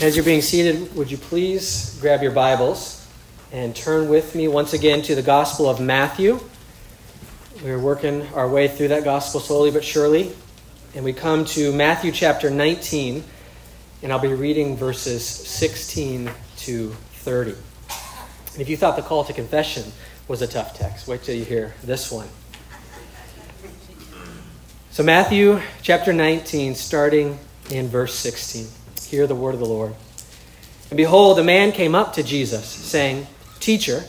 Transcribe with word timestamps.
As 0.00 0.14
you're 0.14 0.24
being 0.24 0.42
seated, 0.42 0.94
would 0.94 1.10
you 1.10 1.16
please 1.16 1.98
grab 2.00 2.22
your 2.22 2.30
Bibles 2.30 3.04
and 3.50 3.74
turn 3.74 4.08
with 4.08 4.36
me 4.36 4.46
once 4.46 4.72
again 4.72 5.02
to 5.02 5.16
the 5.16 5.22
Gospel 5.22 5.68
of 5.68 5.80
Matthew? 5.80 6.38
We're 7.64 7.80
working 7.80 8.24
our 8.28 8.48
way 8.48 8.68
through 8.68 8.88
that 8.88 9.02
Gospel 9.02 9.40
slowly 9.40 9.72
but 9.72 9.82
surely. 9.82 10.32
And 10.94 11.04
we 11.04 11.12
come 11.12 11.44
to 11.46 11.72
Matthew 11.72 12.12
chapter 12.12 12.48
19, 12.48 13.24
and 14.04 14.12
I'll 14.12 14.20
be 14.20 14.32
reading 14.32 14.76
verses 14.76 15.26
16 15.26 16.30
to 16.58 16.90
30. 16.90 17.56
And 18.52 18.60
if 18.60 18.68
you 18.68 18.76
thought 18.76 18.94
the 18.94 19.02
call 19.02 19.24
to 19.24 19.32
confession 19.32 19.82
was 20.28 20.42
a 20.42 20.46
tough 20.46 20.78
text, 20.78 21.08
wait 21.08 21.24
till 21.24 21.34
you 21.34 21.44
hear 21.44 21.74
this 21.82 22.12
one. 22.12 22.28
So, 24.92 25.02
Matthew 25.02 25.60
chapter 25.82 26.12
19, 26.12 26.76
starting 26.76 27.40
in 27.72 27.88
verse 27.88 28.14
16. 28.14 28.77
Hear 29.10 29.26
the 29.26 29.34
word 29.34 29.54
of 29.54 29.60
the 29.60 29.66
Lord. 29.66 29.94
And 30.90 30.96
behold, 30.98 31.38
a 31.38 31.44
man 31.44 31.72
came 31.72 31.94
up 31.94 32.12
to 32.14 32.22
Jesus, 32.22 32.66
saying, 32.66 33.26
Teacher, 33.58 34.04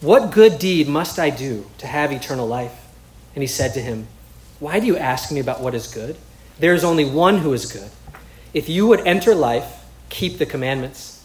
what 0.00 0.30
good 0.30 0.58
deed 0.58 0.88
must 0.88 1.18
I 1.18 1.28
do 1.28 1.66
to 1.76 1.86
have 1.86 2.10
eternal 2.10 2.46
life? 2.46 2.72
And 3.34 3.42
he 3.42 3.46
said 3.46 3.74
to 3.74 3.82
him, 3.82 4.06
Why 4.58 4.80
do 4.80 4.86
you 4.86 4.96
ask 4.96 5.30
me 5.30 5.40
about 5.40 5.60
what 5.60 5.74
is 5.74 5.92
good? 5.92 6.16
There 6.58 6.72
is 6.72 6.84
only 6.84 7.04
one 7.04 7.38
who 7.38 7.52
is 7.52 7.70
good. 7.70 7.90
If 8.54 8.66
you 8.70 8.86
would 8.86 9.06
enter 9.06 9.34
life, 9.34 9.84
keep 10.08 10.38
the 10.38 10.46
commandments. 10.46 11.22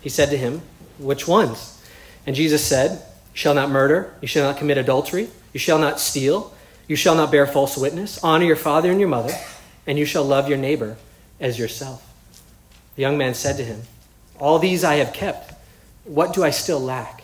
He 0.00 0.08
said 0.08 0.30
to 0.30 0.36
him, 0.36 0.62
Which 0.98 1.28
ones? 1.28 1.80
And 2.26 2.34
Jesus 2.34 2.64
said, 2.64 2.90
You 3.32 3.38
shall 3.38 3.54
not 3.54 3.70
murder, 3.70 4.12
you 4.20 4.26
shall 4.26 4.50
not 4.50 4.58
commit 4.58 4.76
adultery, 4.76 5.28
you 5.52 5.60
shall 5.60 5.78
not 5.78 6.00
steal, 6.00 6.52
you 6.88 6.96
shall 6.96 7.14
not 7.14 7.30
bear 7.30 7.46
false 7.46 7.76
witness, 7.76 8.22
honor 8.24 8.44
your 8.44 8.56
father 8.56 8.90
and 8.90 8.98
your 8.98 9.08
mother, 9.08 9.34
and 9.86 9.98
you 9.98 10.04
shall 10.04 10.24
love 10.24 10.48
your 10.48 10.58
neighbor 10.58 10.96
as 11.38 11.60
yourself. 11.60 12.02
The 12.96 13.02
young 13.02 13.18
man 13.18 13.34
said 13.34 13.58
to 13.58 13.64
him, 13.64 13.82
All 14.38 14.58
these 14.58 14.82
I 14.82 14.96
have 14.96 15.12
kept. 15.12 15.52
What 16.04 16.32
do 16.32 16.42
I 16.42 16.50
still 16.50 16.80
lack? 16.80 17.22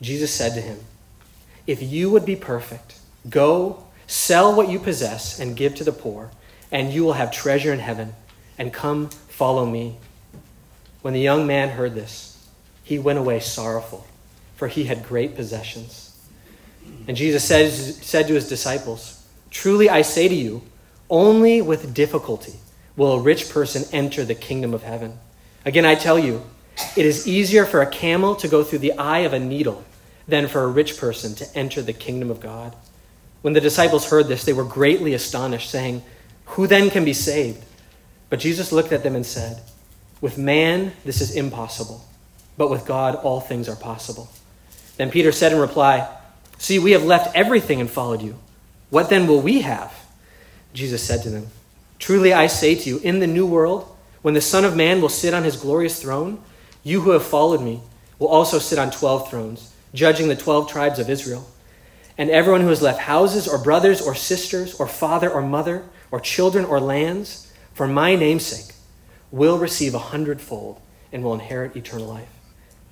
Jesus 0.00 0.32
said 0.32 0.54
to 0.54 0.60
him, 0.60 0.78
If 1.66 1.82
you 1.82 2.10
would 2.10 2.24
be 2.24 2.36
perfect, 2.36 2.98
go, 3.28 3.84
sell 4.06 4.54
what 4.54 4.68
you 4.68 4.78
possess, 4.78 5.40
and 5.40 5.56
give 5.56 5.74
to 5.76 5.84
the 5.84 5.92
poor, 5.92 6.30
and 6.70 6.92
you 6.92 7.04
will 7.04 7.14
have 7.14 7.32
treasure 7.32 7.72
in 7.72 7.80
heaven, 7.80 8.14
and 8.58 8.72
come 8.72 9.08
follow 9.08 9.66
me. 9.66 9.96
When 11.02 11.14
the 11.14 11.20
young 11.20 11.46
man 11.46 11.70
heard 11.70 11.94
this, 11.94 12.48
he 12.82 12.98
went 12.98 13.18
away 13.18 13.40
sorrowful, 13.40 14.06
for 14.54 14.68
he 14.68 14.84
had 14.84 15.04
great 15.04 15.34
possessions. 15.34 16.16
And 17.08 17.16
Jesus 17.16 17.44
said, 17.44 17.72
said 17.72 18.28
to 18.28 18.34
his 18.34 18.48
disciples, 18.48 19.26
Truly 19.50 19.88
I 19.88 20.02
say 20.02 20.28
to 20.28 20.34
you, 20.34 20.62
only 21.10 21.60
with 21.62 21.94
difficulty 21.94 22.54
will 22.96 23.12
a 23.12 23.20
rich 23.20 23.50
person 23.50 23.84
enter 23.92 24.24
the 24.24 24.34
kingdom 24.34 24.74
of 24.74 24.82
heaven. 24.82 25.18
Again, 25.64 25.84
I 25.84 25.94
tell 25.94 26.18
you, 26.18 26.42
it 26.96 27.06
is 27.06 27.26
easier 27.26 27.64
for 27.64 27.82
a 27.82 27.90
camel 27.90 28.34
to 28.36 28.48
go 28.48 28.62
through 28.62 28.80
the 28.80 28.92
eye 28.92 29.20
of 29.20 29.32
a 29.32 29.38
needle 29.38 29.84
than 30.28 30.48
for 30.48 30.62
a 30.62 30.68
rich 30.68 30.98
person 30.98 31.34
to 31.36 31.56
enter 31.56 31.82
the 31.82 31.92
kingdom 31.92 32.30
of 32.30 32.40
God. 32.40 32.74
When 33.42 33.52
the 33.52 33.60
disciples 33.60 34.08
heard 34.10 34.28
this, 34.28 34.44
they 34.44 34.52
were 34.52 34.64
greatly 34.64 35.14
astonished, 35.14 35.70
saying, 35.70 36.02
Who 36.46 36.66
then 36.66 36.90
can 36.90 37.04
be 37.04 37.12
saved? 37.12 37.64
But 38.28 38.40
Jesus 38.40 38.72
looked 38.72 38.92
at 38.92 39.02
them 39.02 39.14
and 39.14 39.24
said, 39.24 39.62
With 40.20 40.38
man, 40.38 40.92
this 41.04 41.20
is 41.20 41.36
impossible, 41.36 42.04
but 42.56 42.70
with 42.70 42.86
God, 42.86 43.14
all 43.16 43.40
things 43.40 43.68
are 43.68 43.76
possible. 43.76 44.28
Then 44.96 45.10
Peter 45.10 45.30
said 45.32 45.52
in 45.52 45.58
reply, 45.58 46.08
See, 46.58 46.78
we 46.78 46.92
have 46.92 47.04
left 47.04 47.36
everything 47.36 47.80
and 47.80 47.90
followed 47.90 48.22
you. 48.22 48.38
What 48.90 49.10
then 49.10 49.26
will 49.26 49.40
we 49.40 49.60
have? 49.60 49.94
Jesus 50.72 51.02
said 51.02 51.22
to 51.22 51.30
them, 51.30 51.48
Truly 51.98 52.32
I 52.32 52.46
say 52.46 52.74
to 52.74 52.88
you, 52.88 52.98
in 52.98 53.20
the 53.20 53.26
new 53.26 53.46
world, 53.46 53.96
when 54.22 54.34
the 54.34 54.40
Son 54.40 54.64
of 54.64 54.76
Man 54.76 55.00
will 55.00 55.08
sit 55.08 55.34
on 55.34 55.44
his 55.44 55.56
glorious 55.56 56.00
throne, 56.00 56.42
you 56.82 57.00
who 57.00 57.10
have 57.10 57.24
followed 57.24 57.60
me 57.60 57.80
will 58.18 58.28
also 58.28 58.58
sit 58.58 58.78
on 58.78 58.90
twelve 58.90 59.30
thrones, 59.30 59.72
judging 59.94 60.28
the 60.28 60.36
twelve 60.36 60.70
tribes 60.70 60.98
of 60.98 61.10
Israel. 61.10 61.48
And 62.18 62.30
everyone 62.30 62.62
who 62.62 62.68
has 62.68 62.82
left 62.82 63.00
houses 63.00 63.46
or 63.46 63.58
brothers 63.58 64.00
or 64.00 64.14
sisters 64.14 64.74
or 64.74 64.86
father 64.86 65.30
or 65.30 65.42
mother 65.42 65.84
or 66.10 66.18
children 66.20 66.64
or 66.64 66.80
lands 66.80 67.52
for 67.74 67.86
my 67.86 68.16
name's 68.16 68.46
sake 68.46 68.74
will 69.30 69.58
receive 69.58 69.94
a 69.94 69.98
hundredfold 69.98 70.80
and 71.12 71.22
will 71.22 71.34
inherit 71.34 71.76
eternal 71.76 72.06
life. 72.06 72.28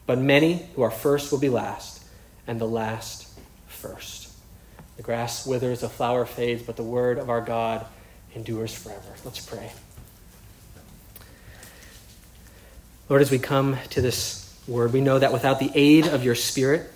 But 0.06 0.18
many 0.18 0.66
who 0.74 0.82
are 0.82 0.90
first 0.90 1.32
will 1.32 1.38
be 1.38 1.48
last, 1.48 2.04
and 2.46 2.60
the 2.60 2.68
last 2.68 3.28
first. 3.66 4.30
The 4.96 5.02
grass 5.02 5.46
withers, 5.46 5.80
the 5.80 5.88
flower 5.88 6.26
fades, 6.26 6.62
but 6.62 6.76
the 6.76 6.82
word 6.82 7.18
of 7.18 7.30
our 7.30 7.40
God 7.40 7.86
endures 8.34 8.74
forever. 8.74 9.14
Let's 9.24 9.44
pray. 9.44 9.72
Lord, 13.08 13.22
as 13.22 13.30
we 13.30 13.38
come 13.38 13.76
to 13.90 14.00
this 14.00 14.58
word, 14.66 14.92
we 14.92 15.00
know 15.00 15.18
that 15.18 15.32
without 15.32 15.58
the 15.58 15.70
aid 15.74 16.06
of 16.06 16.24
your 16.24 16.34
Spirit, 16.34 16.90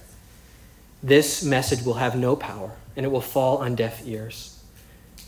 this 1.02 1.44
message 1.44 1.82
will 1.82 1.94
have 1.94 2.16
no 2.16 2.34
power 2.34 2.72
and 2.96 3.04
it 3.04 3.10
will 3.10 3.20
fall 3.20 3.58
on 3.58 3.74
deaf 3.74 4.06
ears. 4.06 4.62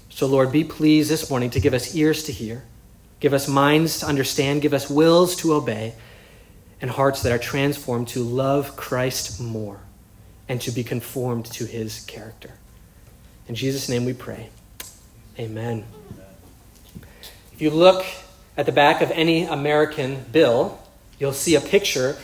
So, 0.08 0.26
Lord, 0.26 0.50
be 0.50 0.64
pleased 0.64 1.10
this 1.10 1.30
morning 1.30 1.50
to 1.50 1.60
give 1.60 1.74
us 1.74 1.94
ears 1.94 2.24
to 2.24 2.32
hear, 2.32 2.64
give 3.20 3.32
us 3.32 3.46
minds 3.46 4.00
to 4.00 4.06
understand, 4.06 4.62
give 4.62 4.74
us 4.74 4.90
wills 4.90 5.36
to 5.36 5.54
obey, 5.54 5.94
and 6.80 6.90
hearts 6.90 7.22
that 7.22 7.32
are 7.32 7.38
transformed 7.38 8.08
to 8.08 8.22
love 8.22 8.74
Christ 8.76 9.40
more 9.40 9.80
and 10.48 10.60
to 10.62 10.70
be 10.70 10.82
conformed 10.82 11.44
to 11.46 11.64
his 11.64 12.00
character. 12.06 12.50
In 13.46 13.54
Jesus' 13.54 13.88
name 13.88 14.04
we 14.04 14.14
pray. 14.14 14.48
Amen. 15.40 15.86
If 17.54 17.62
you 17.62 17.70
look 17.70 18.04
at 18.58 18.66
the 18.66 18.72
back 18.72 19.00
of 19.00 19.10
any 19.10 19.44
American 19.44 20.22
bill, 20.30 20.78
you'll 21.18 21.32
see 21.32 21.54
a 21.54 21.62
picture 21.62 22.18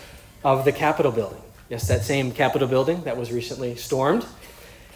of 0.44 0.66
the 0.66 0.72
Capitol 0.72 1.10
building. 1.10 1.41
Yes, 1.71 1.88
that 1.88 2.03
same 2.03 2.31
Capitol 2.31 2.69
building 2.69 3.05
that 3.05 3.16
was 3.16 3.32
recently 3.32 3.75
stormed. 3.76 4.26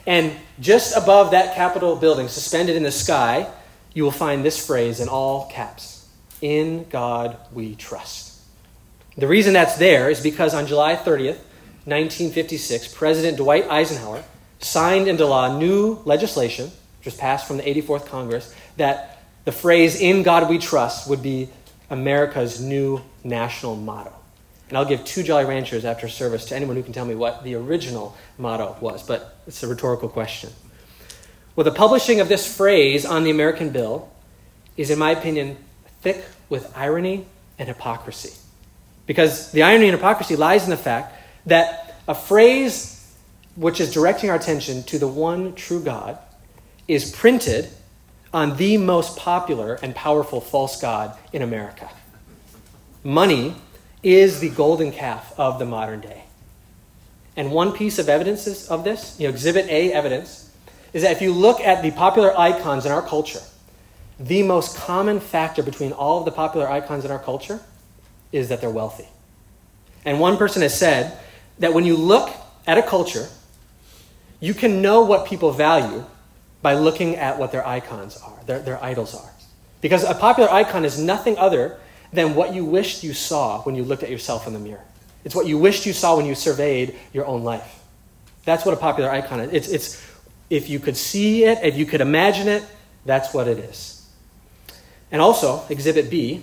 And 0.06 0.34
just 0.60 0.94
above 0.94 1.30
that 1.30 1.54
Capitol 1.54 1.97
building, 1.97 2.28
suspended 2.28 2.76
in 2.76 2.82
the 2.82 2.92
sky, 2.92 3.50
you 3.94 4.04
will 4.04 4.10
find 4.10 4.44
this 4.44 4.66
phrase 4.66 5.00
in 5.00 5.09
all 5.09 5.50
caps 5.50 6.06
In 6.42 6.86
God 6.91 7.38
we 7.54 7.75
trust. 7.75 8.38
The 9.16 9.28
reason 9.28 9.54
that's 9.54 9.78
there 9.78 10.10
is 10.10 10.20
because 10.20 10.53
on 10.53 10.66
July 10.66 10.94
30th, 10.94 11.41
1956, 11.86 12.92
President 12.92 13.38
Dwight 13.38 13.66
Eisenhower 13.70 14.25
signed 14.59 15.09
into 15.09 15.25
law 15.25 15.59
new 15.59 16.00
legislation, 16.04 16.70
which 17.00 17.06
was 17.06 17.16
passed 17.16 17.48
from 17.48 17.56
the 17.56 17.62
84th 17.62 18.04
Congress, 18.04 18.54
that 18.76 19.22
the 19.46 19.52
phrase, 19.52 19.98
in 19.98 20.22
God 20.22 20.50
we 20.50 20.58
trust, 20.58 21.08
would 21.08 21.22
be 21.22 21.48
America's 21.88 22.60
new 22.60 23.00
national 23.24 23.74
motto. 23.74 24.12
And 24.68 24.76
I'll 24.76 24.84
give 24.84 25.02
two 25.06 25.22
Jolly 25.22 25.46
Ranchers 25.46 25.86
after 25.86 26.08
service 26.08 26.44
to 26.46 26.56
anyone 26.56 26.76
who 26.76 26.82
can 26.82 26.92
tell 26.92 27.06
me 27.06 27.14
what 27.14 27.42
the 27.42 27.54
original 27.54 28.14
motto 28.36 28.76
was, 28.82 29.02
but 29.02 29.38
it's 29.46 29.62
a 29.62 29.66
rhetorical 29.66 30.10
question. 30.10 30.50
Well, 31.56 31.64
the 31.64 31.72
publishing 31.72 32.20
of 32.20 32.28
this 32.28 32.54
phrase 32.54 33.06
on 33.06 33.24
the 33.24 33.30
American 33.30 33.70
bill 33.70 34.10
is, 34.76 34.90
in 34.90 34.98
my 34.98 35.12
opinion, 35.12 35.56
thick 36.02 36.22
with 36.50 36.70
irony 36.76 37.24
and 37.58 37.66
hypocrisy. 37.66 38.34
Because 39.06 39.52
the 39.52 39.62
irony 39.62 39.86
and 39.88 39.96
hypocrisy 39.96 40.36
lies 40.36 40.64
in 40.64 40.70
the 40.70 40.76
fact 40.76 41.16
that 41.46 41.96
a 42.06 42.14
phrase 42.14 43.16
which 43.56 43.80
is 43.80 43.90
directing 43.90 44.28
our 44.28 44.36
attention 44.36 44.82
to 44.84 44.98
the 44.98 45.08
one 45.08 45.54
true 45.54 45.82
God 45.82 46.18
is 46.90 47.08
printed 47.08 47.68
on 48.34 48.56
the 48.56 48.76
most 48.76 49.16
popular 49.16 49.78
and 49.80 49.94
powerful 49.94 50.40
false 50.40 50.80
god 50.80 51.16
in 51.32 51.40
America. 51.40 51.88
Money 53.04 53.54
is 54.02 54.40
the 54.40 54.48
golden 54.50 54.90
calf 54.90 55.32
of 55.38 55.60
the 55.60 55.64
modern 55.64 56.00
day. 56.00 56.24
And 57.36 57.52
one 57.52 57.70
piece 57.70 58.00
of 58.00 58.08
evidence 58.08 58.68
of 58.68 58.82
this, 58.82 59.14
you 59.20 59.28
know, 59.28 59.32
exhibit 59.32 59.68
A 59.68 59.92
evidence, 59.92 60.50
is 60.92 61.02
that 61.02 61.12
if 61.12 61.22
you 61.22 61.32
look 61.32 61.60
at 61.60 61.80
the 61.80 61.92
popular 61.92 62.36
icons 62.36 62.84
in 62.84 62.90
our 62.90 63.02
culture, 63.02 63.42
the 64.18 64.42
most 64.42 64.76
common 64.76 65.20
factor 65.20 65.62
between 65.62 65.92
all 65.92 66.18
of 66.18 66.24
the 66.24 66.32
popular 66.32 66.68
icons 66.68 67.04
in 67.04 67.12
our 67.12 67.20
culture 67.20 67.60
is 68.32 68.48
that 68.48 68.60
they're 68.60 68.68
wealthy. 68.68 69.06
And 70.04 70.18
one 70.18 70.36
person 70.36 70.62
has 70.62 70.76
said 70.76 71.16
that 71.60 71.72
when 71.72 71.84
you 71.84 71.97
look 71.97 72.34
at 72.66 72.78
a 72.78 72.82
culture, 72.82 73.28
you 74.41 74.54
can 74.54 74.82
know 74.82 75.03
what 75.03 75.28
people 75.28 75.53
value 75.53 76.04
by 76.62 76.74
looking 76.74 77.16
at 77.16 77.39
what 77.39 77.53
their 77.53 77.66
icons 77.66 78.16
are, 78.18 78.39
their, 78.47 78.59
their 78.60 78.83
idols 78.83 79.15
are. 79.15 79.30
Because 79.80 80.04
a 80.04 80.15
popular 80.15 80.51
icon 80.51 80.84
is 80.84 80.98
nothing 80.98 81.39
other 81.39 81.78
than 82.12 82.34
what 82.34 82.54
you 82.54 82.65
wished 82.65 83.03
you 83.03 83.15
saw 83.15 83.62
when 83.62 83.74
you 83.74 83.84
looked 83.84 84.03
at 84.03 84.10
yourself 84.10 84.47
in 84.47 84.53
the 84.53 84.59
mirror. 84.59 84.84
It's 85.24 85.34
what 85.34 85.47
you 85.47 85.59
wished 85.59 85.86
you 85.86 85.92
saw 85.92 86.16
when 86.16 86.27
you 86.27 86.34
surveyed 86.34 86.97
your 87.12 87.27
own 87.27 87.45
life. 87.45 87.83
That's 88.45 88.65
what 88.65 88.74
a 88.74 88.77
popular 88.77 89.10
icon 89.10 89.41
is. 89.41 89.53
It's, 89.53 89.68
it's 89.68 90.07
if 90.48 90.68
you 90.68 90.80
could 90.80 90.97
see 90.97 91.45
it, 91.45 91.59
if 91.62 91.77
you 91.77 91.86
could 91.86 92.01
imagine 92.01 92.48
it, 92.48 92.65
that's 93.04 93.33
what 93.33 93.48
it 93.48 93.59
is. 93.59 94.09
And 95.13 95.21
also, 95.21 95.65
Exhibit 95.68 96.10
B 96.10 96.42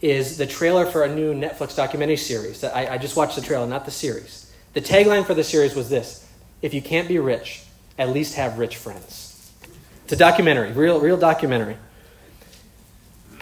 is 0.00 0.36
the 0.36 0.46
trailer 0.46 0.86
for 0.86 1.04
a 1.04 1.14
new 1.14 1.34
Netflix 1.34 1.74
documentary 1.74 2.16
series. 2.16 2.60
That 2.60 2.76
I, 2.76 2.94
I 2.94 2.98
just 2.98 3.16
watched 3.16 3.36
the 3.36 3.42
trailer, 3.42 3.66
not 3.66 3.84
the 3.84 3.90
series. 3.90 4.52
The 4.74 4.80
tagline 4.80 5.26
for 5.26 5.34
the 5.34 5.44
series 5.44 5.74
was 5.74 5.88
this 5.88 6.26
If 6.62 6.74
you 6.74 6.82
can't 6.82 7.08
be 7.08 7.18
rich, 7.18 7.64
at 7.98 8.10
least 8.10 8.34
have 8.34 8.58
rich 8.58 8.76
friends. 8.76 9.27
It's 10.08 10.14
a 10.14 10.16
documentary, 10.16 10.72
real, 10.72 11.00
real 11.00 11.18
documentary. 11.18 11.76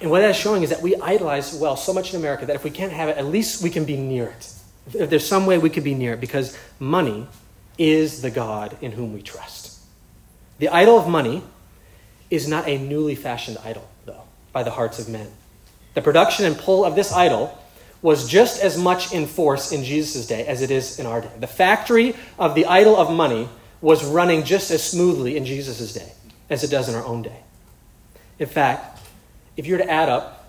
And 0.02 0.10
what 0.10 0.18
that's 0.18 0.36
showing 0.36 0.64
is 0.64 0.70
that 0.70 0.82
we 0.82 0.96
idolize 0.96 1.54
well 1.54 1.76
so 1.76 1.92
much 1.92 2.12
in 2.12 2.18
America 2.18 2.44
that 2.46 2.56
if 2.56 2.64
we 2.64 2.70
can't 2.70 2.90
have 2.90 3.08
it, 3.08 3.16
at 3.16 3.24
least 3.24 3.62
we 3.62 3.70
can 3.70 3.84
be 3.84 3.96
near 3.96 4.24
it. 4.24 4.52
If 4.92 5.08
there's 5.08 5.24
some 5.24 5.46
way 5.46 5.58
we 5.58 5.70
could 5.70 5.84
be 5.84 5.94
near 5.94 6.14
it, 6.14 6.20
because 6.20 6.58
money 6.80 7.28
is 7.78 8.20
the 8.20 8.32
God 8.32 8.76
in 8.80 8.90
whom 8.90 9.12
we 9.12 9.22
trust. 9.22 9.78
The 10.58 10.68
idol 10.70 10.98
of 10.98 11.06
money 11.06 11.44
is 12.30 12.48
not 12.48 12.66
a 12.66 12.78
newly 12.78 13.14
fashioned 13.14 13.58
idol, 13.58 13.88
though, 14.04 14.24
by 14.52 14.64
the 14.64 14.72
hearts 14.72 14.98
of 14.98 15.08
men. 15.08 15.30
The 15.94 16.02
production 16.02 16.46
and 16.46 16.58
pull 16.58 16.84
of 16.84 16.96
this 16.96 17.12
idol 17.12 17.56
was 18.02 18.28
just 18.28 18.60
as 18.60 18.76
much 18.76 19.14
in 19.14 19.28
force 19.28 19.70
in 19.70 19.84
Jesus' 19.84 20.26
day 20.26 20.44
as 20.48 20.62
it 20.62 20.72
is 20.72 20.98
in 20.98 21.06
our 21.06 21.20
day. 21.20 21.30
The 21.38 21.46
factory 21.46 22.16
of 22.40 22.56
the 22.56 22.66
idol 22.66 22.96
of 22.96 23.08
money 23.08 23.48
was 23.80 24.04
running 24.04 24.42
just 24.42 24.72
as 24.72 24.82
smoothly 24.82 25.36
in 25.36 25.44
Jesus' 25.44 25.92
day 25.92 26.10
as 26.48 26.64
it 26.64 26.70
does 26.70 26.88
in 26.88 26.94
our 26.94 27.04
own 27.04 27.22
day. 27.22 27.40
In 28.38 28.46
fact, 28.46 29.00
if 29.56 29.66
you 29.66 29.74
were 29.74 29.82
to 29.82 29.90
add 29.90 30.08
up 30.08 30.48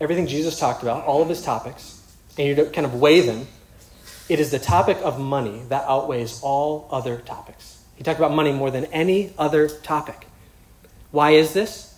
everything 0.00 0.26
Jesus 0.26 0.58
talked 0.58 0.82
about, 0.82 1.04
all 1.04 1.22
of 1.22 1.28
his 1.28 1.42
topics, 1.42 2.00
and 2.36 2.48
you 2.48 2.54
to 2.56 2.66
kind 2.66 2.86
of 2.86 2.94
weigh 2.94 3.20
them, 3.20 3.46
it 4.28 4.40
is 4.40 4.50
the 4.50 4.58
topic 4.58 4.98
of 5.02 5.18
money 5.18 5.62
that 5.68 5.84
outweighs 5.84 6.40
all 6.42 6.88
other 6.90 7.18
topics. 7.18 7.82
He 7.96 8.04
talked 8.04 8.18
about 8.18 8.32
money 8.32 8.52
more 8.52 8.70
than 8.70 8.86
any 8.86 9.32
other 9.38 9.68
topic. 9.68 10.26
Why 11.10 11.32
is 11.32 11.52
this? 11.52 11.94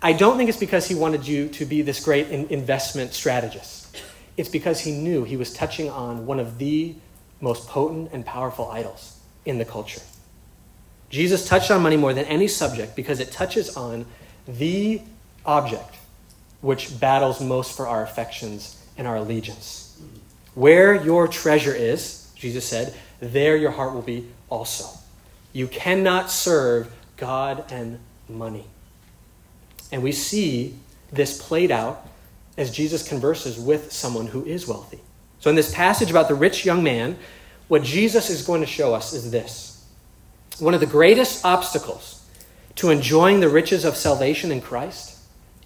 I 0.00 0.12
don't 0.12 0.36
think 0.36 0.48
it's 0.48 0.58
because 0.58 0.88
he 0.88 0.94
wanted 0.94 1.26
you 1.26 1.48
to 1.50 1.64
be 1.64 1.82
this 1.82 2.02
great 2.02 2.28
investment 2.28 3.12
strategist. 3.12 3.96
It's 4.36 4.48
because 4.48 4.80
he 4.80 4.92
knew 4.92 5.24
he 5.24 5.36
was 5.36 5.52
touching 5.52 5.90
on 5.90 6.26
one 6.26 6.40
of 6.40 6.58
the 6.58 6.94
most 7.40 7.68
potent 7.68 8.10
and 8.12 8.24
powerful 8.24 8.70
idols 8.70 9.18
in 9.44 9.58
the 9.58 9.64
culture. 9.64 10.00
Jesus 11.12 11.46
touched 11.46 11.70
on 11.70 11.82
money 11.82 11.98
more 11.98 12.14
than 12.14 12.24
any 12.24 12.48
subject 12.48 12.96
because 12.96 13.20
it 13.20 13.30
touches 13.30 13.76
on 13.76 14.06
the 14.48 15.00
object 15.44 15.96
which 16.62 16.98
battles 16.98 17.40
most 17.40 17.76
for 17.76 17.86
our 17.86 18.02
affections 18.02 18.82
and 18.96 19.06
our 19.06 19.16
allegiance. 19.16 20.00
Where 20.54 20.94
your 20.94 21.28
treasure 21.28 21.74
is, 21.74 22.32
Jesus 22.34 22.64
said, 22.66 22.94
there 23.20 23.56
your 23.56 23.72
heart 23.72 23.92
will 23.92 24.02
be 24.02 24.26
also. 24.48 24.86
You 25.52 25.68
cannot 25.68 26.30
serve 26.30 26.90
God 27.18 27.70
and 27.70 27.98
money. 28.28 28.64
And 29.92 30.02
we 30.02 30.12
see 30.12 30.74
this 31.12 31.40
played 31.40 31.70
out 31.70 32.08
as 32.56 32.70
Jesus 32.70 33.06
converses 33.06 33.58
with 33.58 33.92
someone 33.92 34.28
who 34.28 34.44
is 34.46 34.66
wealthy. 34.66 35.00
So, 35.40 35.50
in 35.50 35.56
this 35.56 35.74
passage 35.74 36.10
about 36.10 36.28
the 36.28 36.34
rich 36.34 36.64
young 36.64 36.82
man, 36.82 37.18
what 37.68 37.82
Jesus 37.82 38.30
is 38.30 38.42
going 38.42 38.60
to 38.60 38.66
show 38.66 38.94
us 38.94 39.12
is 39.12 39.30
this 39.30 39.71
one 40.58 40.74
of 40.74 40.80
the 40.80 40.86
greatest 40.86 41.44
obstacles 41.44 42.24
to 42.76 42.90
enjoying 42.90 43.40
the 43.40 43.48
riches 43.48 43.84
of 43.84 43.96
salvation 43.96 44.50
in 44.50 44.60
Christ 44.60 45.18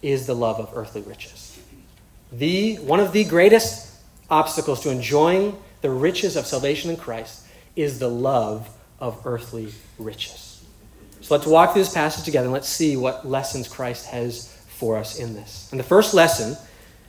is 0.03 0.27
the 0.27 0.35
love 0.35 0.59
of 0.59 0.71
earthly 0.75 1.03
riches. 1.03 1.59
The, 2.33 2.77
one 2.77 3.01
of 3.01 3.13
the 3.13 3.25
greatest 3.25 3.95
obstacles 4.29 4.81
to 4.83 4.91
enjoying 4.91 5.57
the 5.81 5.91
riches 5.91 6.37
of 6.37 6.47
salvation 6.47 6.91
in 6.91 6.97
Christ 6.97 7.47
is 7.77 7.99
the 7.99 8.09
love 8.09 8.69
of 8.99 9.21
earthly 9.25 9.73
riches. 9.99 10.65
So 11.21 11.35
let's 11.35 11.47
walk 11.47 11.73
through 11.73 11.83
this 11.83 11.95
passage 11.95 12.25
together 12.25 12.47
and 12.47 12.53
let's 12.53 12.69
see 12.69 12.97
what 12.97 13.27
lessons 13.27 13.69
Christ 13.69 14.07
has 14.07 14.53
for 14.69 14.97
us 14.97 15.19
in 15.19 15.35
this. 15.35 15.69
And 15.71 15.81
the 15.81 15.85
first 15.85 16.15
lesson 16.15 16.57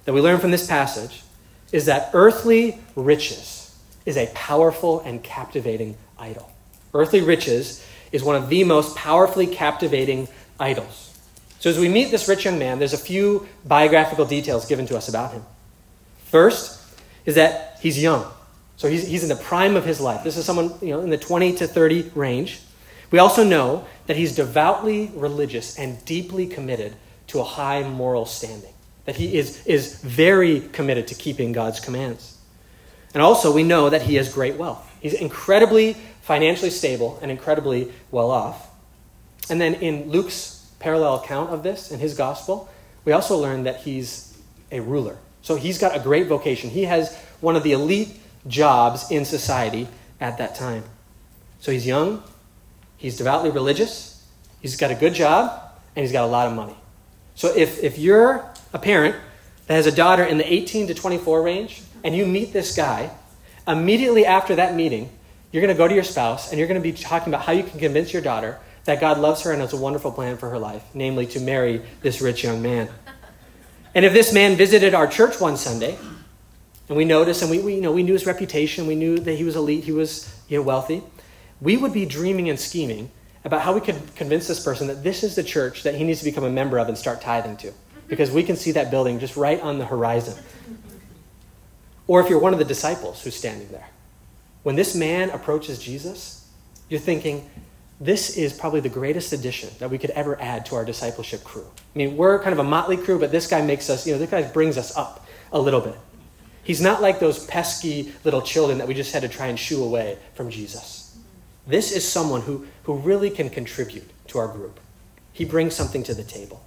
that 0.06 0.14
we 0.14 0.22
learn 0.22 0.40
from 0.40 0.52
this 0.52 0.68
passage 0.68 1.24
is 1.72 1.86
that 1.86 2.12
earthly 2.14 2.80
riches 2.96 3.78
is 4.06 4.18
a 4.18 4.28
powerful 4.34 5.02
and 5.02 5.22
captivating 5.22 5.98
idol. 6.18 6.50
Earthly 6.98 7.22
riches 7.22 7.86
is 8.12 8.24
one 8.24 8.36
of 8.36 8.50
the 8.50 8.64
most 8.64 8.96
powerfully 8.96 9.46
captivating 9.46 10.28
idols. 10.60 11.16
So, 11.60 11.70
as 11.70 11.78
we 11.78 11.90
meet 11.90 12.10
this 12.10 12.28
rich 12.28 12.44
young 12.46 12.58
man, 12.58 12.80
there's 12.80 12.94
a 12.94 12.98
few 12.98 13.48
biographical 13.66 14.26
details 14.26 14.66
given 14.66 14.88
to 14.88 14.98
us 14.98 15.08
about 15.08 15.32
him. 15.32 15.44
First 16.26 16.82
is 17.26 17.36
that 17.36 17.78
he's 17.82 18.02
young. 18.02 18.26
So, 18.78 18.90
he's, 18.90 19.08
he's 19.08 19.22
in 19.22 19.30
the 19.30 19.36
prime 19.36 19.76
of 19.76 19.86
his 19.86 20.02
life. 20.02 20.24
This 20.24 20.38
is 20.38 20.46
someone 20.46 20.74
you 20.82 20.90
know, 20.90 21.02
in 21.02 21.12
the 21.12 21.18
20 21.20 21.54
to 21.58 21.68
30 21.68 22.12
range. 22.16 22.62
We 23.12 23.20
also 23.20 23.44
know 23.44 23.86
that 24.08 24.18
he's 24.18 24.36
devoutly 24.36 25.12
religious 25.14 25.78
and 25.78 26.04
deeply 26.04 26.48
committed 26.48 26.96
to 27.28 27.40
a 27.40 27.44
high 27.44 27.84
moral 27.84 28.26
standing, 28.26 28.74
that 29.06 29.16
he 29.16 29.38
is, 29.38 29.66
is 29.68 30.02
very 30.02 30.62
committed 30.62 31.08
to 31.08 31.16
keeping 31.16 31.52
God's 31.52 31.80
commands. 31.80 32.38
And 33.14 33.22
also, 33.22 33.54
we 33.54 33.64
know 33.64 33.90
that 33.90 34.02
he 34.02 34.16
has 34.16 34.34
great 34.34 34.56
wealth. 34.56 34.84
He's 35.02 35.14
incredibly 35.14 35.96
financially 36.28 36.70
stable 36.70 37.18
and 37.22 37.32
incredibly 37.32 37.90
well 38.12 38.32
off. 38.32 38.70
And 39.50 39.62
then 39.62 39.76
in 39.76 40.12
Luke's 40.12 40.70
parallel 40.78 41.16
account 41.16 41.52
of 41.52 41.64
this 41.64 41.90
in 41.90 42.02
his 42.02 42.16
gospel, 42.16 42.70
we 43.06 43.14
also 43.14 43.38
learn 43.38 43.64
that 43.64 43.78
he's 43.78 44.38
a 44.70 44.82
ruler. 44.82 45.18
So 45.42 45.56
he's 45.56 45.78
got 45.78 45.96
a 45.96 46.00
great 46.00 46.28
vocation. 46.28 46.70
He 46.70 46.84
has 46.84 47.16
one 47.40 47.56
of 47.56 47.64
the 47.64 47.72
elite 47.72 48.20
jobs 48.46 49.10
in 49.10 49.24
society 49.24 49.88
at 50.20 50.38
that 50.40 50.56
time. 50.56 50.84
So 51.62 51.72
he's 51.72 51.88
young, 51.88 52.22
he's 52.98 53.16
devoutly 53.16 53.50
religious, 53.50 54.22
he's 54.60 54.76
got 54.76 54.92
a 54.92 54.96
good 54.96 55.14
job, 55.14 55.62
and 55.96 56.04
he's 56.04 56.12
got 56.12 56.26
a 56.26 56.28
lot 56.28 56.48
of 56.48 56.54
money. 56.54 56.76
So 57.36 57.56
if, 57.56 57.82
if 57.82 57.98
you're 57.98 58.46
a 58.74 58.80
parent 58.80 59.16
that 59.68 59.76
has 59.76 59.88
a 59.88 59.96
daughter 59.96 60.26
in 60.26 60.38
the 60.38 60.54
18 60.54 60.88
to 60.88 60.94
24 60.94 61.42
range, 61.42 61.84
and 62.04 62.14
you 62.14 62.26
meet 62.26 62.52
this 62.52 62.76
guy, 62.76 63.12
immediately 63.66 64.26
after 64.26 64.56
that 64.56 64.76
meeting, 64.76 65.10
you're 65.58 65.66
going 65.66 65.76
to 65.76 65.78
go 65.78 65.88
to 65.88 65.96
your 65.96 66.04
spouse 66.04 66.52
and 66.52 66.60
you're 66.60 66.68
going 66.68 66.80
to 66.80 66.84
be 66.84 66.94
talking 66.94 67.34
about 67.34 67.44
how 67.44 67.52
you 67.52 67.64
can 67.64 67.80
convince 67.80 68.14
your 68.14 68.22
daughter 68.22 68.60
that 68.84 69.00
God 69.00 69.18
loves 69.18 69.42
her 69.42 69.52
and 69.52 69.60
has 69.60 69.74
a 69.74 69.78
wonderful 69.78 70.12
plan 70.12 70.38
for 70.38 70.52
her 70.52 70.60
life, 70.60 70.84
namely 70.94 71.26
to 71.26 71.40
marry 71.40 71.82
this 72.02 72.22
rich 72.22 72.44
young 72.44 72.62
man. 72.62 72.88
And 73.96 74.06
if 74.06 74.14
this 74.14 74.32
man 74.32 74.56
visited 74.56 74.94
our 74.94 75.08
church 75.08 75.42
one 75.42 75.58
Sunday, 75.58 75.98
and 76.88 76.96
we 76.96 77.06
noticed, 77.06 77.42
and 77.42 77.50
we, 77.50 77.58
we, 77.58 77.74
you 77.74 77.82
know, 77.82 77.92
we 77.92 78.04
knew 78.04 78.14
his 78.14 78.28
reputation, 78.28 78.86
we 78.86 78.94
knew 78.94 79.18
that 79.18 79.34
he 79.34 79.44
was 79.44 79.56
elite, 79.56 79.84
he 79.84 79.92
was 79.92 80.32
you 80.48 80.60
know, 80.60 80.64
wealthy, 80.64 81.02
we 81.60 81.76
would 81.76 81.92
be 81.92 82.06
dreaming 82.06 82.52
and 82.52 82.60
scheming 82.60 83.10
about 83.44 83.62
how 83.62 83.74
we 83.74 83.82
could 83.82 84.16
convince 84.16 84.48
this 84.48 84.64
person 84.64 84.86
that 84.86 85.04
this 85.04 85.24
is 85.24 85.34
the 85.34 85.44
church 85.44 85.82
that 85.82 85.96
he 85.96 86.04
needs 86.04 86.20
to 86.20 86.26
become 86.26 86.44
a 86.44 86.52
member 86.52 86.78
of 86.78 86.88
and 86.88 86.96
start 86.96 87.20
tithing 87.20 87.58
to. 87.58 87.74
Because 88.08 88.30
we 88.30 88.44
can 88.44 88.56
see 88.56 88.74
that 88.74 88.92
building 88.92 89.18
just 89.18 89.36
right 89.36 89.60
on 89.60 89.80
the 89.80 89.86
horizon. 89.88 90.38
Or 92.06 92.22
if 92.22 92.30
you're 92.30 92.38
one 92.38 92.54
of 92.54 92.60
the 92.60 92.66
disciples 92.66 93.24
who's 93.24 93.36
standing 93.36 93.70
there, 93.70 93.90
when 94.68 94.76
this 94.76 94.94
man 94.96 95.30
approaches 95.30 95.80
Jesus, 95.80 96.46
you're 96.90 97.00
thinking, 97.00 97.50
this 98.02 98.36
is 98.36 98.52
probably 98.52 98.82
the 98.82 98.90
greatest 98.90 99.32
addition 99.32 99.70
that 99.80 99.90
we 99.90 99.98
could 99.98 100.10
ever 100.10 100.38
add 100.42 100.66
to 100.66 100.76
our 100.76 100.84
discipleship 100.84 101.42
crew. 101.46 101.64
I 101.64 101.98
mean, 101.98 102.18
we're 102.18 102.38
kind 102.44 102.52
of 102.52 102.60
a 102.60 102.66
motley 102.66 102.98
crew, 102.98 103.18
but 103.18 103.32
this 103.32 103.48
guy 103.48 103.62
makes 103.62 103.90
us, 103.90 104.06
you 104.06 104.12
know, 104.12 104.20
this 104.20 104.30
guy 104.30 104.42
brings 104.42 104.78
us 104.78 104.98
up 104.98 105.26
a 105.54 105.58
little 105.62 105.80
bit. 105.80 105.96
He's 106.66 106.82
not 106.82 107.02
like 107.02 107.22
those 107.22 107.46
pesky 107.46 108.12
little 108.26 108.42
children 108.42 108.80
that 108.80 108.90
we 108.90 108.94
just 108.94 109.14
had 109.14 109.22
to 109.22 109.30
try 109.30 109.48
and 109.48 109.58
shoo 109.58 109.82
away 109.82 110.18
from 110.34 110.50
Jesus. 110.50 111.18
This 111.66 111.94
is 111.94 112.06
someone 112.06 112.42
who, 112.42 112.68
who 112.84 112.96
really 112.98 113.30
can 113.30 113.50
contribute 113.50 114.12
to 114.28 114.38
our 114.38 114.50
group. 114.50 114.82
He 115.32 115.46
brings 115.46 115.76
something 115.76 116.04
to 116.04 116.14
the 116.14 116.26
table. 116.26 116.62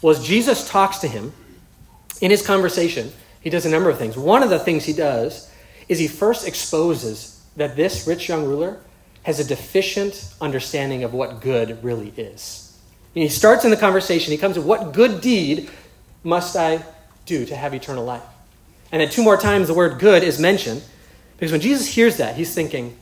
Well, 0.00 0.16
as 0.16 0.26
Jesus 0.26 0.66
talks 0.66 0.96
to 1.00 1.08
him 1.08 1.34
in 2.22 2.30
his 2.30 2.40
conversation, 2.40 3.12
he 3.42 3.50
does 3.50 3.66
a 3.66 3.70
number 3.70 3.90
of 3.90 3.98
things. 3.98 4.16
One 4.16 4.42
of 4.42 4.48
the 4.48 4.58
things 4.58 4.86
he 4.86 4.94
does 4.94 5.52
is 5.88 5.98
he 5.98 6.08
first 6.08 6.46
exposes 6.46 7.44
that 7.56 7.76
this 7.76 8.06
rich 8.06 8.28
young 8.28 8.44
ruler 8.44 8.80
has 9.22 9.40
a 9.40 9.44
deficient 9.44 10.32
understanding 10.40 11.04
of 11.04 11.12
what 11.12 11.40
good 11.40 11.82
really 11.82 12.12
is. 12.16 12.78
And 13.14 13.22
he 13.22 13.28
starts 13.28 13.64
in 13.64 13.70
the 13.70 13.76
conversation, 13.76 14.30
he 14.30 14.38
comes 14.38 14.54
to 14.56 14.62
what 14.62 14.92
good 14.92 15.20
deed 15.20 15.70
must 16.22 16.56
I 16.56 16.84
do 17.24 17.44
to 17.46 17.56
have 17.56 17.74
eternal 17.74 18.04
life? 18.04 18.22
And 18.92 19.00
then 19.00 19.10
two 19.10 19.22
more 19.22 19.36
times 19.36 19.68
the 19.68 19.74
word 19.74 19.98
good 19.98 20.22
is 20.22 20.38
mentioned 20.38 20.82
because 21.36 21.52
when 21.52 21.60
Jesus 21.60 21.86
hears 21.86 22.16
that, 22.18 22.36
he's 22.36 22.54
thinking, 22.54 22.96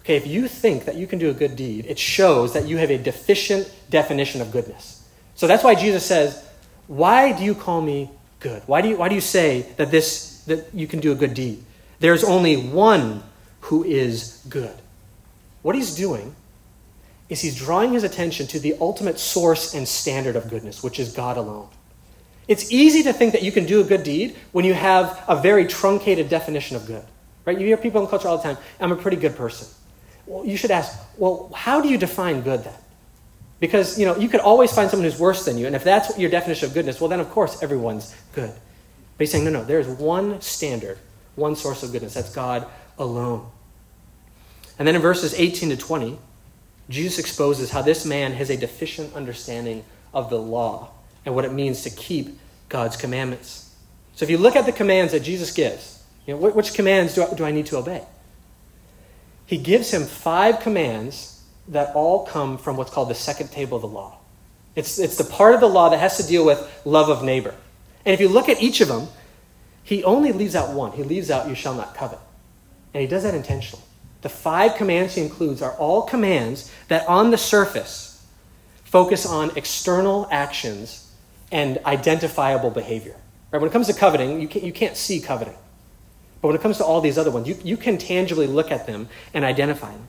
okay, 0.00 0.16
if 0.16 0.26
you 0.26 0.46
think 0.46 0.84
that 0.84 0.96
you 0.96 1.06
can 1.06 1.18
do 1.18 1.30
a 1.30 1.34
good 1.34 1.56
deed, 1.56 1.86
it 1.86 1.98
shows 1.98 2.52
that 2.52 2.66
you 2.66 2.76
have 2.76 2.90
a 2.90 2.98
deficient 2.98 3.72
definition 3.90 4.40
of 4.40 4.52
goodness. 4.52 5.08
So 5.34 5.46
that's 5.46 5.64
why 5.64 5.74
Jesus 5.74 6.04
says, 6.04 6.44
Why 6.86 7.32
do 7.32 7.42
you 7.42 7.54
call 7.54 7.80
me 7.80 8.10
good? 8.40 8.62
Why 8.66 8.82
do 8.82 8.88
you, 8.88 8.96
why 8.96 9.08
do 9.08 9.14
you 9.14 9.20
say 9.20 9.66
that, 9.76 9.90
this, 9.90 10.42
that 10.42 10.72
you 10.74 10.86
can 10.86 11.00
do 11.00 11.12
a 11.12 11.14
good 11.14 11.34
deed? 11.34 11.64
There's 12.02 12.24
only 12.24 12.56
one 12.56 13.22
who 13.60 13.84
is 13.84 14.44
good. 14.48 14.74
What 15.62 15.76
he's 15.76 15.94
doing 15.94 16.34
is 17.28 17.40
he's 17.40 17.56
drawing 17.56 17.92
his 17.92 18.02
attention 18.02 18.48
to 18.48 18.58
the 18.58 18.74
ultimate 18.80 19.20
source 19.20 19.72
and 19.72 19.86
standard 19.86 20.34
of 20.34 20.50
goodness, 20.50 20.82
which 20.82 20.98
is 20.98 21.12
God 21.12 21.36
alone. 21.36 21.68
It's 22.48 22.72
easy 22.72 23.04
to 23.04 23.12
think 23.12 23.34
that 23.34 23.44
you 23.44 23.52
can 23.52 23.66
do 23.66 23.80
a 23.80 23.84
good 23.84 24.02
deed 24.02 24.34
when 24.50 24.64
you 24.64 24.74
have 24.74 25.22
a 25.28 25.36
very 25.36 25.64
truncated 25.64 26.28
definition 26.28 26.74
of 26.76 26.86
good. 26.86 27.04
Right? 27.44 27.56
You 27.56 27.68
hear 27.68 27.76
people 27.76 28.02
in 28.02 28.08
culture 28.08 28.26
all 28.26 28.36
the 28.36 28.42
time, 28.42 28.56
I'm 28.80 28.90
a 28.90 28.96
pretty 28.96 29.16
good 29.16 29.36
person. 29.36 29.68
Well, 30.26 30.44
you 30.44 30.56
should 30.56 30.72
ask, 30.72 30.98
well, 31.18 31.52
how 31.54 31.80
do 31.80 31.88
you 31.88 31.98
define 31.98 32.40
good 32.40 32.64
then? 32.64 32.74
Because, 33.60 33.96
you 33.96 34.06
know, 34.06 34.16
you 34.16 34.28
could 34.28 34.40
always 34.40 34.72
find 34.72 34.90
someone 34.90 35.08
who's 35.08 35.20
worse 35.20 35.44
than 35.44 35.56
you, 35.56 35.68
and 35.68 35.76
if 35.76 35.84
that's 35.84 36.18
your 36.18 36.30
definition 36.30 36.66
of 36.66 36.74
goodness, 36.74 37.00
well, 37.00 37.08
then 37.08 37.20
of 37.20 37.30
course 37.30 37.62
everyone's 37.62 38.12
good. 38.32 38.50
But 38.50 39.20
he's 39.20 39.30
saying, 39.30 39.44
no, 39.44 39.50
no, 39.50 39.62
there's 39.62 39.86
one 39.86 40.40
standard, 40.40 40.98
one 41.34 41.56
source 41.56 41.82
of 41.82 41.92
goodness. 41.92 42.14
That's 42.14 42.34
God 42.34 42.66
alone. 42.98 43.48
And 44.78 44.86
then 44.88 44.94
in 44.94 45.02
verses 45.02 45.34
18 45.34 45.70
to 45.70 45.76
20, 45.76 46.18
Jesus 46.88 47.18
exposes 47.18 47.70
how 47.70 47.82
this 47.82 48.04
man 48.04 48.32
has 48.32 48.50
a 48.50 48.56
deficient 48.56 49.14
understanding 49.14 49.84
of 50.12 50.30
the 50.30 50.38
law 50.38 50.90
and 51.24 51.34
what 51.34 51.44
it 51.44 51.52
means 51.52 51.82
to 51.82 51.90
keep 51.90 52.38
God's 52.68 52.96
commandments. 52.96 53.74
So 54.14 54.24
if 54.24 54.30
you 54.30 54.38
look 54.38 54.56
at 54.56 54.66
the 54.66 54.72
commands 54.72 55.12
that 55.12 55.20
Jesus 55.20 55.52
gives, 55.52 56.02
you 56.26 56.34
know, 56.34 56.40
which 56.40 56.74
commands 56.74 57.14
do 57.14 57.24
I, 57.24 57.34
do 57.34 57.44
I 57.44 57.50
need 57.50 57.66
to 57.66 57.76
obey? 57.76 58.02
He 59.46 59.58
gives 59.58 59.92
him 59.92 60.04
five 60.04 60.60
commands 60.60 61.42
that 61.68 61.94
all 61.94 62.26
come 62.26 62.58
from 62.58 62.76
what's 62.76 62.90
called 62.90 63.08
the 63.08 63.14
second 63.14 63.50
table 63.50 63.76
of 63.76 63.82
the 63.82 63.88
law. 63.88 64.18
It's, 64.74 64.98
it's 64.98 65.16
the 65.16 65.24
part 65.24 65.54
of 65.54 65.60
the 65.60 65.68
law 65.68 65.90
that 65.90 65.98
has 65.98 66.16
to 66.16 66.26
deal 66.26 66.44
with 66.44 66.82
love 66.84 67.08
of 67.08 67.22
neighbor. 67.22 67.54
And 68.04 68.14
if 68.14 68.20
you 68.20 68.28
look 68.28 68.48
at 68.48 68.62
each 68.62 68.80
of 68.80 68.88
them, 68.88 69.08
he 69.82 70.04
only 70.04 70.32
leaves 70.32 70.54
out 70.54 70.70
one. 70.70 70.92
He 70.92 71.02
leaves 71.02 71.30
out, 71.30 71.48
you 71.48 71.54
shall 71.54 71.74
not 71.74 71.94
covet. 71.94 72.18
And 72.94 73.00
he 73.00 73.06
does 73.06 73.22
that 73.24 73.34
intentionally. 73.34 73.84
The 74.22 74.28
five 74.28 74.76
commands 74.76 75.14
he 75.14 75.22
includes 75.22 75.62
are 75.62 75.72
all 75.72 76.02
commands 76.02 76.72
that 76.88 77.06
on 77.08 77.30
the 77.30 77.38
surface 77.38 78.24
focus 78.84 79.26
on 79.26 79.50
external 79.56 80.28
actions 80.30 81.10
and 81.50 81.78
identifiable 81.86 82.70
behavior. 82.70 83.16
Right? 83.50 83.60
When 83.60 83.70
it 83.70 83.72
comes 83.72 83.86
to 83.88 83.94
coveting, 83.94 84.40
you 84.40 84.48
can't, 84.48 84.64
you 84.64 84.72
can't 84.72 84.96
see 84.96 85.20
coveting. 85.20 85.54
But 86.40 86.48
when 86.48 86.56
it 86.56 86.62
comes 86.62 86.78
to 86.78 86.84
all 86.84 87.00
these 87.00 87.18
other 87.18 87.30
ones, 87.30 87.48
you, 87.48 87.56
you 87.64 87.76
can 87.76 87.98
tangibly 87.98 88.46
look 88.46 88.70
at 88.70 88.86
them 88.86 89.08
and 89.32 89.44
identify 89.44 89.90
them. 89.90 90.08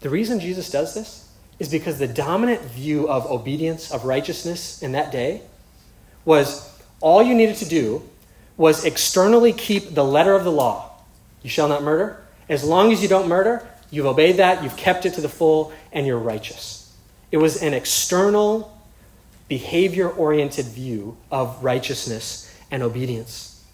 The 0.00 0.10
reason 0.10 0.40
Jesus 0.40 0.70
does 0.70 0.94
this 0.94 1.28
is 1.58 1.68
because 1.68 1.98
the 1.98 2.06
dominant 2.06 2.60
view 2.62 3.08
of 3.08 3.26
obedience, 3.26 3.90
of 3.90 4.04
righteousness 4.04 4.82
in 4.82 4.92
that 4.92 5.10
day 5.10 5.42
was 6.24 6.70
all 7.00 7.22
you 7.22 7.34
needed 7.34 7.56
to 7.56 7.68
do 7.68 8.02
was 8.56 8.84
externally 8.84 9.52
keep 9.52 9.94
the 9.94 10.04
letter 10.04 10.34
of 10.34 10.44
the 10.44 10.52
law. 10.52 10.90
You 11.42 11.50
shall 11.50 11.68
not 11.68 11.82
murder. 11.82 12.22
As 12.48 12.62
long 12.64 12.92
as 12.92 13.02
you 13.02 13.08
don't 13.08 13.28
murder, 13.28 13.66
you've 13.90 14.06
obeyed 14.06 14.36
that, 14.36 14.62
you've 14.62 14.76
kept 14.76 15.06
it 15.06 15.14
to 15.14 15.20
the 15.20 15.28
full, 15.28 15.72
and 15.92 16.06
you're 16.06 16.18
righteous. 16.18 16.94
It 17.32 17.38
was 17.38 17.62
an 17.62 17.74
external, 17.74 18.78
behavior 19.48 20.08
oriented 20.08 20.66
view 20.66 21.16
of 21.30 21.62
righteousness 21.64 22.52
and 22.70 22.82
obedience. 22.82 23.64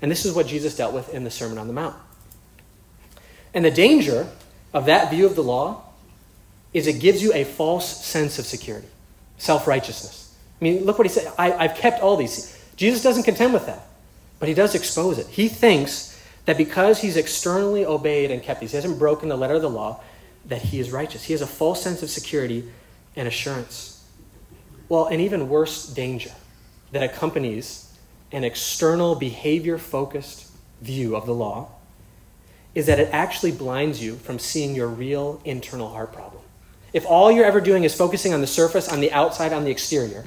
And 0.00 0.10
this 0.10 0.24
is 0.24 0.32
what 0.32 0.46
Jesus 0.46 0.76
dealt 0.76 0.94
with 0.94 1.12
in 1.12 1.24
the 1.24 1.30
Sermon 1.30 1.58
on 1.58 1.66
the 1.66 1.72
Mount. 1.72 1.96
And 3.52 3.64
the 3.64 3.70
danger 3.70 4.28
of 4.72 4.86
that 4.86 5.10
view 5.10 5.26
of 5.26 5.34
the 5.34 5.42
law 5.42 5.84
is 6.72 6.86
it 6.86 7.00
gives 7.00 7.22
you 7.22 7.32
a 7.32 7.44
false 7.44 8.04
sense 8.04 8.38
of 8.38 8.46
security, 8.46 8.88
self 9.38 9.66
righteousness. 9.66 10.34
I 10.60 10.64
mean, 10.64 10.84
look 10.84 10.98
what 10.98 11.06
he 11.06 11.12
said. 11.12 11.32
I, 11.38 11.66
have 11.66 11.76
kept 11.76 12.02
all 12.02 12.16
these. 12.16 12.56
Jesus 12.76 13.02
doesn't 13.02 13.24
contend 13.24 13.52
with 13.52 13.66
that, 13.66 13.87
but 14.38 14.48
he 14.48 14.54
does 14.54 14.74
expose 14.74 15.18
it. 15.18 15.26
He 15.26 15.48
thinks 15.48 16.20
that 16.44 16.56
because 16.56 17.00
he's 17.00 17.16
externally 17.16 17.84
obeyed 17.84 18.30
and 18.30 18.42
kept 18.42 18.60
these, 18.60 18.72
he 18.72 18.76
hasn't 18.76 18.98
broken 18.98 19.28
the 19.28 19.36
letter 19.36 19.54
of 19.54 19.62
the 19.62 19.70
law, 19.70 20.00
that 20.46 20.62
he 20.62 20.80
is 20.80 20.90
righteous. 20.90 21.24
He 21.24 21.32
has 21.32 21.42
a 21.42 21.46
false 21.46 21.82
sense 21.82 22.02
of 22.02 22.10
security 22.10 22.70
and 23.16 23.28
assurance. 23.28 24.04
Well, 24.88 25.06
an 25.06 25.20
even 25.20 25.48
worse 25.48 25.86
danger 25.86 26.30
that 26.92 27.02
accompanies 27.02 27.92
an 28.32 28.44
external 28.44 29.14
behavior 29.14 29.78
focused 29.78 30.50
view 30.80 31.16
of 31.16 31.26
the 31.26 31.34
law 31.34 31.68
is 32.74 32.86
that 32.86 33.00
it 33.00 33.08
actually 33.12 33.52
blinds 33.52 34.02
you 34.02 34.16
from 34.16 34.38
seeing 34.38 34.74
your 34.74 34.88
real 34.88 35.40
internal 35.44 35.88
heart 35.88 36.12
problem. 36.12 36.42
If 36.92 37.04
all 37.04 37.30
you're 37.30 37.44
ever 37.44 37.60
doing 37.60 37.84
is 37.84 37.94
focusing 37.94 38.32
on 38.32 38.40
the 38.40 38.46
surface, 38.46 38.88
on 38.88 39.00
the 39.00 39.12
outside, 39.12 39.52
on 39.52 39.64
the 39.64 39.70
exterior, 39.70 40.24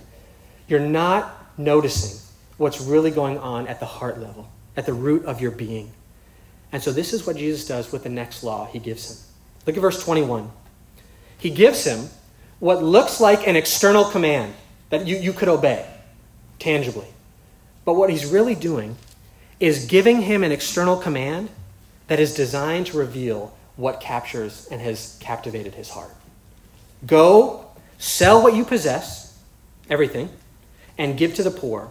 you're 0.68 0.80
not 0.80 1.58
noticing 1.58 2.20
what's 2.62 2.80
really 2.80 3.10
going 3.10 3.39
on 3.39 3.68
at 3.68 3.80
the 3.80 3.88
heart 3.88 4.20
level, 4.20 4.48
at 4.77 4.86
the 4.86 4.94
root 4.94 5.25
of 5.25 5.41
your 5.41 5.50
being. 5.50 5.91
And 6.72 6.82
so 6.82 6.91
this 6.91 7.12
is 7.12 7.25
what 7.25 7.36
Jesus 7.36 7.68
does 7.68 7.91
with 7.91 8.03
the 8.03 8.10
next 8.10 8.44
law 8.44 8.68
he 8.68 8.77
gives 8.77 9.10
him. 9.10 9.18
Look 9.65 9.75
at 9.75 9.82
verse 9.82 10.03
21. 10.03 10.51
He 11.39 11.50
gives 11.50 11.84
him 11.84 12.10
what 12.60 12.84
looks 12.84 13.20
like 13.20 13.48
an 13.48 13.56
external 13.56 14.06
command 14.06 14.53
that 14.91 15.08
you, 15.08 15.18
you 15.18 15.34
could 15.34 15.50
obey 15.50 15.88
tangibly. 16.60 17.08
But 17.84 17.96
what 17.96 18.12
he's 18.12 18.27
really 18.27 18.53
doing 18.53 18.96
is 19.60 19.86
giving 19.86 20.22
him 20.22 20.44
an 20.44 20.51
external 20.51 20.98
command 20.98 21.50
that 22.10 22.20
is 22.20 22.36
designed 22.36 22.86
to 22.88 22.98
reveal 22.98 23.58
what 23.75 24.00
captures 24.00 24.68
and 24.70 24.80
has 24.82 25.18
captivated 25.20 25.74
his 25.74 25.89
heart. 25.89 26.13
Go, 27.08 27.65
sell 27.98 28.44
what 28.44 28.53
you 28.53 28.65
possess, 28.65 29.39
everything, 29.89 30.30
and 31.00 31.18
give 31.18 31.34
to 31.36 31.44
the 31.44 31.50
poor, 31.50 31.89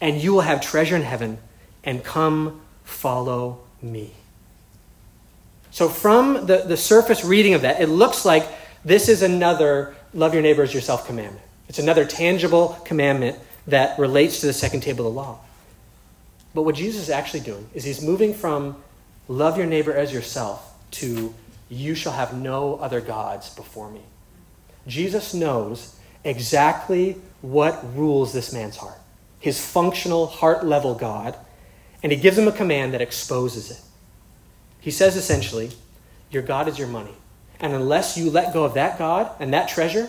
and 0.00 0.22
you 0.22 0.32
will 0.32 0.40
have 0.40 0.60
treasure 0.60 0.96
in 0.96 1.02
heaven, 1.02 1.38
and 1.84 2.02
come 2.02 2.60
follow 2.84 3.60
me. 3.82 4.12
So, 5.70 5.88
from 5.88 6.46
the, 6.46 6.64
the 6.66 6.76
surface 6.76 7.24
reading 7.24 7.54
of 7.54 7.62
that, 7.62 7.80
it 7.80 7.88
looks 7.88 8.24
like 8.24 8.46
this 8.84 9.08
is 9.08 9.22
another 9.22 9.94
love 10.12 10.34
your 10.34 10.42
neighbor 10.42 10.62
as 10.62 10.74
yourself 10.74 11.06
commandment. 11.06 11.44
It's 11.68 11.78
another 11.78 12.04
tangible 12.04 12.80
commandment 12.84 13.38
that 13.66 13.98
relates 13.98 14.40
to 14.40 14.46
the 14.46 14.52
second 14.52 14.80
table 14.80 15.06
of 15.06 15.14
the 15.14 15.20
law. 15.20 15.38
But 16.54 16.62
what 16.62 16.74
Jesus 16.74 17.02
is 17.02 17.10
actually 17.10 17.40
doing 17.40 17.68
is 17.74 17.84
he's 17.84 18.02
moving 18.02 18.34
from 18.34 18.76
love 19.28 19.56
your 19.56 19.66
neighbor 19.66 19.94
as 19.94 20.12
yourself 20.12 20.74
to 20.92 21.32
you 21.68 21.94
shall 21.94 22.12
have 22.12 22.34
no 22.34 22.76
other 22.76 23.00
gods 23.00 23.54
before 23.54 23.90
me. 23.90 24.00
Jesus 24.86 25.32
knows 25.32 25.96
exactly 26.24 27.16
what 27.40 27.96
rules 27.96 28.32
this 28.32 28.52
man's 28.52 28.76
heart, 28.76 28.98
his 29.40 29.64
functional 29.64 30.26
heart 30.26 30.64
level 30.64 30.94
God, 30.94 31.34
and 32.02 32.12
he 32.12 32.18
gives 32.18 32.38
him 32.38 32.46
a 32.46 32.52
command 32.52 32.94
that 32.94 33.00
exposes 33.00 33.70
it. 33.70 33.80
He 34.80 34.90
says 34.90 35.16
essentially, 35.16 35.70
Your 36.30 36.42
God 36.42 36.68
is 36.68 36.78
your 36.78 36.88
money. 36.88 37.14
And 37.58 37.74
unless 37.74 38.16
you 38.16 38.30
let 38.30 38.54
go 38.54 38.64
of 38.64 38.74
that 38.74 38.98
God 38.98 39.30
and 39.40 39.52
that 39.52 39.68
treasure, 39.68 40.08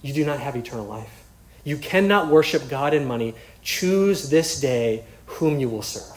you 0.00 0.12
do 0.12 0.24
not 0.24 0.40
have 0.40 0.56
eternal 0.56 0.86
life. 0.86 1.24
You 1.64 1.76
cannot 1.76 2.28
worship 2.28 2.68
God 2.68 2.94
and 2.94 3.06
money. 3.06 3.34
Choose 3.62 4.30
this 4.30 4.60
day 4.60 5.04
whom 5.26 5.58
you 5.58 5.68
will 5.68 5.82
serve. 5.82 6.16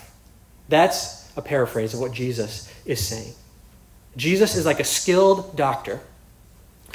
That's 0.70 1.32
a 1.38 1.42
paraphrase 1.42 1.94
of 1.94 2.00
what 2.00 2.12
Jesus 2.12 2.72
is 2.86 3.06
saying. 3.06 3.34
Jesus 4.18 4.56
is 4.56 4.66
like 4.66 4.80
a 4.80 4.86
skilled 4.86 5.56
doctor 5.56 6.00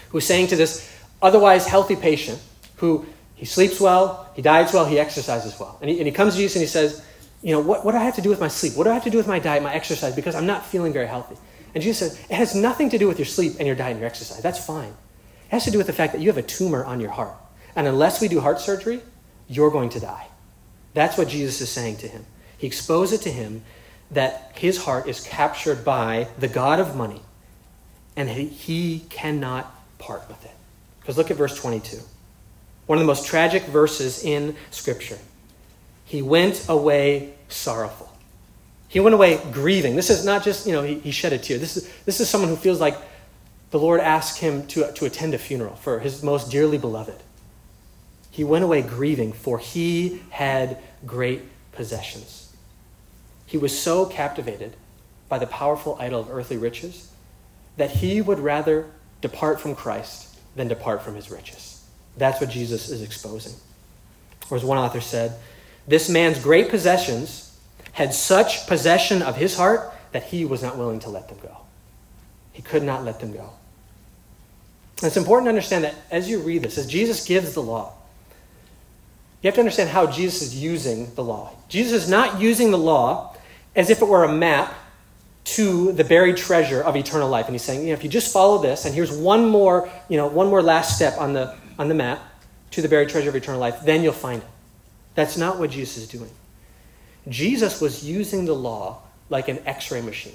who's 0.09 0.27
saying 0.27 0.49
to 0.49 0.57
this 0.57 0.91
otherwise 1.23 1.67
healthy 1.67 1.97
patient 1.97 2.41
who 2.77 3.07
he 3.41 3.47
sleeps 3.47 3.81
well, 3.81 4.29
he 4.37 4.43
diets 4.43 4.75
well, 4.75 4.85
he 4.85 4.99
exercises 4.99 5.59
well. 5.59 5.79
And 5.81 5.89
he, 5.89 5.97
and 5.97 6.07
he 6.07 6.13
comes 6.13 6.35
to 6.35 6.41
Jesus 6.41 6.57
and 6.57 6.61
he 6.61 6.69
says, 6.69 7.03
you 7.41 7.53
know, 7.53 7.61
what, 7.61 7.87
what 7.87 7.93
do 7.93 7.97
I 7.97 8.05
have 8.05 8.17
to 8.17 8.21
do 8.21 8.29
with 8.29 8.39
my 8.39 8.49
sleep? 8.49 8.77
What 8.77 8.85
do 8.85 8.91
I 8.91 8.93
have 8.93 9.05
to 9.05 9.11
do 9.11 9.17
with 9.17 9.27
my 9.27 9.39
diet, 9.39 9.63
my 9.63 9.73
exercise? 9.73 10.15
Because 10.15 10.35
I'm 10.35 10.45
not 10.45 10.67
feeling 10.67 10.93
very 10.93 11.07
healthy. 11.07 11.37
And 11.75 11.83
Jesus 11.83 11.99
says, 11.99 12.21
it 12.29 12.35
has 12.35 12.55
nothing 12.55 12.91
to 12.91 12.99
do 12.99 13.09
with 13.09 13.19
your 13.19 13.25
sleep 13.25 13.55
and 13.59 13.67
your 13.67 13.75
diet 13.75 13.93
and 13.93 14.01
your 14.01 14.07
exercise. 14.11 14.43
That's 14.43 14.63
fine. 14.63 14.91
It 14.91 15.53
has 15.53 15.65
to 15.65 15.71
do 15.71 15.79
with 15.79 15.87
the 15.87 15.95
fact 15.95 16.13
that 16.13 16.21
you 16.21 16.29
have 16.29 16.37
a 16.37 16.43
tumor 16.43 16.85
on 16.85 17.01
your 17.01 17.13
heart. 17.13 17.35
And 17.75 17.87
unless 17.87 18.21
we 18.21 18.29
do 18.29 18.41
heart 18.41 18.61
surgery, 18.61 19.01
you're 19.49 19.71
going 19.71 19.89
to 19.89 20.01
die. 20.01 20.27
That's 20.93 21.17
what 21.17 21.29
Jesus 21.29 21.63
is 21.63 21.71
saying 21.71 21.97
to 21.99 22.09
him. 22.09 22.27
He 22.59 22.67
exposes 22.67 23.21
it 23.21 23.23
to 23.23 23.31
him 23.31 23.63
that 24.11 24.53
his 24.55 24.85
heart 24.85 25.09
is 25.09 25.23
captured 25.23 25.83
by 25.83 26.29
the 26.39 26.49
God 26.49 26.79
of 26.79 26.95
money 26.95 27.23
and 28.17 28.29
he 28.29 29.07
cannot 29.09 29.75
part 29.99 30.29
with 30.29 30.45
it. 30.45 30.51
Because 31.01 31.17
look 31.17 31.31
at 31.31 31.39
verse 31.39 31.59
22. 31.59 32.01
One 32.91 32.99
of 32.99 33.03
the 33.03 33.07
most 33.07 33.25
tragic 33.25 33.63
verses 33.67 34.25
in 34.25 34.57
Scripture. 34.73 35.19
He 36.05 36.23
went 36.23 36.69
away 36.69 37.35
sorrowful. 37.49 38.13
He 38.89 38.99
went 38.99 39.15
away 39.15 39.41
grieving. 39.53 39.95
This 39.95 40.11
is 40.11 40.25
not 40.25 40.43
just, 40.43 40.67
you 40.67 40.73
know, 40.73 40.83
he, 40.83 40.99
he 40.99 41.13
shed 41.13 41.33
a 41.33 41.39
tear. 41.39 41.57
This 41.57 41.77
is, 41.77 41.89
this 42.05 42.19
is 42.19 42.29
someone 42.29 42.51
who 42.51 42.57
feels 42.57 42.81
like 42.81 42.97
the 43.71 43.79
Lord 43.79 44.01
asked 44.01 44.39
him 44.41 44.67
to, 44.67 44.93
to 44.93 45.05
attend 45.05 45.35
a 45.35 45.39
funeral 45.39 45.77
for 45.77 46.01
his 46.01 46.25
most 46.25 46.51
dearly 46.51 46.79
beloved. 46.79 47.15
He 48.29 48.43
went 48.43 48.65
away 48.65 48.83
grieving, 48.83 49.35
for 49.35 49.61
he 49.61 50.21
had 50.31 50.77
great 51.07 51.43
possessions. 51.71 52.53
He 53.47 53.57
was 53.57 53.81
so 53.81 54.05
captivated 54.05 54.75
by 55.29 55.39
the 55.39 55.47
powerful 55.47 55.97
idol 56.01 56.23
of 56.23 56.29
earthly 56.29 56.57
riches 56.57 57.13
that 57.77 57.93
he 57.93 58.21
would 58.21 58.41
rather 58.41 58.87
depart 59.21 59.61
from 59.61 59.77
Christ 59.77 60.37
than 60.57 60.67
depart 60.67 61.03
from 61.03 61.15
his 61.15 61.31
riches. 61.31 61.70
That's 62.17 62.41
what 62.41 62.51
Jesus 62.51 62.91
is 62.91 63.03
exposing. 63.03 63.55
Or 64.51 64.57
as 64.57 64.65
one 64.65 64.79
author 64.79 65.01
said, 65.01 65.39
this 65.87 66.09
man's 66.09 66.39
great 66.39 66.69
possessions 66.69 67.59
had 67.93 68.15
such 68.15 68.67
possession 68.67 69.23
of 69.23 69.37
his 69.37 69.57
heart 69.57 69.93
that 70.13 70.25
he 70.25 70.45
was 70.45 70.63
not 70.63 70.77
willing 70.77 71.01
to 71.01 71.11
let 71.11 71.29
them 71.29 71.39
go. 71.43 71.57
He 72.53 72.63
could 72.63 72.83
not 72.83 73.05
let 73.05 73.21
them 73.21 73.33
go. 73.33 73.51
And 74.99 75.07
it's 75.07 75.17
important 75.17 75.47
to 75.47 75.51
understand 75.51 75.85
that 75.85 75.95
as 76.11 76.29
you 76.29 76.41
read 76.41 76.63
this, 76.63 76.77
as 76.77 76.87
Jesus 76.87 77.25
gives 77.25 77.55
the 77.55 77.63
law, 77.63 77.95
you 79.41 79.49
have 79.49 79.55
to 79.55 79.61
understand 79.61 79.89
how 79.89 80.07
Jesus 80.07 80.43
is 80.43 80.63
using 80.63 81.15
the 81.15 81.25
law. 81.25 81.53
Jesus 81.69 82.05
is 82.05 82.11
not 82.11 82.41
using 82.41 82.71
the 82.71 82.79
law 82.79 83.35
as 83.75 83.89
if 83.89 84.03
it 84.03 84.09
were 84.09 84.25
a 84.25 84.33
map 84.33 84.75
to 85.43 85.93
the 85.93 86.05
buried 86.05 86.37
treasure 86.37 86.83
of 86.83 86.97
eternal 86.97 87.29
life. 87.29 87.47
And 87.47 87.55
he's 87.55 87.63
saying, 87.63 87.81
you 87.81 87.89
know, 87.89 87.93
if 87.95 88.05
you 88.05 88.11
just 88.11 88.33
follow 88.33 88.59
this, 88.61 88.85
and 88.85 88.95
here's 88.95 89.11
one 89.11 89.49
more, 89.49 89.89
you 90.09 90.19
know, 90.19 90.27
one 90.27 90.49
more 90.49 90.63
last 90.63 90.97
step 90.97 91.19
on 91.19 91.33
the 91.33 91.57
on 91.81 91.89
the 91.89 91.95
map 91.95 92.23
to 92.73 92.83
the 92.83 92.89
buried 92.91 93.09
treasure 93.09 93.31
of 93.31 93.35
eternal 93.35 93.59
life, 93.59 93.81
then 93.85 94.03
you'll 94.03 94.13
find 94.13 94.43
it. 94.43 94.49
That's 95.15 95.39
not 95.39 95.59
what 95.59 95.71
Jesus 95.71 95.97
is 95.97 96.09
doing. 96.09 96.31
Jesus 97.27 97.81
was 97.81 98.05
using 98.05 98.45
the 98.45 98.55
law 98.55 99.03
like 99.31 99.49
an 99.49 99.61
x 99.65 99.91
ray 99.91 100.03
machine, 100.03 100.35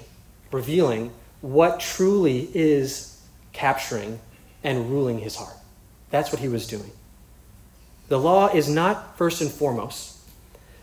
revealing 0.50 1.12
what 1.42 1.78
truly 1.78 2.50
is 2.52 3.22
capturing 3.52 4.18
and 4.64 4.90
ruling 4.90 5.20
his 5.20 5.36
heart. 5.36 5.54
That's 6.10 6.32
what 6.32 6.40
he 6.40 6.48
was 6.48 6.66
doing. 6.66 6.90
The 8.08 8.18
law 8.18 8.48
is 8.48 8.68
not 8.68 9.16
first 9.16 9.40
and 9.40 9.48
foremost 9.48 10.18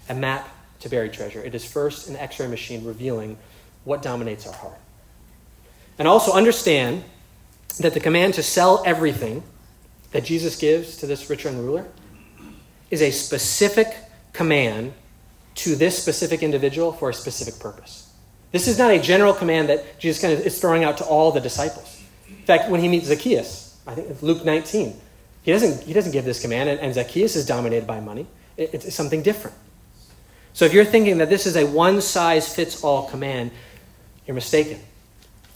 a 0.08 0.16
map 0.16 0.48
to 0.80 0.88
buried 0.88 1.12
treasure. 1.12 1.44
It 1.44 1.54
is 1.54 1.66
first 1.66 2.08
an 2.08 2.16
x 2.16 2.40
ray 2.40 2.48
machine 2.48 2.86
revealing 2.86 3.38
what 3.84 4.02
dominates 4.02 4.48
our 4.48 4.54
heart. 4.54 4.80
And 6.00 6.08
also 6.08 6.32
understand 6.32 7.04
that 7.80 7.94
the 7.94 8.00
command 8.00 8.36
to 8.36 8.44
sell 8.44 8.82
everything 8.86 9.44
that 10.14 10.24
Jesus 10.24 10.56
gives 10.56 10.98
to 10.98 11.08
this 11.08 11.30
rich 11.30 11.44
young 11.44 11.58
ruler 11.58 11.86
is 12.90 13.02
a 13.02 13.12
specific 13.12 13.88
command 14.32 14.94
to 15.56 15.76
this 15.76 16.02
specific 16.02 16.42
individual 16.42 16.94
for 16.94 17.10
a 17.10 17.14
specific 17.14 17.60
purpose. 17.60 18.12
This 18.52 18.68
is 18.68 18.78
not 18.78 18.92
a 18.92 19.00
general 19.00 19.34
command 19.34 19.70
that 19.70 20.00
Jesus 20.00 20.22
kind 20.22 20.34
of 20.34 20.46
is 20.46 20.62
throwing 20.62 20.84
out 20.84 20.98
to 21.00 21.04
all 21.04 21.32
the 21.32 21.42
disciples. 21.42 22.02
In 22.30 22.46
fact, 22.46 22.70
when 22.70 22.80
he 22.80 22.88
meets 22.88 23.08
Zacchaeus, 23.08 23.78
I 23.86 23.96
think 23.96 24.10
it's 24.10 24.22
Luke 24.24 24.46
19, 24.46 25.00
he 25.42 25.52
doesn't, 25.52 25.84
he 25.84 25.94
doesn't 25.94 26.12
give 26.12 26.24
this 26.24 26.42
command, 26.42 26.70
and, 26.70 26.80
and 26.80 26.94
Zacchaeus 26.94 27.36
is 27.36 27.46
dominated 27.46 27.86
by 27.86 28.00
money. 28.00 28.28
It, 28.56 28.74
it's 28.74 28.96
something 28.96 29.24
different. 29.24 29.58
So 30.54 30.66
if 30.66 30.74
you're 30.74 30.86
thinking 30.86 31.18
that 31.18 31.30
this 31.30 31.48
is 31.48 31.58
a 31.58 31.66
one 31.66 32.00
size 32.00 32.54
fits 32.54 32.84
all 32.84 33.10
command, 33.10 33.52
you're 34.28 34.36
mistaken. 34.36 34.80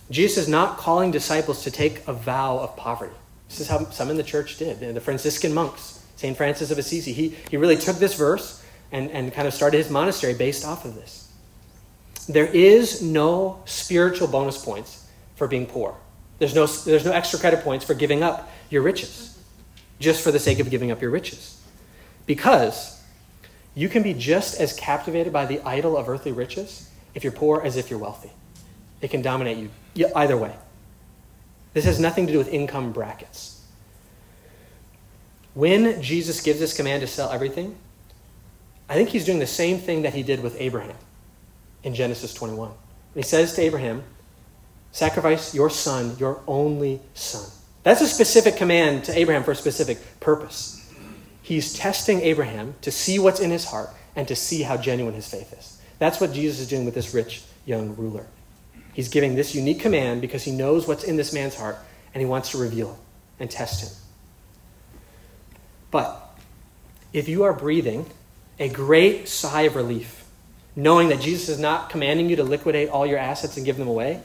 Jesus 0.09 0.45
is 0.45 0.49
not 0.49 0.77
calling 0.77 1.11
disciples 1.11 1.63
to 1.63 1.71
take 1.71 2.07
a 2.07 2.13
vow 2.13 2.57
of 2.57 2.75
poverty. 2.75 3.13
This 3.49 3.61
is 3.61 3.67
how 3.67 3.89
some 3.89 4.09
in 4.09 4.17
the 4.17 4.23
church 4.23 4.57
did. 4.57 4.79
The 4.79 5.01
Franciscan 5.01 5.53
monks, 5.53 6.05
St. 6.15 6.35
Francis 6.35 6.71
of 6.71 6.77
Assisi, 6.77 7.13
he, 7.13 7.35
he 7.49 7.57
really 7.57 7.77
took 7.77 7.97
this 7.97 8.15
verse 8.15 8.63
and, 8.91 9.09
and 9.11 9.33
kind 9.33 9.47
of 9.47 9.53
started 9.53 9.77
his 9.77 9.89
monastery 9.89 10.33
based 10.33 10.65
off 10.65 10.85
of 10.85 10.95
this. 10.95 11.31
There 12.27 12.45
is 12.45 13.01
no 13.01 13.61
spiritual 13.65 14.27
bonus 14.27 14.63
points 14.63 15.07
for 15.35 15.47
being 15.47 15.65
poor. 15.65 15.95
There's 16.39 16.53
no, 16.53 16.65
there's 16.65 17.05
no 17.05 17.11
extra 17.11 17.39
credit 17.39 17.63
points 17.63 17.85
for 17.85 17.93
giving 17.93 18.21
up 18.21 18.49
your 18.69 18.81
riches, 18.81 19.37
just 19.99 20.21
for 20.23 20.31
the 20.31 20.39
sake 20.39 20.59
of 20.59 20.69
giving 20.69 20.91
up 20.91 21.01
your 21.01 21.09
riches. 21.09 21.59
Because 22.25 23.01
you 23.75 23.89
can 23.89 24.03
be 24.03 24.13
just 24.13 24.59
as 24.59 24.73
captivated 24.73 25.31
by 25.31 25.45
the 25.45 25.61
idol 25.61 25.97
of 25.97 26.09
earthly 26.09 26.31
riches 26.31 26.89
if 27.15 27.23
you're 27.23 27.33
poor 27.33 27.61
as 27.61 27.77
if 27.77 27.89
you're 27.89 27.99
wealthy. 27.99 28.31
It 29.01 29.09
can 29.09 29.21
dominate 29.21 29.69
you 29.95 30.09
either 30.15 30.35
way. 30.35 30.53
This 31.77 31.85
has 31.85 31.99
nothing 31.99 32.25
to 32.25 32.33
do 32.33 32.39
with 32.39 32.51
income 32.51 32.91
brackets. 32.91 33.63
When 35.53 36.01
Jesus 36.01 36.41
gives 36.41 36.59
this 36.59 36.75
command 36.75 37.01
to 37.01 37.07
sell 37.07 37.29
everything, 37.29 37.75
I 38.89 38.95
think 38.95 39.09
he's 39.09 39.25
doing 39.25 39.37
the 39.37 39.45
same 39.45 39.77
thing 39.77 40.01
that 40.01 40.15
he 40.15 40.23
did 40.23 40.41
with 40.41 40.59
Abraham 40.59 40.95
in 41.83 41.93
Genesis 41.93 42.33
21. 42.33 42.71
He 43.13 43.21
says 43.21 43.53
to 43.53 43.61
Abraham, 43.61 44.01
Sacrifice 44.91 45.53
your 45.53 45.69
son, 45.69 46.17
your 46.17 46.41
only 46.47 46.99
son. 47.13 47.47
That's 47.83 48.01
a 48.01 48.07
specific 48.07 48.55
command 48.55 49.03
to 49.03 49.15
Abraham 49.15 49.43
for 49.43 49.51
a 49.51 49.55
specific 49.55 49.99
purpose. 50.19 50.91
He's 51.43 51.73
testing 51.73 52.21
Abraham 52.21 52.73
to 52.81 52.89
see 52.89 53.19
what's 53.19 53.39
in 53.39 53.51
his 53.51 53.65
heart 53.65 53.91
and 54.15 54.27
to 54.29 54.35
see 54.35 54.63
how 54.63 54.77
genuine 54.77 55.13
his 55.13 55.29
faith 55.29 55.53
is. 55.53 55.79
That's 55.99 56.19
what 56.19 56.33
Jesus 56.33 56.59
is 56.59 56.67
doing 56.67 56.85
with 56.85 56.95
this 56.95 57.13
rich 57.13 57.43
young 57.67 57.95
ruler. 57.95 58.25
He's 58.97 59.09
giving 59.09 59.35
this 59.35 59.53
unique 59.53 59.79
command 59.79 60.21
because 60.21 60.43
he 60.43 60.51
knows 60.51 60.87
what's 60.87 61.03
in 61.03 61.17
this 61.17 61.31
man's 61.31 61.53
heart 61.53 61.77
and 62.15 62.19
he 62.19 62.25
wants 62.25 62.49
to 62.49 62.57
reveal 62.57 62.93
it 62.93 62.97
and 63.39 63.51
test 63.51 63.83
him. 63.83 63.95
But 65.91 66.19
if 67.13 67.29
you 67.29 67.43
are 67.43 67.53
breathing 67.53 68.07
a 68.57 68.69
great 68.69 69.29
sigh 69.29 69.61
of 69.61 69.75
relief, 69.75 70.25
knowing 70.75 71.09
that 71.09 71.21
Jesus 71.21 71.47
is 71.47 71.59
not 71.59 71.91
commanding 71.91 72.27
you 72.27 72.37
to 72.37 72.43
liquidate 72.43 72.89
all 72.89 73.05
your 73.05 73.19
assets 73.19 73.55
and 73.55 73.63
give 73.63 73.77
them 73.77 73.87
away, 73.87 74.19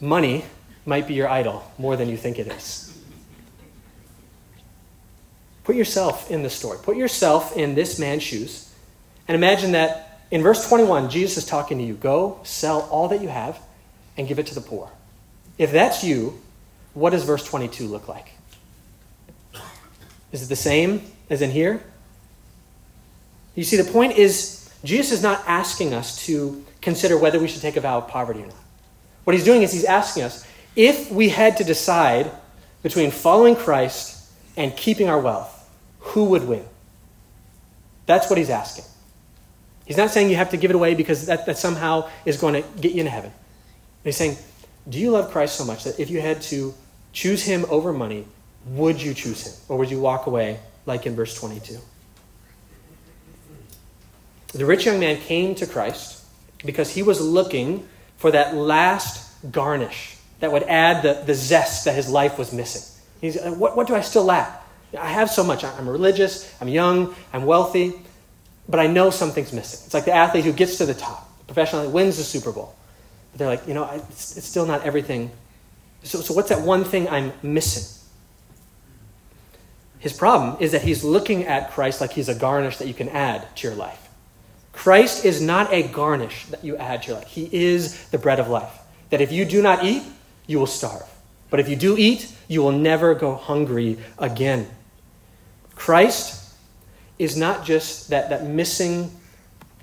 money 0.00 0.44
might 0.86 1.08
be 1.08 1.14
your 1.14 1.28
idol 1.28 1.68
more 1.78 1.96
than 1.96 2.08
you 2.08 2.16
think 2.16 2.38
it 2.38 2.46
is. 2.46 2.96
Put 5.64 5.74
yourself 5.74 6.30
in 6.30 6.44
the 6.44 6.50
story. 6.50 6.78
Put 6.80 6.96
yourself 6.96 7.56
in 7.56 7.74
this 7.74 7.98
man's 7.98 8.22
shoes 8.22 8.72
and 9.26 9.34
imagine 9.34 9.72
that 9.72 10.07
in 10.30 10.42
verse 10.42 10.66
21, 10.68 11.10
Jesus 11.10 11.38
is 11.38 11.46
talking 11.46 11.78
to 11.78 11.84
you 11.84 11.94
Go, 11.94 12.40
sell 12.42 12.82
all 12.90 13.08
that 13.08 13.20
you 13.22 13.28
have, 13.28 13.58
and 14.16 14.28
give 14.28 14.38
it 14.38 14.46
to 14.48 14.54
the 14.54 14.60
poor. 14.60 14.90
If 15.56 15.72
that's 15.72 16.04
you, 16.04 16.40
what 16.94 17.10
does 17.10 17.24
verse 17.24 17.44
22 17.44 17.86
look 17.86 18.08
like? 18.08 18.32
Is 20.32 20.42
it 20.42 20.48
the 20.48 20.56
same 20.56 21.02
as 21.30 21.42
in 21.42 21.50
here? 21.50 21.82
You 23.54 23.64
see, 23.64 23.76
the 23.76 23.90
point 23.90 24.16
is, 24.16 24.70
Jesus 24.84 25.12
is 25.12 25.22
not 25.22 25.42
asking 25.46 25.94
us 25.94 26.24
to 26.26 26.64
consider 26.80 27.18
whether 27.18 27.40
we 27.40 27.48
should 27.48 27.62
take 27.62 27.76
a 27.76 27.80
vow 27.80 27.98
of 27.98 28.08
poverty 28.08 28.42
or 28.42 28.46
not. 28.46 28.54
What 29.24 29.34
he's 29.34 29.44
doing 29.44 29.62
is 29.62 29.72
he's 29.72 29.84
asking 29.84 30.24
us 30.24 30.46
if 30.76 31.10
we 31.10 31.28
had 31.28 31.56
to 31.56 31.64
decide 31.64 32.30
between 32.82 33.10
following 33.10 33.56
Christ 33.56 34.30
and 34.56 34.76
keeping 34.76 35.08
our 35.08 35.20
wealth, 35.20 35.68
who 35.98 36.26
would 36.26 36.46
win? 36.46 36.64
That's 38.06 38.30
what 38.30 38.38
he's 38.38 38.50
asking. 38.50 38.84
He's 39.88 39.96
not 39.96 40.10
saying 40.10 40.28
you 40.28 40.36
have 40.36 40.50
to 40.50 40.58
give 40.58 40.70
it 40.70 40.74
away 40.74 40.94
because 40.94 41.24
that, 41.26 41.46
that 41.46 41.56
somehow 41.56 42.10
is 42.26 42.36
going 42.36 42.62
to 42.62 42.68
get 42.78 42.92
you 42.92 43.00
into 43.00 43.10
heaven. 43.10 43.32
He's 44.04 44.18
saying, 44.18 44.36
Do 44.86 44.98
you 44.98 45.10
love 45.10 45.30
Christ 45.30 45.56
so 45.56 45.64
much 45.64 45.84
that 45.84 45.98
if 45.98 46.10
you 46.10 46.20
had 46.20 46.42
to 46.42 46.74
choose 47.14 47.42
him 47.42 47.64
over 47.70 47.90
money, 47.90 48.26
would 48.66 49.00
you 49.00 49.14
choose 49.14 49.46
him? 49.46 49.54
Or 49.66 49.78
would 49.78 49.90
you 49.90 49.98
walk 49.98 50.26
away 50.26 50.60
like 50.84 51.06
in 51.06 51.16
verse 51.16 51.34
22? 51.34 51.78
The 54.52 54.66
rich 54.66 54.84
young 54.84 55.00
man 55.00 55.16
came 55.22 55.54
to 55.54 55.66
Christ 55.66 56.22
because 56.66 56.90
he 56.90 57.02
was 57.02 57.18
looking 57.22 57.88
for 58.18 58.30
that 58.30 58.54
last 58.54 59.40
garnish 59.50 60.18
that 60.40 60.52
would 60.52 60.64
add 60.64 61.02
the, 61.02 61.22
the 61.24 61.34
zest 61.34 61.86
that 61.86 61.94
his 61.94 62.10
life 62.10 62.36
was 62.36 62.52
missing. 62.52 62.82
He's, 63.22 63.38
uh, 63.38 63.52
what, 63.52 63.74
what 63.74 63.86
do 63.86 63.94
I 63.94 64.02
still 64.02 64.24
lack? 64.24 64.62
I 64.98 65.08
have 65.08 65.30
so 65.30 65.42
much. 65.42 65.64
I'm 65.64 65.88
religious, 65.88 66.54
I'm 66.60 66.68
young, 66.68 67.14
I'm 67.32 67.46
wealthy, 67.46 67.94
but 68.68 68.80
I 68.80 68.86
know 68.86 69.10
something's 69.10 69.52
missing. 69.52 69.80
It's 69.86 69.94
like 69.94 70.04
the 70.04 70.14
athlete 70.14 70.44
who 70.44 70.52
gets 70.52 70.78
to 70.78 70.86
the 70.86 70.94
top, 70.94 71.30
professionally 71.46 71.88
wins 71.88 72.18
the 72.18 72.24
Super 72.24 72.52
Bowl. 72.52 72.74
But 73.32 73.38
they're 73.38 73.48
like, 73.48 73.66
you 73.66 73.74
know, 73.74 73.88
it's, 73.90 74.36
it's 74.36 74.46
still 74.46 74.66
not 74.66 74.84
everything. 74.84 75.30
So, 76.02 76.20
so 76.20 76.34
what's 76.34 76.50
that 76.50 76.62
one 76.62 76.84
thing 76.84 77.08
I'm 77.08 77.32
missing? 77.42 77.94
His 79.98 80.12
problem 80.12 80.58
is 80.60 80.72
that 80.72 80.82
he's 80.82 81.02
looking 81.02 81.44
at 81.44 81.72
Christ 81.72 82.00
like 82.00 82.12
he's 82.12 82.28
a 82.28 82.34
garnish 82.34 82.76
that 82.76 82.86
you 82.86 82.94
can 82.94 83.08
add 83.08 83.56
to 83.56 83.66
your 83.66 83.76
life. 83.76 84.08
Christ 84.72 85.24
is 85.24 85.40
not 85.40 85.72
a 85.72 85.82
garnish 85.82 86.46
that 86.46 86.62
you 86.62 86.76
add 86.76 87.02
to 87.02 87.08
your 87.08 87.16
life. 87.18 87.26
He 87.26 87.48
is 87.52 88.08
the 88.10 88.18
bread 88.18 88.38
of 88.38 88.48
life. 88.48 88.72
That 89.10 89.20
if 89.20 89.32
you 89.32 89.44
do 89.44 89.60
not 89.60 89.84
eat, 89.84 90.04
you 90.46 90.58
will 90.58 90.66
starve. 90.66 91.08
But 91.50 91.58
if 91.58 91.68
you 91.68 91.74
do 91.74 91.96
eat, 91.96 92.32
you 92.46 92.62
will 92.62 92.72
never 92.72 93.14
go 93.14 93.34
hungry 93.34 93.98
again. 94.18 94.68
Christ 95.74 96.47
is 97.18 97.36
not 97.36 97.64
just 97.64 98.10
that, 98.10 98.30
that 98.30 98.46
missing 98.46 99.10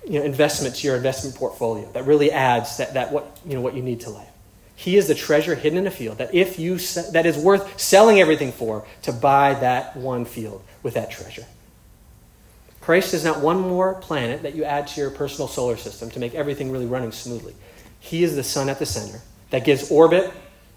you 0.08 0.20
know, 0.20 0.26
investment 0.26 0.76
to 0.76 0.88
your 0.88 0.96
investment 0.96 1.36
portfolio 1.36 1.92
that 1.94 2.06
really 2.06 2.32
adds 2.32 2.78
that, 2.78 2.94
that 2.94 3.12
what, 3.12 3.40
you 3.46 3.56
know, 3.56 3.62
what 3.62 3.76
you 3.76 3.82
need 3.82 4.02
to 4.02 4.10
life. 4.10 4.30
He 4.76 4.98
is 4.98 5.08
the 5.08 5.16
treasure 5.16 5.56
hidden 5.56 5.80
in 5.80 5.88
a 5.88 5.92
field 5.92 6.18
that 6.18 6.34
if 6.34 6.60
you 6.60 6.78
that 7.12 7.26
is 7.26 7.38
worth 7.38 7.80
selling 7.80 8.20
everything 8.20 8.52
for 8.52 8.86
to 9.04 9.14
buy 9.14 9.54
that 9.56 9.96
one 9.96 10.26
field 10.26 10.62
with 10.84 10.96
that 10.96 11.12
treasure. 11.12 11.46
Christ 12.82 13.14
is 13.14 13.24
not 13.24 13.40
one 13.42 13.60
more 13.62 13.96
planet 13.96 14.44
that 14.44 14.54
you 14.54 14.64
add 14.64 14.88
to 14.88 15.02
your 15.02 15.10
personal 15.10 15.48
solar 15.48 15.78
system 15.78 16.12
to 16.12 16.20
make 16.20 16.36
everything 16.36 16.72
really 16.72 16.86
running 16.86 17.12
smoothly. 17.12 17.56
He 18.00 18.24
is 18.24 18.36
the 18.36 18.44
sun 18.44 18.70
at 18.70 18.78
the 18.78 18.86
center 18.86 19.22
that 19.50 19.64
gives 19.64 19.90
orbit 19.90 20.32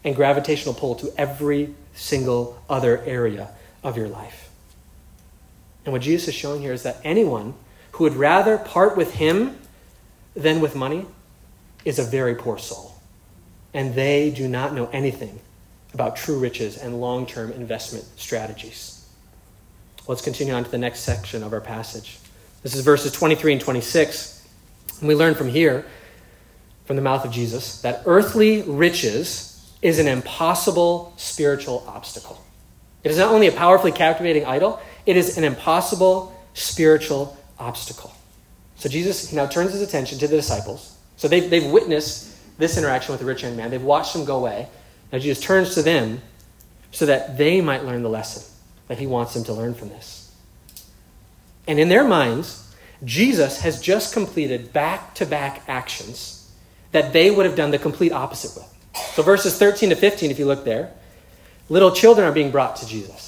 and 0.05 0.16
gravitational 0.16 0.75
pull 0.75 0.94
to 0.94 1.12
every 1.18 1.75
single 1.92 2.62
other 2.71 3.03
area 3.03 3.51
of 3.83 3.97
your 3.97 4.09
life. 4.09 4.48
And 5.88 5.92
what 5.94 6.03
Jesus 6.03 6.29
is 6.29 6.35
showing 6.35 6.61
here 6.61 6.74
is 6.74 6.83
that 6.83 6.98
anyone 7.03 7.55
who 7.92 8.05
would 8.05 8.12
rather 8.12 8.59
part 8.59 8.94
with 8.94 9.14
him 9.14 9.57
than 10.37 10.61
with 10.61 10.77
money 10.77 11.07
is 11.83 11.98
a 11.98 12.03
very 12.03 12.35
poor 12.35 12.59
soul. 12.59 12.94
And 13.72 13.94
they 13.94 14.31
do 14.31 14.48
not 14.48 14.74
know 14.74 14.90
anything 14.92 15.40
about 15.94 16.14
true 16.14 16.38
riches 16.38 16.77
and 16.77 17.01
long 17.01 17.24
term 17.24 17.53
investment 17.53 18.05
strategies. 18.16 19.09
Let's 20.07 20.20
continue 20.20 20.53
on 20.53 20.62
to 20.62 20.70
the 20.70 20.77
next 20.77 21.01
section 21.01 21.42
of 21.42 21.55
our 21.55 21.61
passage. 21.62 22.18
This 22.62 22.74
is 22.74 22.85
verses 22.85 23.11
23 23.11 23.55
and 23.55 23.62
26. 23.62 24.46
And 25.01 25.09
we 25.09 25.14
learn 25.14 25.35
from 25.35 25.48
here, 25.48 25.87
from 26.85 26.96
the 26.96 27.03
mouth 27.03 27.24
of 27.24 27.33
Jesus, 27.33 27.81
that 27.81 28.03
earthly 28.05 28.61
riches 28.61 29.72
is 29.81 29.98
an 29.98 30.07
impossible 30.07 31.14
spiritual 31.16 31.83
obstacle. 31.88 32.44
It 33.05 33.11
is 33.11 33.16
not 33.16 33.33
only 33.33 33.46
a 33.46 33.53
powerfully 33.53 33.92
captivating 33.92 34.44
idol, 34.44 34.83
it 35.09 35.16
is 35.16 35.38
an 35.38 35.44
impossible 35.44 36.38
spiritual 36.53 37.35
obstacle. 37.59 38.12
So 38.77 38.90
Jesus 38.90 39.33
now 39.33 39.47
turns 39.47 39.73
his 39.73 39.81
attention 39.81 40.18
to 40.18 40.29
the 40.29 40.37
disciples. 40.37 40.99
So 41.16 41.29
they've, 41.29 41.49
they've 41.49 41.64
witnessed 41.64 42.37
this 42.59 42.77
interaction 42.77 43.12
with 43.12 43.21
the 43.21 43.27
rich 43.27 43.42
young 43.42 43.57
man, 43.57 43.71
they've 43.71 43.83
watched 43.83 44.14
him 44.14 44.27
go 44.27 44.37
away. 44.37 44.68
Now 45.11 45.18
Jesus 45.18 45.40
turns 45.40 45.75
to 45.75 45.83
them 45.83 46.21
so 46.92 47.07
that 47.07 47.38
they 47.38 47.62
might 47.62 47.87
learn 47.87 48.03
the 48.03 48.11
lesson 48.11 48.42
that 48.88 48.99
he 48.99 49.07
wants 49.07 49.33
them 49.33 49.44
to 49.44 49.55
learn 49.55 49.73
from 49.73 49.88
this. 49.88 50.31
And 51.66 51.81
in 51.81 51.88
their 51.88 52.07
minds, 52.07 52.75
Jesus 53.03 53.62
has 53.62 53.81
just 53.81 54.12
completed 54.12 54.75
back 54.75 55.14
to 55.14 55.25
back 55.25 55.62
actions 55.68 56.51
that 56.92 57.14
they 57.14 57.31
would 57.31 57.47
have 57.47 57.57
done 57.57 57.71
the 57.71 57.79
complete 57.79 58.12
opposite 58.12 58.55
with. 58.55 58.75
So, 59.14 59.23
verses 59.23 59.59
13 59.59 59.90
to 59.90 59.97
15, 59.97 60.31
if 60.31 60.38
you 60.38 60.44
look 60.44 60.64
there, 60.64 60.92
little 61.71 61.92
children 61.92 62.27
are 62.27 62.33
being 62.33 62.51
brought 62.51 62.77
to 62.77 62.87
Jesus. 62.87 63.28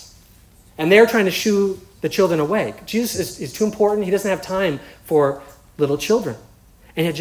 And 0.81 0.91
they're 0.91 1.07
trying 1.07 1.27
to 1.27 1.31
shoo 1.31 1.79
the 2.01 2.09
children 2.09 2.41
away. 2.41 2.73
Jesus 2.87 3.21
is, 3.21 3.39
is 3.39 3.53
too 3.53 3.67
important. 3.67 4.07
He 4.07 4.11
doesn't 4.11 4.31
have 4.31 4.41
time 4.41 4.81
for 5.05 5.43
little 5.77 5.99
children. 5.99 6.37
And 6.97 7.05
yet 7.07 7.15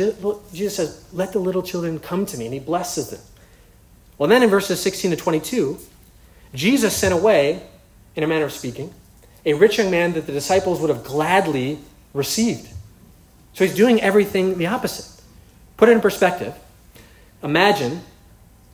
Jesus 0.54 0.76
says, 0.78 1.04
Let 1.12 1.34
the 1.34 1.40
little 1.40 1.62
children 1.62 2.00
come 2.00 2.26
to 2.28 2.38
me, 2.38 2.46
and 2.46 2.54
he 2.54 2.62
blesses 2.62 3.10
them. 3.10 3.20
Well, 4.18 4.30
then 4.30 4.44
in 4.44 4.50
verses 4.50 4.80
16 4.80 5.12
to 5.12 5.18
22, 5.18 5.78
Jesus 6.54 6.96
sent 6.96 7.14
away, 7.14 7.62
in 8.16 8.24
a 8.24 8.28
manner 8.28 8.46
of 8.46 8.54
speaking, 8.54 8.94
a 9.46 9.54
rich 9.54 9.78
young 9.78 9.92
man 9.92 10.14
that 10.14 10.26
the 10.26 10.32
disciples 10.32 10.80
would 10.80 10.90
have 10.90 11.04
gladly 11.04 11.80
received. 12.14 12.70
So 13.54 13.66
he's 13.66 13.76
doing 13.76 14.02
everything 14.02 14.58
the 14.58 14.68
opposite. 14.68 15.22
Put 15.76 15.90
it 15.90 15.92
in 15.92 16.02
perspective. 16.02 16.56
Imagine 17.44 18.04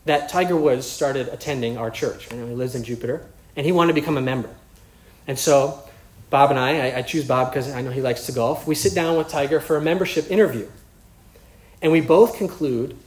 that 0.06 0.30
Tiger 0.30 0.56
Woods 0.56 0.86
started 0.86 1.28
attending 1.30 1.76
our 1.76 1.90
church. 1.90 2.32
I 2.32 2.36
know 2.36 2.46
he 2.46 2.54
lives 2.54 2.76
in 2.76 2.84
Jupiter, 2.84 3.26
and 3.56 3.66
he 3.66 3.72
wanted 3.72 3.96
to 3.96 4.00
become 4.00 4.18
a 4.18 4.22
member. 4.22 4.50
And 5.28 5.38
so 5.38 5.84
Bob 6.30 6.52
and 6.52 6.60
I, 6.60 6.90
I, 6.90 6.98
I 6.98 7.02
choose 7.02 7.26
Bob 7.28 7.52
because 7.52 7.72
I 7.72 7.82
know 7.82 7.92
he 7.92 8.02
likes 8.02 8.26
to 8.26 8.32
golf, 8.32 8.68
we 8.68 8.76
sit 8.76 8.94
down 8.94 9.18
with 9.18 9.30
Tiger 9.30 9.60
for 9.60 9.78
a 9.78 9.82
membership 9.82 10.30
interview. 10.30 10.68
And 11.82 11.92
we 11.92 12.02
both 12.02 12.38
conclude 12.38 12.98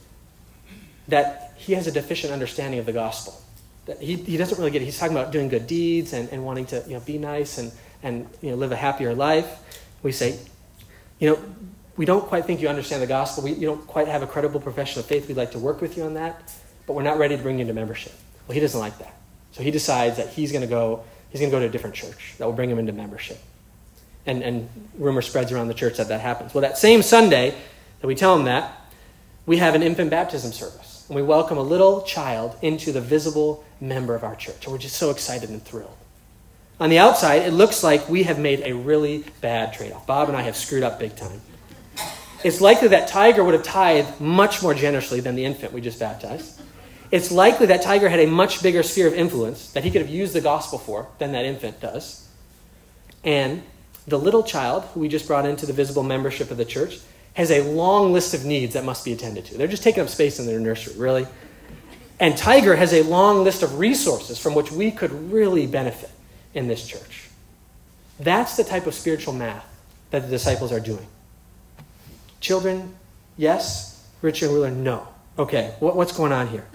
that 1.07 1.53
he 1.57 1.73
has 1.73 1.87
a 1.87 1.91
deficient 1.91 2.31
understanding 2.31 2.79
of 2.79 2.85
the 2.85 2.93
gospel. 2.93 3.41
That 3.85 3.99
he, 4.01 4.15
he 4.15 4.37
doesn't 4.37 4.57
really 4.57 4.71
get 4.71 4.81
it. 4.81 4.85
He's 4.85 4.97
talking 4.97 5.17
about 5.17 5.31
doing 5.31 5.49
good 5.49 5.67
deeds 5.67 6.13
and, 6.13 6.29
and 6.29 6.45
wanting 6.45 6.65
to 6.67 6.83
you 6.87 6.93
know, 6.93 6.99
be 7.01 7.17
nice 7.17 7.57
and, 7.57 7.71
and 8.03 8.27
you 8.41 8.51
know, 8.51 8.55
live 8.55 8.71
a 8.71 8.75
happier 8.75 9.13
life. 9.13 9.59
We 10.03 10.11
say, 10.11 10.39
you 11.19 11.29
know, 11.29 11.39
we 11.97 12.05
don't 12.05 12.25
quite 12.25 12.45
think 12.45 12.61
you 12.61 12.69
understand 12.69 13.01
the 13.01 13.07
gospel. 13.07 13.43
We, 13.43 13.53
you 13.53 13.67
don't 13.67 13.85
quite 13.85 14.07
have 14.07 14.23
a 14.23 14.27
credible 14.27 14.61
profession 14.61 14.99
of 14.99 15.05
faith. 15.05 15.27
We'd 15.27 15.35
like 15.35 15.51
to 15.51 15.59
work 15.59 15.81
with 15.81 15.97
you 15.97 16.03
on 16.03 16.13
that, 16.13 16.53
but 16.87 16.93
we're 16.93 17.03
not 17.03 17.17
ready 17.17 17.35
to 17.35 17.43
bring 17.43 17.57
you 17.57 17.63
into 17.63 17.73
membership. 17.73 18.13
Well, 18.47 18.53
he 18.53 18.61
doesn't 18.61 18.79
like 18.79 18.97
that. 18.99 19.13
So 19.51 19.63
he 19.63 19.71
decides 19.71 20.15
that 20.17 20.29
he's 20.29 20.51
going 20.53 20.61
to 20.61 20.67
go, 20.67 21.03
he's 21.29 21.39
going 21.39 21.51
to 21.51 21.55
go 21.55 21.59
to 21.59 21.65
a 21.65 21.69
different 21.69 21.95
church 21.95 22.35
that 22.37 22.45
will 22.45 22.53
bring 22.53 22.69
him 22.69 22.79
into 22.79 22.93
membership. 22.93 23.39
And, 24.25 24.41
and 24.43 24.69
rumor 24.97 25.21
spreads 25.21 25.51
around 25.51 25.67
the 25.67 25.73
church 25.73 25.97
that 25.97 26.09
that 26.09 26.21
happens. 26.21 26.53
Well, 26.53 26.61
that 26.61 26.77
same 26.77 27.01
Sunday 27.01 27.55
that 28.01 28.07
we 28.07 28.15
tell 28.15 28.35
him 28.35 28.45
that, 28.45 28.75
we 29.45 29.57
have 29.57 29.75
an 29.75 29.81
infant 29.81 30.11
baptism 30.11 30.51
service. 30.51 31.05
And 31.07 31.15
we 31.15 31.23
welcome 31.23 31.57
a 31.57 31.63
little 31.63 32.03
child 32.03 32.55
into 32.61 32.91
the 32.91 33.01
visible 33.01 33.63
member 33.81 34.13
of 34.13 34.23
our 34.23 34.35
church. 34.35 34.65
And 34.65 34.71
we're 34.71 34.79
just 34.79 34.97
so 34.97 35.09
excited 35.09 35.49
and 35.49 35.63
thrilled. 35.63 35.97
On 36.79 36.89
the 36.89 36.99
outside, 36.99 37.41
it 37.41 37.51
looks 37.51 37.83
like 37.83 38.07
we 38.07 38.23
have 38.23 38.39
made 38.39 38.61
a 38.61 38.73
really 38.73 39.25
bad 39.41 39.73
trade 39.73 39.91
off. 39.91 40.05
Bob 40.05 40.29
and 40.29 40.37
I 40.37 40.43
have 40.43 40.55
screwed 40.55 40.83
up 40.83 40.99
big 40.99 41.15
time 41.15 41.41
it's 42.43 42.61
likely 42.61 42.89
that 42.89 43.07
Tiger 43.07 43.43
would 43.43 43.53
have 43.53 43.63
tithed 43.63 44.21
much 44.21 44.61
more 44.61 44.73
generously 44.73 45.19
than 45.19 45.35
the 45.35 45.45
infant 45.45 45.73
we 45.73 45.81
just 45.81 45.99
baptized. 45.99 46.58
It's 47.11 47.31
likely 47.31 47.65
that 47.67 47.81
Tiger 47.81 48.09
had 48.09 48.19
a 48.19 48.27
much 48.27 48.61
bigger 48.61 48.83
sphere 48.83 49.07
of 49.07 49.13
influence 49.13 49.71
that 49.71 49.83
he 49.83 49.91
could 49.91 50.01
have 50.01 50.09
used 50.09 50.33
the 50.33 50.41
gospel 50.41 50.77
for 50.77 51.07
than 51.17 51.31
that 51.31 51.45
infant 51.45 51.79
does. 51.79 52.27
And 53.23 53.63
the 54.07 54.19
little 54.19 54.43
child 54.43 54.83
who 54.93 54.99
we 54.99 55.07
just 55.07 55.27
brought 55.27 55.45
into 55.45 55.65
the 55.65 55.73
visible 55.73 56.03
membership 56.03 56.51
of 56.51 56.57
the 56.57 56.65
church 56.65 56.99
has 57.33 57.51
a 57.51 57.63
long 57.71 58.13
list 58.13 58.33
of 58.33 58.45
needs 58.45 58.73
that 58.73 58.83
must 58.83 59.05
be 59.05 59.13
attended 59.13 59.45
to. 59.45 59.57
They're 59.57 59.67
just 59.67 59.83
taking 59.83 60.03
up 60.03 60.09
space 60.09 60.39
in 60.39 60.45
their 60.45 60.59
nursery, 60.59 60.97
really. 60.97 61.25
And 62.19 62.37
Tiger 62.37 62.75
has 62.75 62.93
a 62.93 63.01
long 63.03 63.43
list 63.43 63.63
of 63.63 63.79
resources 63.79 64.37
from 64.37 64.53
which 64.53 64.71
we 64.71 64.91
could 64.91 65.11
really 65.31 65.65
benefit 65.65 66.11
in 66.53 66.67
this 66.67 66.85
church. 66.85 67.29
That's 68.19 68.57
the 68.57 68.63
type 68.63 68.87
of 68.87 68.93
spiritual 68.93 69.33
math 69.33 69.65
that 70.11 70.23
the 70.23 70.27
disciples 70.27 70.71
are 70.71 70.79
doing. 70.79 71.07
Children, 72.41 72.95
yes. 73.37 74.03
Rich 74.21 74.41
young 74.41 74.53
ruler, 74.53 74.71
no. 74.71 75.07
Okay, 75.37 75.73
what, 75.79 75.95
what's 75.95 76.11
going 76.11 76.33
on 76.33 76.47
here? 76.47 76.65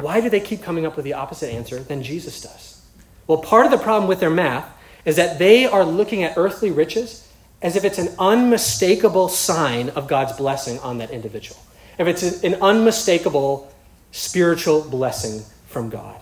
Why 0.00 0.20
do 0.20 0.30
they 0.30 0.40
keep 0.40 0.62
coming 0.62 0.86
up 0.86 0.96
with 0.96 1.04
the 1.04 1.14
opposite 1.14 1.52
answer 1.52 1.80
than 1.80 2.02
Jesus 2.02 2.40
does? 2.40 2.82
Well, 3.26 3.38
part 3.38 3.66
of 3.66 3.72
the 3.72 3.78
problem 3.78 4.08
with 4.08 4.20
their 4.20 4.30
math 4.30 4.68
is 5.04 5.16
that 5.16 5.38
they 5.38 5.66
are 5.66 5.84
looking 5.84 6.22
at 6.22 6.36
earthly 6.36 6.70
riches 6.70 7.28
as 7.60 7.76
if 7.76 7.84
it's 7.84 7.98
an 7.98 8.14
unmistakable 8.18 9.28
sign 9.28 9.90
of 9.90 10.06
God's 10.06 10.32
blessing 10.32 10.78
on 10.80 10.98
that 10.98 11.10
individual. 11.10 11.60
If 11.98 12.06
it's 12.06 12.44
an 12.44 12.54
unmistakable 12.62 13.72
spiritual 14.12 14.82
blessing 14.82 15.42
from 15.66 15.90
God. 15.90 16.20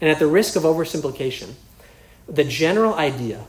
And 0.00 0.10
at 0.10 0.18
the 0.18 0.26
risk 0.26 0.56
of 0.56 0.62
oversimplification, 0.64 1.52
the 2.28 2.44
general 2.44 2.94
idea 2.94 3.44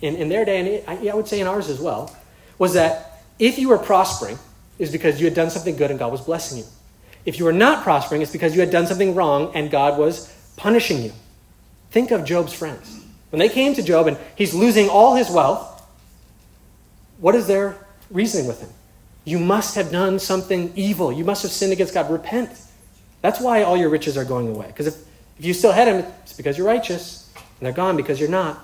in, 0.00 0.16
in 0.16 0.28
their 0.28 0.44
day, 0.44 0.84
and 0.86 1.10
I 1.10 1.14
would 1.14 1.28
say 1.28 1.40
in 1.40 1.46
ours 1.46 1.68
as 1.68 1.80
well, 1.80 2.16
was 2.58 2.74
that 2.74 3.24
if 3.38 3.58
you 3.58 3.68
were 3.68 3.78
prospering, 3.78 4.38
is 4.78 4.90
because 4.90 5.20
you 5.20 5.26
had 5.26 5.34
done 5.34 5.50
something 5.50 5.76
good 5.76 5.90
and 5.90 5.98
God 5.98 6.10
was 6.10 6.20
blessing 6.20 6.58
you. 6.58 6.64
If 7.24 7.38
you 7.38 7.44
were 7.44 7.52
not 7.52 7.82
prospering, 7.82 8.22
it's 8.22 8.32
because 8.32 8.54
you 8.54 8.60
had 8.60 8.70
done 8.70 8.86
something 8.86 9.14
wrong 9.14 9.52
and 9.54 9.70
God 9.70 9.98
was 9.98 10.32
punishing 10.56 11.02
you. 11.02 11.12
Think 11.90 12.10
of 12.10 12.24
Job's 12.24 12.52
friends. 12.52 13.00
When 13.30 13.38
they 13.38 13.48
came 13.48 13.74
to 13.74 13.82
Job 13.82 14.08
and 14.08 14.18
he's 14.36 14.54
losing 14.54 14.88
all 14.88 15.14
his 15.14 15.30
wealth, 15.30 15.68
what 17.18 17.34
is 17.34 17.46
their 17.46 17.76
reasoning 18.10 18.46
with 18.46 18.60
him? 18.60 18.70
You 19.24 19.38
must 19.38 19.76
have 19.76 19.92
done 19.92 20.18
something 20.18 20.72
evil. 20.74 21.12
You 21.12 21.24
must 21.24 21.42
have 21.42 21.52
sinned 21.52 21.72
against 21.72 21.94
God. 21.94 22.10
Repent. 22.10 22.50
That's 23.20 23.40
why 23.40 23.62
all 23.62 23.76
your 23.76 23.88
riches 23.88 24.16
are 24.16 24.24
going 24.24 24.48
away. 24.48 24.66
Because 24.66 24.88
if, 24.88 24.96
if 25.38 25.44
you 25.44 25.54
still 25.54 25.72
had 25.72 25.86
them, 25.86 26.04
it's 26.22 26.32
because 26.32 26.58
you're 26.58 26.66
righteous. 26.66 27.30
And 27.36 27.66
they're 27.66 27.72
gone 27.72 27.96
because 27.96 28.18
you're 28.18 28.28
not. 28.28 28.62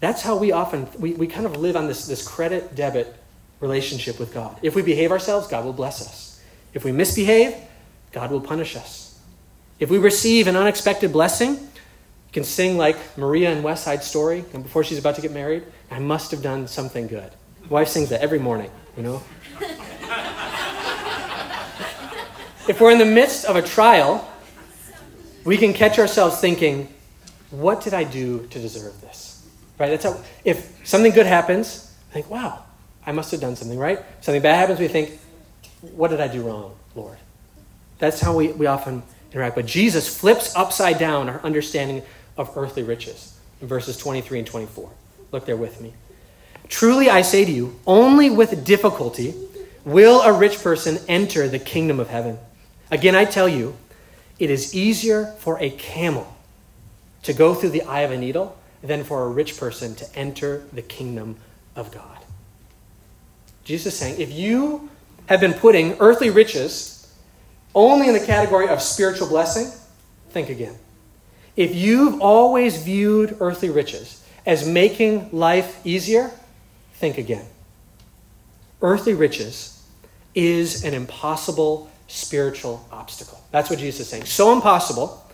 That's 0.00 0.20
how 0.20 0.36
we 0.36 0.50
often, 0.50 0.88
we, 0.98 1.14
we 1.14 1.28
kind 1.28 1.46
of 1.46 1.56
live 1.56 1.76
on 1.76 1.86
this, 1.86 2.06
this 2.06 2.26
credit 2.26 2.74
debit 2.74 3.14
relationship 3.60 4.18
with 4.18 4.34
God. 4.34 4.58
If 4.60 4.74
we 4.74 4.82
behave 4.82 5.12
ourselves, 5.12 5.46
God 5.46 5.64
will 5.64 5.72
bless 5.72 6.00
us. 6.00 6.31
If 6.74 6.84
we 6.84 6.92
misbehave, 6.92 7.54
God 8.12 8.30
will 8.30 8.40
punish 8.40 8.76
us. 8.76 9.18
If 9.78 9.90
we 9.90 9.98
receive 9.98 10.46
an 10.46 10.56
unexpected 10.56 11.12
blessing, 11.12 11.54
you 11.54 12.32
can 12.32 12.44
sing 12.44 12.78
like 12.78 12.96
Maria 13.18 13.50
in 13.50 13.62
West 13.62 13.84
Side 13.84 14.04
Story, 14.04 14.44
and 14.54 14.62
before 14.62 14.84
she's 14.84 14.98
about 14.98 15.16
to 15.16 15.22
get 15.22 15.32
married, 15.32 15.64
I 15.90 15.98
must 15.98 16.30
have 16.30 16.42
done 16.42 16.68
something 16.68 17.06
good. 17.06 17.30
My 17.62 17.68
wife 17.68 17.88
sings 17.88 18.08
that 18.10 18.20
every 18.20 18.38
morning, 18.38 18.70
you 18.96 19.02
know? 19.02 19.22
if 22.68 22.80
we're 22.80 22.92
in 22.92 22.98
the 22.98 23.04
midst 23.04 23.44
of 23.44 23.56
a 23.56 23.62
trial, 23.62 24.28
we 25.44 25.56
can 25.56 25.72
catch 25.72 25.98
ourselves 25.98 26.40
thinking, 26.40 26.88
what 27.50 27.82
did 27.82 27.92
I 27.92 28.04
do 28.04 28.46
to 28.46 28.58
deserve 28.58 29.00
this? 29.00 29.46
Right? 29.78 29.90
That's 29.90 30.04
how, 30.04 30.18
if 30.44 30.86
something 30.86 31.12
good 31.12 31.26
happens, 31.26 31.92
I 32.10 32.14
think, 32.14 32.30
wow, 32.30 32.64
I 33.04 33.12
must 33.12 33.30
have 33.32 33.40
done 33.40 33.56
something 33.56 33.78
right. 33.78 33.98
Something 34.20 34.42
bad 34.42 34.56
happens, 34.56 34.78
we 34.78 34.88
think, 34.88 35.18
what 35.82 36.08
did 36.08 36.20
I 36.20 36.28
do 36.28 36.42
wrong, 36.42 36.74
Lord? 36.94 37.18
That's 37.98 38.20
how 38.20 38.36
we, 38.36 38.48
we 38.52 38.66
often 38.66 39.02
interact. 39.32 39.56
But 39.56 39.66
Jesus 39.66 40.08
flips 40.08 40.54
upside 40.56 40.98
down 40.98 41.28
our 41.28 41.40
understanding 41.40 42.02
of 42.36 42.56
earthly 42.56 42.82
riches 42.82 43.38
in 43.60 43.68
verses 43.68 43.96
23 43.96 44.40
and 44.40 44.48
24. 44.48 44.90
Look 45.30 45.46
there 45.46 45.56
with 45.56 45.80
me. 45.80 45.92
Truly 46.68 47.10
I 47.10 47.22
say 47.22 47.44
to 47.44 47.50
you, 47.50 47.78
only 47.86 48.30
with 48.30 48.64
difficulty 48.64 49.34
will 49.84 50.22
a 50.22 50.32
rich 50.32 50.62
person 50.62 50.98
enter 51.08 51.48
the 51.48 51.58
kingdom 51.58 52.00
of 52.00 52.08
heaven. 52.08 52.38
Again, 52.90 53.14
I 53.14 53.24
tell 53.24 53.48
you, 53.48 53.76
it 54.38 54.50
is 54.50 54.74
easier 54.74 55.26
for 55.38 55.58
a 55.60 55.70
camel 55.70 56.34
to 57.22 57.32
go 57.32 57.54
through 57.54 57.70
the 57.70 57.82
eye 57.82 58.00
of 58.00 58.10
a 58.10 58.18
needle 58.18 58.56
than 58.82 59.04
for 59.04 59.24
a 59.24 59.28
rich 59.28 59.58
person 59.58 59.94
to 59.96 60.18
enter 60.18 60.64
the 60.72 60.82
kingdom 60.82 61.36
of 61.76 61.92
God. 61.92 62.18
Jesus 63.64 63.94
is 63.94 63.98
saying, 63.98 64.20
if 64.20 64.32
you 64.32 64.90
have 65.32 65.40
been 65.40 65.54
putting 65.54 65.96
earthly 65.98 66.28
riches 66.28 67.10
only 67.74 68.06
in 68.06 68.12
the 68.12 68.20
category 68.20 68.68
of 68.68 68.82
spiritual 68.82 69.26
blessing, 69.26 69.72
think 70.28 70.50
again. 70.50 70.76
If 71.56 71.74
you've 71.74 72.20
always 72.20 72.82
viewed 72.82 73.38
earthly 73.40 73.70
riches 73.70 74.22
as 74.44 74.68
making 74.68 75.30
life 75.32 75.80
easier, 75.86 76.30
think 76.94 77.16
again. 77.16 77.46
Earthly 78.82 79.14
riches 79.14 79.82
is 80.34 80.84
an 80.84 80.92
impossible 80.92 81.90
spiritual 82.08 82.86
obstacle. 82.92 83.42
That's 83.52 83.70
what 83.70 83.78
Jesus 83.78 84.00
is 84.00 84.08
saying. 84.08 84.26
So 84.26 84.52
impossible 84.52 85.26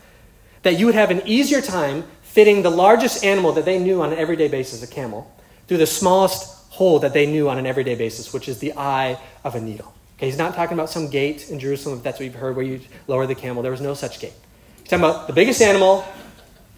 that 0.62 0.78
you 0.78 0.86
would 0.86 0.94
have 0.94 1.10
an 1.10 1.22
easier 1.26 1.60
time 1.60 2.04
fitting 2.22 2.62
the 2.62 2.70
largest 2.70 3.24
animal 3.24 3.50
that 3.54 3.64
they 3.64 3.80
knew 3.80 4.00
on 4.02 4.12
an 4.12 4.18
everyday 4.18 4.46
basis, 4.46 4.80
a 4.80 4.86
camel, 4.86 5.28
through 5.66 5.78
the 5.78 5.86
smallest 5.86 6.57
hole 6.78 7.00
that 7.00 7.12
they 7.12 7.26
knew 7.26 7.48
on 7.48 7.58
an 7.58 7.66
everyday 7.66 7.96
basis, 7.96 8.32
which 8.32 8.48
is 8.48 8.60
the 8.60 8.72
eye 8.76 9.18
of 9.42 9.56
a 9.56 9.60
needle. 9.60 9.92
Okay, 10.16 10.26
he's 10.26 10.38
not 10.38 10.54
talking 10.54 10.74
about 10.74 10.88
some 10.88 11.10
gate 11.10 11.50
in 11.50 11.58
Jerusalem, 11.58 11.98
if 11.98 12.04
that's 12.04 12.20
what 12.20 12.24
you've 12.26 12.36
heard, 12.36 12.54
where 12.54 12.64
you 12.64 12.80
lower 13.08 13.26
the 13.26 13.34
camel. 13.34 13.64
There 13.64 13.72
was 13.72 13.80
no 13.80 13.94
such 13.94 14.20
gate. 14.20 14.32
He's 14.78 14.88
talking 14.88 15.04
about 15.04 15.26
the 15.26 15.32
biggest 15.32 15.60
animal, 15.60 16.04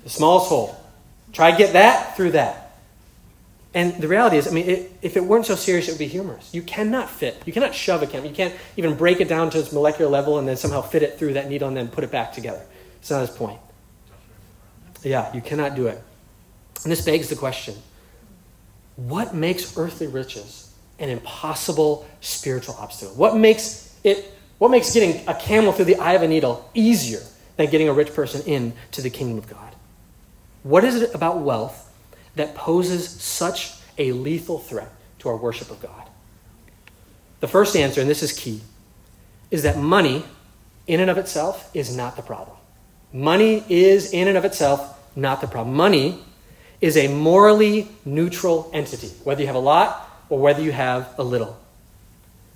the 0.02 0.08
smallest 0.08 0.48
hole. 0.48 0.74
Try 1.34 1.50
to 1.50 1.58
get 1.58 1.74
that 1.74 2.16
through 2.16 2.32
that. 2.32 2.78
And 3.74 3.94
the 4.00 4.08
reality 4.08 4.38
is, 4.38 4.48
I 4.48 4.52
mean, 4.52 4.68
it, 4.68 4.92
if 5.02 5.16
it 5.18 5.24
weren't 5.24 5.46
so 5.46 5.54
serious, 5.54 5.86
it 5.88 5.92
would 5.92 5.98
be 5.98 6.06
humorous. 6.06 6.52
You 6.54 6.62
cannot 6.62 7.10
fit, 7.10 7.40
you 7.44 7.52
cannot 7.52 7.74
shove 7.74 8.02
a 8.02 8.06
camel. 8.06 8.28
You 8.28 8.34
can't 8.34 8.54
even 8.78 8.94
break 8.96 9.20
it 9.20 9.28
down 9.28 9.50
to 9.50 9.58
its 9.58 9.70
molecular 9.70 10.10
level 10.10 10.38
and 10.38 10.48
then 10.48 10.56
somehow 10.56 10.80
fit 10.80 11.02
it 11.02 11.18
through 11.18 11.34
that 11.34 11.48
needle 11.48 11.68
and 11.68 11.76
then 11.76 11.88
put 11.88 12.04
it 12.04 12.10
back 12.10 12.32
together. 12.32 12.62
It's 13.00 13.10
not 13.10 13.20
his 13.20 13.30
point. 13.30 13.60
Yeah, 15.02 15.32
you 15.34 15.42
cannot 15.42 15.76
do 15.76 15.86
it. 15.86 16.02
And 16.82 16.90
this 16.90 17.04
begs 17.04 17.28
the 17.28 17.36
question 17.36 17.74
what 19.08 19.34
makes 19.34 19.78
earthly 19.78 20.06
riches 20.06 20.74
an 20.98 21.08
impossible 21.08 22.06
spiritual 22.20 22.74
obstacle? 22.74 23.14
What 23.14 23.36
makes 23.36 23.98
it 24.04 24.34
what 24.58 24.70
makes 24.70 24.92
getting 24.92 25.26
a 25.26 25.34
camel 25.34 25.72
through 25.72 25.86
the 25.86 25.96
eye 25.96 26.12
of 26.12 26.22
a 26.22 26.28
needle 26.28 26.68
easier 26.74 27.20
than 27.56 27.70
getting 27.70 27.88
a 27.88 27.94
rich 27.94 28.12
person 28.12 28.42
into 28.46 29.00
the 29.00 29.08
kingdom 29.08 29.38
of 29.38 29.48
God? 29.48 29.74
What 30.62 30.84
is 30.84 31.00
it 31.00 31.14
about 31.14 31.40
wealth 31.40 31.90
that 32.34 32.54
poses 32.54 33.08
such 33.08 33.72
a 33.96 34.12
lethal 34.12 34.58
threat 34.58 34.92
to 35.20 35.30
our 35.30 35.36
worship 35.36 35.70
of 35.70 35.80
God? 35.80 36.08
The 37.40 37.48
first 37.48 37.74
answer, 37.74 38.02
and 38.02 38.10
this 38.10 38.22
is 38.22 38.32
key, 38.32 38.60
is 39.50 39.62
that 39.62 39.78
money 39.78 40.24
in 40.86 41.00
and 41.00 41.10
of 41.10 41.16
itself 41.16 41.70
is 41.72 41.96
not 41.96 42.16
the 42.16 42.22
problem. 42.22 42.56
Money 43.14 43.64
is 43.70 44.12
in 44.12 44.28
and 44.28 44.36
of 44.36 44.44
itself 44.44 44.98
not 45.16 45.40
the 45.40 45.46
problem. 45.46 45.74
Money 45.74 46.22
is 46.80 46.96
a 46.96 47.08
morally 47.08 47.88
neutral 48.04 48.70
entity, 48.72 49.08
whether 49.24 49.40
you 49.40 49.46
have 49.46 49.56
a 49.56 49.60
lot 49.60 50.08
or 50.28 50.38
whether 50.38 50.62
you 50.62 50.72
have 50.72 51.14
a 51.18 51.22
little. 51.22 51.58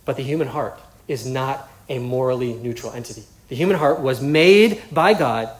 But 0.04 0.16
the 0.16 0.22
human 0.22 0.48
heart 0.48 0.80
is 1.08 1.26
not 1.26 1.68
a 1.88 1.98
morally 1.98 2.54
neutral 2.54 2.92
entity. 2.92 3.24
The 3.48 3.56
human 3.56 3.76
heart 3.76 4.00
was 4.00 4.22
made 4.22 4.82
by 4.90 5.14
God 5.14 5.50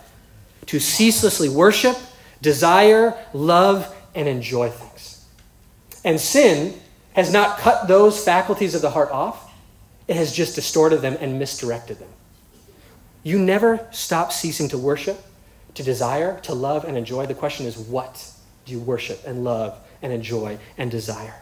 to 0.67 0.81
ceaselessly 0.81 1.49
worship, 1.49 1.97
desire, 2.41 3.15
love, 3.35 3.95
and 4.15 4.29
enjoy 4.29 4.71
things. 4.71 5.27
And 6.05 6.21
sin 6.21 6.75
has 7.15 7.33
not 7.33 7.59
cut 7.59 7.87
those 7.89 8.23
faculties 8.23 8.75
of 8.75 8.83
the 8.83 8.91
heart 8.91 9.11
off, 9.11 9.53
it 10.09 10.17
has 10.17 10.33
just 10.33 10.55
distorted 10.55 10.99
them 10.99 11.17
and 11.21 11.39
misdirected 11.39 11.99
them. 11.99 12.09
You 13.23 13.39
never 13.39 13.87
stop 13.91 14.33
ceasing 14.33 14.69
to 14.69 14.79
worship, 14.79 15.23
to 15.75 15.83
desire, 15.83 16.41
to 16.41 16.55
love, 16.55 16.85
and 16.85 16.97
enjoy. 16.97 17.27
The 17.27 17.35
question 17.35 17.67
is, 17.67 17.79
what 17.79 18.31
do 18.65 18.73
you 18.73 18.81
worship 18.81 19.23
and 19.27 19.45
love 19.45 19.79
and 20.03 20.13
enjoy 20.13 20.59
and 20.79 20.91
desire? 20.91 21.35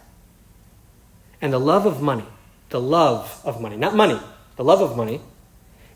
And 1.40 1.52
the 1.52 1.60
love 1.60 1.86
of 1.86 2.00
money, 2.00 2.26
the 2.70 2.80
love 2.80 3.40
of 3.44 3.60
money, 3.60 3.76
not 3.76 3.94
money, 3.94 4.20
the 4.56 4.64
love 4.64 4.80
of 4.80 4.96
money, 4.96 5.20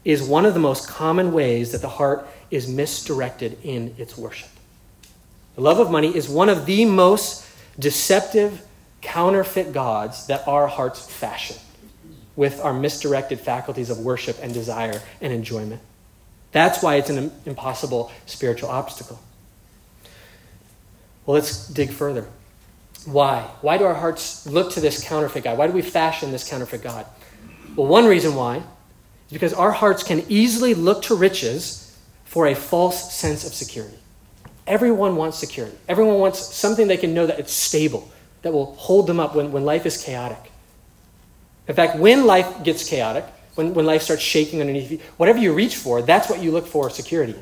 is 0.05 0.23
one 0.23 0.47
of 0.47 0.55
the 0.55 0.61
most 0.61 0.89
common 0.89 1.33
ways 1.33 1.73
that 1.73 1.83
the 1.83 1.89
heart 1.89 2.29
is 2.51 2.69
misdirected 2.69 3.59
in 3.63 3.95
its 3.99 4.17
worship. 4.17 4.49
The 5.57 5.63
love 5.63 5.81
of 5.81 5.91
money 5.91 6.15
is 6.15 6.29
one 6.29 6.49
of 6.49 6.67
the 6.67 6.85
most 6.85 7.47
deceptive, 7.79 8.65
counterfeit 9.01 9.73
gods 9.73 10.27
that 10.27 10.47
our 10.47 10.67
hearts 10.67 11.05
fashion 11.11 11.57
with 12.37 12.61
our 12.61 12.73
misdirected 12.73 13.41
faculties 13.41 13.91
of 13.91 13.99
worship 13.99 14.37
and 14.43 14.53
desire 14.53 15.01
and 15.21 15.33
enjoyment. 15.33 15.81
That's 16.53 16.83
why 16.83 16.97
it's 16.97 17.11
an 17.11 17.33
impossible 17.45 18.13
spiritual 18.27 18.69
obstacle. 18.69 19.19
Well, 21.27 21.35
let's 21.35 21.69
dig 21.69 21.91
further. 21.91 22.27
Why? 23.05 23.43
Why 23.61 23.79
do 23.79 23.85
our 23.85 23.95
hearts 23.95 24.47
look 24.47 24.73
to 24.73 24.81
this 24.81 25.07
counterfeit 25.07 25.45
God? 25.45 25.59
Why 25.59 25.67
do 25.67 25.73
we 25.73 25.83
fashion 25.83 26.33
this 26.33 26.49
counterfeit 26.49 26.83
God? 26.83 27.07
Well, 27.75 27.87
one 27.87 28.07
reason 28.07 28.35
why 28.35 28.57
is 28.57 29.33
because 29.33 29.53
our 29.53 29.73
hearts 29.73 30.03
can 30.03 30.25
easily 30.29 30.75
look 30.75 31.03
to 31.05 31.15
riches 31.15 31.97
for 32.25 32.47
a 32.47 32.55
false 32.55 33.13
sense 33.15 33.47
of 33.47 33.53
security. 33.53 33.97
Everyone 34.67 35.17
wants 35.17 35.39
security. 35.39 35.77
Everyone 35.89 36.19
wants 36.19 36.55
something 36.55 36.89
they 36.89 36.97
can 36.97 37.15
know 37.15 37.27
that 37.27 37.39
it's 37.39 37.53
stable, 37.53 38.11
that 38.43 38.53
will 38.53 38.75
hold 38.75 39.07
them 39.07 39.21
up 39.21 39.35
when, 39.35 39.53
when 39.53 39.65
life 39.65 39.87
is 39.87 40.03
chaotic. 40.03 40.51
In 41.69 41.75
fact, 41.75 41.97
when 41.99 42.27
life 42.27 42.65
gets 42.65 42.89
chaotic, 42.89 43.25
when, 43.55 43.75
when 43.75 43.87
life 43.87 44.03
starts 44.03 44.23
shaking 44.23 44.61
underneath 44.61 44.91
you, 44.91 44.99
whatever 45.17 45.39
you 45.39 45.53
reach 45.53 45.77
for, 45.77 46.03
that's 46.03 46.29
what 46.29 46.41
you 46.43 46.51
look 46.51 46.67
for 46.67 46.91
security. 46.91 47.35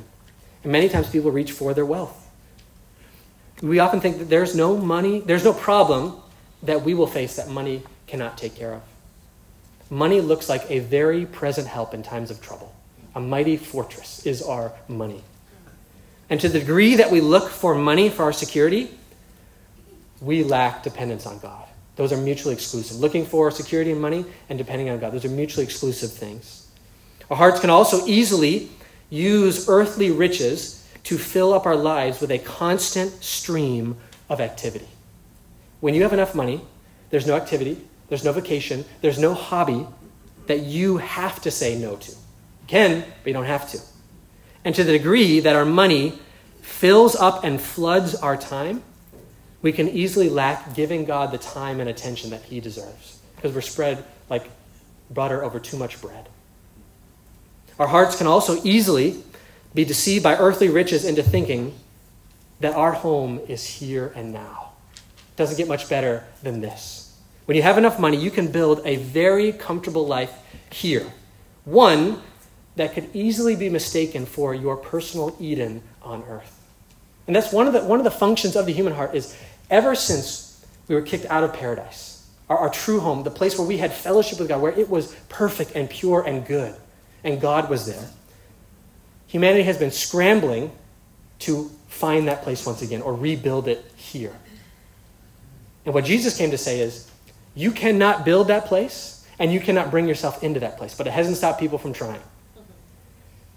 And 0.63 0.73
many 0.73 0.89
times 0.89 1.09
people 1.09 1.31
reach 1.31 1.53
for 1.53 1.75
their 1.75 1.87
wealth. 1.87 2.24
We 3.65 3.79
often 3.79 4.03
think 4.03 4.19
that 4.19 4.29
there's 4.29 4.55
no 4.55 4.77
money, 4.77 5.21
there's 5.21 5.43
no 5.43 5.55
problem 5.55 6.21
that 6.65 6.83
we 6.83 6.93
will 6.93 7.07
face 7.07 7.37
that 7.37 7.49
money 7.49 7.83
cannot 8.07 8.37
take 8.37 8.55
care 8.55 8.75
of. 8.75 8.83
Money 9.89 10.21
looks 10.21 10.51
like 10.51 10.71
a 10.71 10.81
very 10.81 11.25
present 11.25 11.67
help 11.67 11.95
in 11.95 12.03
times 12.03 12.31
of 12.31 12.43
trouble. 12.43 12.75
A 13.15 13.21
mighty 13.21 13.57
fortress 13.57 14.27
is 14.27 14.43
our 14.43 14.73
money. 14.87 15.23
And 16.29 16.39
to 16.43 16.49
the 16.51 16.59
degree 16.59 16.97
that 16.97 17.11
we 17.11 17.23
look 17.23 17.49
for 17.49 17.75
money 17.75 18.11
for 18.11 18.25
our 18.25 18.35
security, 18.35 18.91
we 20.21 20.45
lack 20.45 20.83
dependence 20.83 21.25
on 21.25 21.39
God. 21.39 21.65
Those 21.97 22.13
are 22.13 22.19
mutually 22.19 22.53
exclusive. 22.53 22.99
Looking 22.99 23.25
for 23.25 23.51
security 23.51 23.93
and 23.93 24.01
money 24.01 24.27
and 24.51 24.59
depending 24.59 24.91
on 24.91 24.99
God, 24.99 25.15
those 25.15 25.25
are 25.25 25.31
mutually 25.31 25.65
exclusive 25.65 26.13
things. 26.13 26.69
Our 27.31 27.37
hearts 27.39 27.61
can 27.61 27.71
also 27.71 28.05
easily 28.07 28.69
use 29.09 29.71
earthly 29.71 30.11
riches 30.11 30.84
to 31.05 31.19
fill 31.19 31.53
up 31.53 31.67
our 31.67 31.77
lives 31.77 32.21
with 32.21 32.31
a 32.31 32.39
constant 32.39 33.23
stream 33.23 33.97
of 34.29 34.41
activity. 34.41 34.89
When 35.81 35.95
you 35.95 36.03
have 36.03 36.13
enough 36.13 36.35
money, 36.35 36.63
there's 37.11 37.27
no 37.27 37.37
activity, 37.37 37.79
there's 38.09 38.25
no 38.25 38.33
vacation, 38.33 38.85
there's 39.03 39.19
no 39.19 39.35
hobby 39.35 39.87
that 40.47 40.61
you 40.61 40.99
have 40.99 41.41
to 41.43 41.51
say 41.51 41.79
no 41.79 41.97
to. 41.97 42.11
You 42.11 42.67
can, 42.67 43.01
but 43.01 43.27
you 43.27 43.33
don't 43.33 43.45
have 43.45 43.71
to. 43.71 43.79
And 44.65 44.75
to 44.75 44.85
the 44.85 44.93
degree 44.93 45.41
that 45.41 45.55
our 45.57 45.65
money 45.65 46.19
fills 46.63 47.15
up 47.15 47.45
and 47.45 47.61
floods 47.61 48.15
our 48.15 48.37
time, 48.37 48.83
we 49.61 49.73
can 49.73 49.89
easily 49.89 50.29
lack 50.29 50.75
giving 50.75 51.05
God 51.05 51.31
the 51.31 51.39
time 51.39 51.81
and 51.81 51.89
attention 51.89 52.31
that 52.31 52.43
He 52.43 52.61
deserves 52.61 53.19
because 53.37 53.55
we're 53.55 53.61
spread 53.61 54.05
like 54.31 54.51
butter 55.11 55.45
over 55.45 55.61
too 55.61 55.77
much 55.77 56.01
bread. 56.01 56.29
Our 57.79 57.87
hearts 57.87 58.17
can 58.17 58.27
also 58.27 58.63
easily 58.63 59.23
be 59.75 59.85
deceived 59.85 60.23
by 60.23 60.37
earthly 60.37 60.69
riches 60.69 61.05
into 61.05 61.23
thinking 61.23 61.75
that 62.61 62.75
our 62.75 62.93
home 62.93 63.41
is 63.49 63.67
here 63.67 64.13
and 64.15 64.33
now. 64.33 64.73
It 64.95 65.37
doesn't 65.37 65.57
get 65.57 65.69
much 65.69 65.89
better 65.89 66.25
than 66.43 66.61
this. 66.61 67.19
When 67.47 67.57
you 67.57 67.63
have 67.63 67.77
enough 67.77 67.99
money, 67.99 68.17
you 68.17 68.31
can 68.31 68.51
build 68.51 68.81
a 68.85 68.97
very 68.97 69.53
comfortable 69.53 70.07
life 70.07 70.33
here. 70.71 71.07
One 71.65 72.23
that 72.77 72.93
could 72.93 73.15
easily 73.15 73.55
be 73.57 73.69
mistaken 73.69 74.27
for 74.27 74.55
your 74.55 74.77
personal 74.77 75.37
Eden 75.39 75.83
on 76.03 76.23
earth. 76.25 76.61
And 77.27 77.35
that's 77.35 77.53
one 77.53 77.67
of 77.67 77.73
the, 77.73 77.85
one 77.85 78.01
of 78.01 78.05
the 78.05 78.11
functions 78.11 78.57
of 78.57 78.67
the 78.67 78.73
human 78.73 78.93
heart 78.93 79.15
is 79.15 79.37
ever 79.71 79.95
since 79.95 80.65
we 80.89 80.95
were 80.95 81.03
kicked 81.03 81.27
out 81.27 81.45
of 81.45 81.53
paradise, 81.53 82.29
our, 82.49 82.59
our 82.59 82.71
true 82.71 83.01
home, 83.01 83.23
the 83.23 83.31
place 83.31 83.59
where 83.59 83.67
we 83.67 83.79
had 83.79 83.93
fellowship 83.93 84.39
with 84.39 84.49
God, 84.49 84.61
where 84.61 84.73
it 84.73 84.89
was 84.89 85.15
perfect 85.29 85.73
and 85.75 85.89
pure 85.89 86.23
and 86.23 86.47
good, 86.47 86.75
and 87.23 87.41
God 87.41 87.71
was 87.71 87.87
there, 87.87 88.09
humanity 89.35 89.65
has 89.65 89.77
been 89.77 89.91
scrambling 89.91 90.71
to 91.41 91.69
find 91.89 92.29
that 92.29 92.43
place 92.43 92.65
once 92.65 92.83
again 92.83 93.03
or 93.03 93.13
rebuild 93.13 93.67
it 93.67 93.85
here. 93.97 94.33
And 95.85 95.93
what 95.93 96.05
Jesus 96.05 96.39
came 96.39 96.53
to 96.53 96.57
say 96.57 96.79
is, 96.79 97.11
you 97.57 97.73
cannot 97.73 98.25
build 98.25 98.47
that 98.47 98.67
place 98.67 99.27
and 99.41 99.53
you 99.53 99.59
cannot 99.59 99.91
bring 99.91 100.07
yourself 100.07 100.45
into 100.45 100.61
that 100.61 100.79
place, 100.79 100.95
but 100.95 101.09
it 101.09 101.13
hasn't 101.13 101.37
stopped 101.37 101.59
people 101.59 101.79
from 101.79 101.93
trying. 101.93 102.21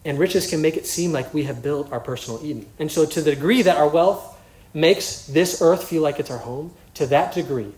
And 0.03 0.17
riches 0.17 0.49
can 0.49 0.63
make 0.63 0.77
it 0.77 0.87
seem 0.87 1.11
like 1.11 1.31
we 1.31 1.43
have 1.43 1.61
built 1.61 1.91
our 1.91 1.99
personal 1.99 2.43
Eden. 2.43 2.65
And 2.79 2.91
so, 2.91 3.05
to 3.05 3.21
the 3.21 3.35
degree 3.35 3.61
that 3.61 3.77
our 3.77 3.87
wealth 3.87 4.35
makes 4.73 5.27
this 5.27 5.61
earth 5.61 5.83
feel 5.83 6.01
like 6.01 6.19
it's 6.19 6.31
our 6.31 6.39
home, 6.39 6.73
to 6.95 7.05
that 7.05 7.35
degree, 7.35 7.71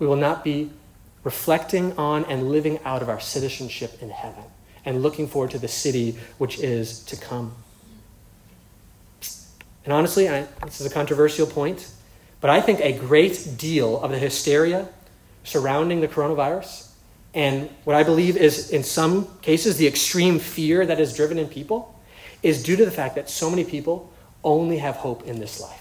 we 0.00 0.08
will 0.08 0.16
not 0.16 0.42
be 0.42 0.70
reflecting 1.22 1.96
on 1.96 2.24
and 2.24 2.50
living 2.50 2.80
out 2.84 3.00
of 3.00 3.08
our 3.08 3.20
citizenship 3.20 4.02
in 4.02 4.10
heaven 4.10 4.42
and 4.84 5.02
looking 5.02 5.26
forward 5.26 5.50
to 5.52 5.58
the 5.58 5.68
city 5.68 6.16
which 6.38 6.58
is 6.58 7.00
to 7.04 7.16
come. 7.16 7.54
And 9.84 9.92
honestly, 9.92 10.28
I, 10.28 10.46
this 10.64 10.80
is 10.80 10.86
a 10.86 10.94
controversial 10.94 11.46
point, 11.46 11.90
but 12.40 12.50
I 12.50 12.60
think 12.60 12.80
a 12.80 12.92
great 12.92 13.54
deal 13.58 14.00
of 14.00 14.10
the 14.10 14.18
hysteria 14.18 14.88
surrounding 15.44 16.00
the 16.00 16.08
coronavirus 16.08 16.84
and 17.34 17.68
what 17.82 17.96
I 17.96 18.04
believe 18.04 18.36
is, 18.36 18.70
in 18.70 18.84
some 18.84 19.26
cases, 19.42 19.76
the 19.76 19.88
extreme 19.88 20.38
fear 20.38 20.86
that 20.86 21.00
is 21.00 21.16
driven 21.16 21.36
in 21.36 21.48
people 21.48 22.00
is 22.42 22.62
due 22.62 22.76
to 22.76 22.84
the 22.84 22.92
fact 22.92 23.16
that 23.16 23.28
so 23.28 23.50
many 23.50 23.64
people 23.64 24.12
only 24.44 24.78
have 24.78 24.96
hope 24.96 25.24
in 25.24 25.40
this 25.40 25.60
life. 25.60 25.80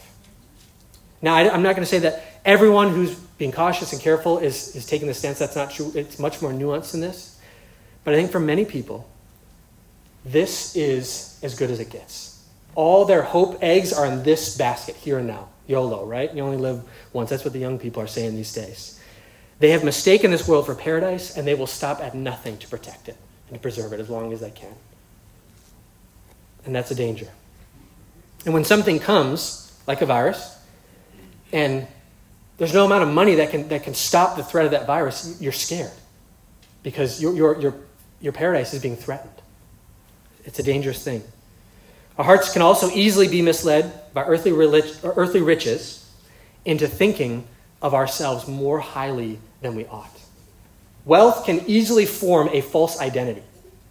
Now, 1.22 1.36
I, 1.36 1.54
am 1.54 1.62
not 1.62 1.76
going 1.76 1.86
to 1.86 1.90
say 1.90 2.00
that 2.00 2.24
everyone 2.44 2.90
who's 2.90 3.14
being 3.16 3.52
cautious 3.52 3.94
and 3.94 4.02
careful 4.02 4.40
is, 4.40 4.76
is 4.76 4.86
taking 4.86 5.08
the 5.08 5.14
stance. 5.14 5.40
That's 5.40 5.56
not 5.56 5.70
true. 5.70 5.92
It's 5.94 6.18
much 6.18 6.42
more 6.42 6.52
nuanced 6.52 6.92
than 6.94 7.02
this. 7.02 7.33
But 8.04 8.14
I 8.14 8.18
think 8.18 8.32
for 8.32 8.40
many 8.40 8.66
people, 8.66 9.10
this 10.26 10.76
is 10.76 11.40
as 11.44 11.56
good 11.56 11.70
as 11.70 11.80
it 11.80 11.90
gets. 11.90 12.44
All 12.76 13.06
their 13.06 13.22
hope 13.22 13.60
eggs 13.62 13.94
are 13.94 14.06
in 14.06 14.24
this 14.24 14.58
basket, 14.58 14.96
here 14.96 15.20
and 15.20 15.28
now. 15.28 15.50
YOLO, 15.68 16.06
right? 16.06 16.34
You 16.34 16.44
only 16.44 16.58
live 16.58 16.84
once. 17.14 17.30
That's 17.30 17.44
what 17.44 17.54
the 17.54 17.60
young 17.60 17.80
people 17.80 18.02
are 18.02 18.08
saying 18.08 18.36
these 18.36 18.54
days. 18.54 19.00
They 19.60 19.70
have 19.70 19.84
mistaken 19.84 20.32
this 20.32 20.48
world 20.48 20.66
for 20.66 20.76
paradise, 20.76 21.38
and 21.38 21.48
they 21.48 21.54
will 21.54 21.68
stop 21.68 22.02
at 22.02 22.16
nothing 22.16 22.58
to 22.58 22.68
protect 22.68 23.08
it 23.08 23.18
and 23.48 23.56
to 23.56 23.62
preserve 23.62 23.94
it 23.94 24.00
as 24.00 24.10
long 24.10 24.34
as 24.34 24.42
they 24.42 24.52
can. 24.52 24.74
And 26.66 26.76
that's 26.76 26.92
a 26.92 26.96
danger. 26.96 27.30
And 28.46 28.54
when 28.54 28.66
something 28.66 29.00
comes, 29.00 29.72
like 29.88 30.02
a 30.02 30.06
virus, 30.06 30.58
and 31.54 31.88
there's 32.58 32.74
no 32.74 32.86
amount 32.86 33.04
of 33.04 33.10
money 33.10 33.36
that 33.36 33.52
can, 33.52 33.68
that 33.70 33.84
can 33.84 33.94
stop 33.94 34.36
the 34.36 34.44
threat 34.44 34.66
of 34.66 34.72
that 34.72 34.86
virus, 34.86 35.38
you're 35.40 35.52
scared 35.52 35.92
because 36.82 37.22
your, 37.22 37.34
your, 37.36 37.60
your, 37.62 37.76
your 38.24 38.32
paradise 38.32 38.74
is 38.74 38.82
being 38.82 38.96
threatened. 38.96 39.42
It's 40.46 40.58
a 40.58 40.64
dangerous 40.64 41.04
thing. 41.04 41.22
Our 42.18 42.24
hearts 42.24 42.54
can 42.54 42.62
also 42.62 42.90
easily 42.90 43.28
be 43.28 43.42
misled 43.42 44.14
by 44.14 44.24
earthly, 44.24 44.54
relig- 44.54 44.96
earthly 45.04 45.42
riches 45.42 46.10
into 46.64 46.88
thinking 46.88 47.46
of 47.82 47.94
ourselves 47.94 48.48
more 48.48 48.80
highly 48.80 49.40
than 49.62 49.76
we 49.76 49.86
ought. 49.88 50.22
Wealth 51.04 51.46
can 51.46 51.64
easily 51.68 52.06
form 52.06 52.50
a 52.54 52.62
false 52.62 53.02
identity 53.02 53.44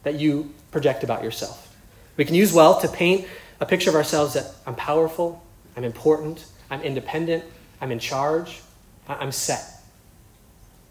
that 0.03 0.15
you 0.15 0.51
project 0.71 1.05
about 1.05 1.23
yourself. 1.23 1.77
We 2.17 2.25
can 2.25 2.35
use 2.35 2.55
wealth 2.55 2.81
to 2.83 2.89
paint 2.89 3.27
a 3.61 3.67
picture 3.67 3.91
of 3.91 3.97
ourselves 3.97 4.33
that 4.33 4.47
I'm 4.67 4.75
powerful, 4.77 5.43
I'm 5.77 5.85
important, 5.85 6.47
I'm 6.71 6.81
independent, 6.81 7.45
I'm 7.83 7.93
in 7.93 7.99
charge, 7.99 8.63
I'm 9.07 9.31
set. 9.31 9.83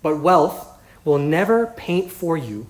But 0.03 0.17
wealth 0.17 0.67
will 1.03 1.17
never 1.17 1.67
paint 1.75 2.11
for 2.11 2.37
you 2.37 2.67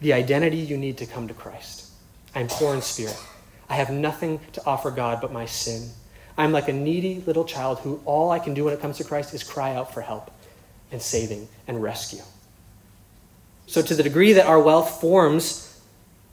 the 0.00 0.12
identity 0.12 0.58
you 0.58 0.76
need 0.76 0.98
to 0.98 1.06
come 1.06 1.28
to 1.28 1.34
Christ. 1.34 1.90
I'm 2.34 2.48
poor 2.48 2.74
in 2.74 2.82
spirit. 2.82 3.18
I 3.68 3.74
have 3.74 3.90
nothing 3.90 4.40
to 4.52 4.64
offer 4.64 4.90
God 4.90 5.20
but 5.20 5.32
my 5.32 5.46
sin. 5.46 5.90
I'm 6.36 6.52
like 6.52 6.68
a 6.68 6.72
needy 6.72 7.22
little 7.26 7.44
child 7.44 7.80
who 7.80 8.00
all 8.04 8.30
I 8.30 8.38
can 8.38 8.54
do 8.54 8.64
when 8.64 8.74
it 8.74 8.80
comes 8.80 8.98
to 8.98 9.04
Christ 9.04 9.34
is 9.34 9.42
cry 9.42 9.74
out 9.74 9.92
for 9.92 10.00
help 10.00 10.30
and 10.92 11.02
saving 11.02 11.48
and 11.66 11.82
rescue. 11.82 12.22
So, 13.66 13.82
to 13.82 13.94
the 13.94 14.02
degree 14.02 14.32
that 14.34 14.46
our 14.46 14.60
wealth 14.60 15.00
forms 15.00 15.64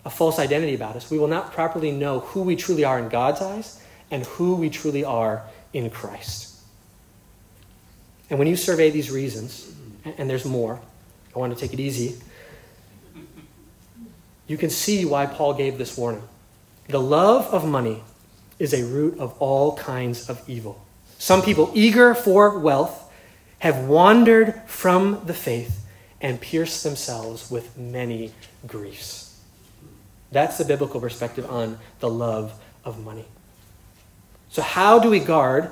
a 0.06 0.10
false 0.10 0.40
identity 0.40 0.76
about 0.76 0.96
us, 0.96 1.10
we 1.10 1.18
will 1.18 1.28
not 1.28 1.52
properly 1.52 1.92
know 1.92 2.20
who 2.20 2.44
we 2.44 2.56
truly 2.56 2.86
are 2.86 3.00
in 3.00 3.10
God's 3.10 3.42
eyes 3.42 3.82
and 4.12 4.24
who 4.26 4.56
we 4.56 4.70
truly 4.70 5.04
are 5.04 5.44
in 5.74 5.90
Christ. 5.90 6.56
And 8.30 8.40
when 8.40 8.48
you 8.48 8.56
survey 8.56 8.92
these 8.92 9.12
reasons, 9.12 9.74
and 10.06 10.30
there's 10.30 10.46
more, 10.46 10.80
I 11.36 11.40
want 11.40 11.54
to 11.54 11.60
take 11.60 11.74
it 11.74 11.80
easy, 11.80 12.16
you 14.48 14.58
can 14.58 14.70
see 14.70 15.06
why 15.06 15.26
Paul 15.26 15.54
gave 15.54 15.78
this 15.78 15.98
warning. 15.98 16.24
The 16.88 17.02
love 17.02 17.48
of 17.54 17.66
money 17.66 18.04
is 18.60 18.74
a 18.74 18.84
root 18.84 19.20
of 19.20 19.36
all 19.40 19.76
kinds 19.78 20.30
of 20.30 20.48
evil. 20.48 20.86
Some 21.18 21.42
people, 21.42 21.72
eager 21.74 22.14
for 22.14 22.60
wealth, 22.60 23.12
have 23.60 23.86
wandered 23.86 24.62
from 24.68 25.22
the 25.26 25.34
faith 25.34 25.86
and 26.22 26.40
pierced 26.40 26.84
themselves 26.84 27.50
with 27.50 27.78
many 27.78 28.32
griefs. 28.68 29.40
That's 30.32 30.58
the 30.58 30.66
biblical 30.66 31.00
perspective 31.00 31.50
on 31.50 31.78
the 32.00 32.10
love 32.10 32.54
of 32.84 33.04
money. 33.04 33.26
So, 34.50 34.62
how 34.62 35.00
do 35.00 35.10
we 35.10 35.20
guard 35.20 35.72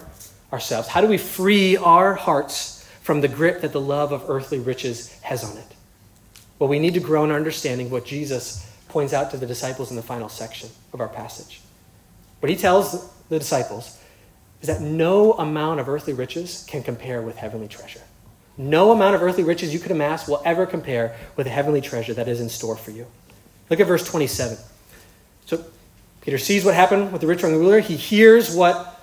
ourselves? 0.52 0.88
How 0.88 1.02
do 1.02 1.08
we 1.08 1.18
free 1.18 1.78
our 1.78 2.14
hearts 2.14 2.88
from 3.02 3.22
the 3.22 3.28
grip 3.28 3.62
that 3.62 3.72
the 3.72 3.82
love 3.82 4.12
of 4.12 4.30
earthly 4.30 4.60
riches 4.60 5.14
has 5.22 5.44
on 5.44 5.58
it? 5.58 5.74
Well, 6.64 6.70
we 6.70 6.80
need 6.80 6.94
to 6.94 7.02
grow 7.02 7.26
in 7.26 7.32
our 7.32 7.36
understanding 7.36 7.90
what 7.90 8.06
Jesus 8.06 8.66
points 8.88 9.12
out 9.12 9.32
to 9.32 9.38
the 9.38 9.46
disciples 9.46 9.90
in 9.90 9.98
the 9.98 10.02
final 10.02 10.30
section 10.30 10.70
of 10.94 11.02
our 11.02 11.10
passage. 11.10 11.60
What 12.40 12.50
he 12.50 12.56
tells 12.56 13.12
the 13.28 13.38
disciples 13.38 14.00
is 14.62 14.70
that 14.70 14.80
no 14.80 15.34
amount 15.34 15.82
of 15.82 15.90
earthly 15.90 16.14
riches 16.14 16.66
can 16.66 16.82
compare 16.82 17.22
with 17.22 17.36
heavenly 17.36 17.68
treasure. 17.68 18.00
No 18.58 18.94
amount 18.94 19.14
of 19.14 19.22
earthly 19.22 19.44
riches 19.44 19.74
you 19.74 19.80
could 19.82 19.92
amass 19.92 20.26
will 20.26 20.42
ever 20.46 20.66
compare 20.66 21.18
with 21.36 21.48
the 21.48 21.52
heavenly 21.52 21.82
treasure 21.82 22.14
that 22.14 22.30
is 22.30 22.40
in 22.40 22.48
store 22.48 22.78
for 22.78 22.92
you. 22.92 23.08
Look 23.70 23.82
at 23.82 23.88
verse 23.88 24.10
27. 24.10 24.58
So 25.46 25.66
Peter 26.22 26.38
sees 26.38 26.64
what 26.64 26.76
happened 26.76 27.12
with 27.12 27.20
the 27.20 27.28
rich 27.28 27.42
young 27.42 27.56
ruler. 27.56 27.82
He 27.82 27.98
hears 27.98 28.56
what 28.56 29.02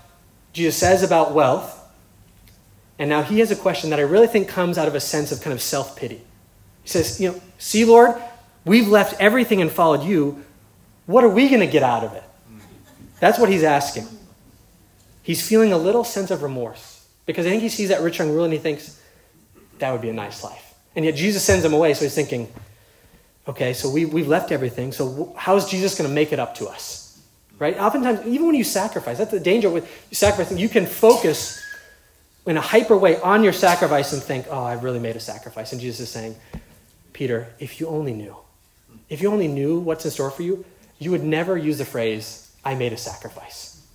Jesus 0.54 0.78
says 0.78 1.02
about 1.02 1.34
wealth. 1.34 1.78
And 2.98 3.10
now 3.10 3.20
he 3.20 3.40
has 3.40 3.50
a 3.50 3.56
question 3.56 3.90
that 3.90 3.98
I 3.98 4.04
really 4.04 4.28
think 4.28 4.48
comes 4.48 4.78
out 4.78 4.88
of 4.88 4.94
a 4.94 5.00
sense 5.00 5.30
of 5.30 5.42
kind 5.42 5.52
of 5.52 5.60
self 5.60 5.94
pity. 5.94 6.22
He 6.82 6.88
says, 6.88 7.20
You 7.20 7.32
know, 7.32 7.42
see, 7.58 7.84
Lord, 7.84 8.14
we've 8.64 8.88
left 8.88 9.20
everything 9.20 9.60
and 9.60 9.70
followed 9.70 10.04
you. 10.04 10.44
What 11.06 11.24
are 11.24 11.28
we 11.28 11.48
going 11.48 11.60
to 11.60 11.66
get 11.66 11.82
out 11.82 12.04
of 12.04 12.14
it? 12.14 12.24
That's 13.18 13.38
what 13.38 13.48
he's 13.48 13.64
asking. 13.64 14.06
He's 15.22 15.46
feeling 15.46 15.72
a 15.72 15.78
little 15.78 16.04
sense 16.04 16.30
of 16.30 16.42
remorse 16.42 17.06
because 17.26 17.46
I 17.46 17.50
think 17.50 17.62
he 17.62 17.68
sees 17.68 17.90
that 17.90 18.00
rich 18.00 18.18
young 18.18 18.30
ruler 18.30 18.44
and 18.44 18.52
he 18.52 18.58
thinks, 18.58 19.00
that 19.78 19.92
would 19.92 20.00
be 20.00 20.08
a 20.08 20.14
nice 20.14 20.42
life. 20.42 20.74
And 20.96 21.04
yet 21.04 21.14
Jesus 21.14 21.42
sends 21.42 21.64
him 21.64 21.72
away, 21.72 21.94
so 21.94 22.04
he's 22.04 22.14
thinking, 22.14 22.52
okay, 23.46 23.72
so 23.72 23.90
we, 23.90 24.04
we've 24.04 24.28
left 24.28 24.52
everything, 24.52 24.92
so 24.92 25.32
how 25.36 25.56
is 25.56 25.66
Jesus 25.66 25.96
going 25.96 26.08
to 26.08 26.14
make 26.14 26.32
it 26.32 26.38
up 26.38 26.54
to 26.56 26.66
us? 26.66 27.22
Right? 27.58 27.78
Oftentimes, 27.78 28.26
even 28.26 28.46
when 28.46 28.54
you 28.54 28.64
sacrifice, 28.64 29.18
that's 29.18 29.30
the 29.30 29.40
danger 29.40 29.68
with 29.68 29.88
sacrificing. 30.10 30.58
You 30.58 30.68
can 30.68 30.86
focus 30.86 31.62
in 32.46 32.56
a 32.56 32.60
hyper 32.60 32.96
way 32.96 33.20
on 33.20 33.44
your 33.44 33.52
sacrifice 33.52 34.12
and 34.12 34.22
think, 34.22 34.46
oh, 34.50 34.64
I've 34.64 34.82
really 34.82 34.98
made 34.98 35.14
a 35.14 35.20
sacrifice. 35.20 35.72
And 35.72 35.80
Jesus 35.80 36.00
is 36.00 36.08
saying, 36.08 36.36
Peter, 37.20 37.48
if 37.58 37.78
you 37.78 37.86
only 37.86 38.14
knew, 38.14 38.34
if 39.10 39.20
you 39.20 39.30
only 39.30 39.46
knew 39.46 39.78
what's 39.78 40.06
in 40.06 40.10
store 40.10 40.30
for 40.30 40.42
you, 40.42 40.64
you 40.98 41.10
would 41.10 41.22
never 41.22 41.54
use 41.54 41.76
the 41.76 41.84
phrase, 41.84 42.50
I 42.64 42.74
made 42.74 42.94
a 42.94 42.96
sacrifice. 42.96 43.86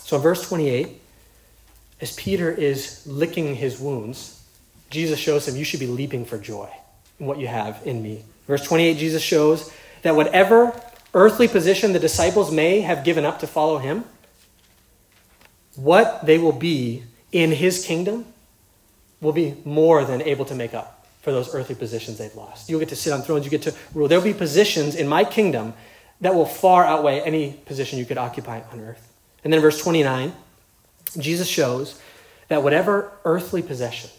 So 0.00 0.16
in 0.16 0.22
verse 0.24 0.48
28, 0.48 1.00
as 2.00 2.16
Peter 2.16 2.50
is 2.50 3.06
licking 3.06 3.54
his 3.54 3.78
wounds, 3.78 4.44
Jesus 4.90 5.16
shows 5.20 5.46
him, 5.46 5.54
You 5.54 5.62
should 5.62 5.78
be 5.78 5.86
leaping 5.86 6.24
for 6.24 6.38
joy 6.38 6.68
in 7.20 7.26
what 7.26 7.38
you 7.38 7.46
have 7.46 7.80
in 7.86 8.02
me. 8.02 8.24
Verse 8.48 8.64
28, 8.64 8.98
Jesus 8.98 9.22
shows 9.22 9.72
that 10.02 10.16
whatever 10.16 10.74
earthly 11.14 11.46
position 11.46 11.92
the 11.92 12.00
disciples 12.00 12.50
may 12.50 12.80
have 12.80 13.04
given 13.04 13.24
up 13.24 13.38
to 13.38 13.46
follow 13.46 13.78
him, 13.78 14.02
what 15.76 16.26
they 16.26 16.38
will 16.38 16.50
be 16.50 17.04
in 17.30 17.52
his 17.52 17.86
kingdom 17.86 18.24
will 19.20 19.32
be 19.32 19.54
more 19.64 20.04
than 20.04 20.20
able 20.22 20.44
to 20.46 20.56
make 20.56 20.74
up 20.74 20.98
for 21.22 21.30
those 21.32 21.54
earthly 21.54 21.74
positions 21.74 22.18
they've 22.18 22.34
lost. 22.34 22.68
You'll 22.68 22.80
get 22.80 22.90
to 22.90 22.96
sit 22.96 23.12
on 23.12 23.22
thrones, 23.22 23.44
you 23.44 23.50
get 23.50 23.62
to 23.62 23.74
rule. 23.94 24.08
There'll 24.08 24.24
be 24.24 24.34
positions 24.34 24.94
in 24.94 25.08
my 25.08 25.24
kingdom 25.24 25.72
that 26.20 26.34
will 26.34 26.46
far 26.46 26.84
outweigh 26.84 27.20
any 27.20 27.52
position 27.64 27.98
you 27.98 28.04
could 28.04 28.18
occupy 28.18 28.60
on 28.72 28.80
earth. 28.80 29.08
And 29.44 29.52
then 29.52 29.60
verse 29.60 29.80
29, 29.80 30.32
Jesus 31.18 31.48
shows 31.48 32.00
that 32.48 32.62
whatever 32.62 33.12
earthly 33.24 33.62
possession, 33.62 34.10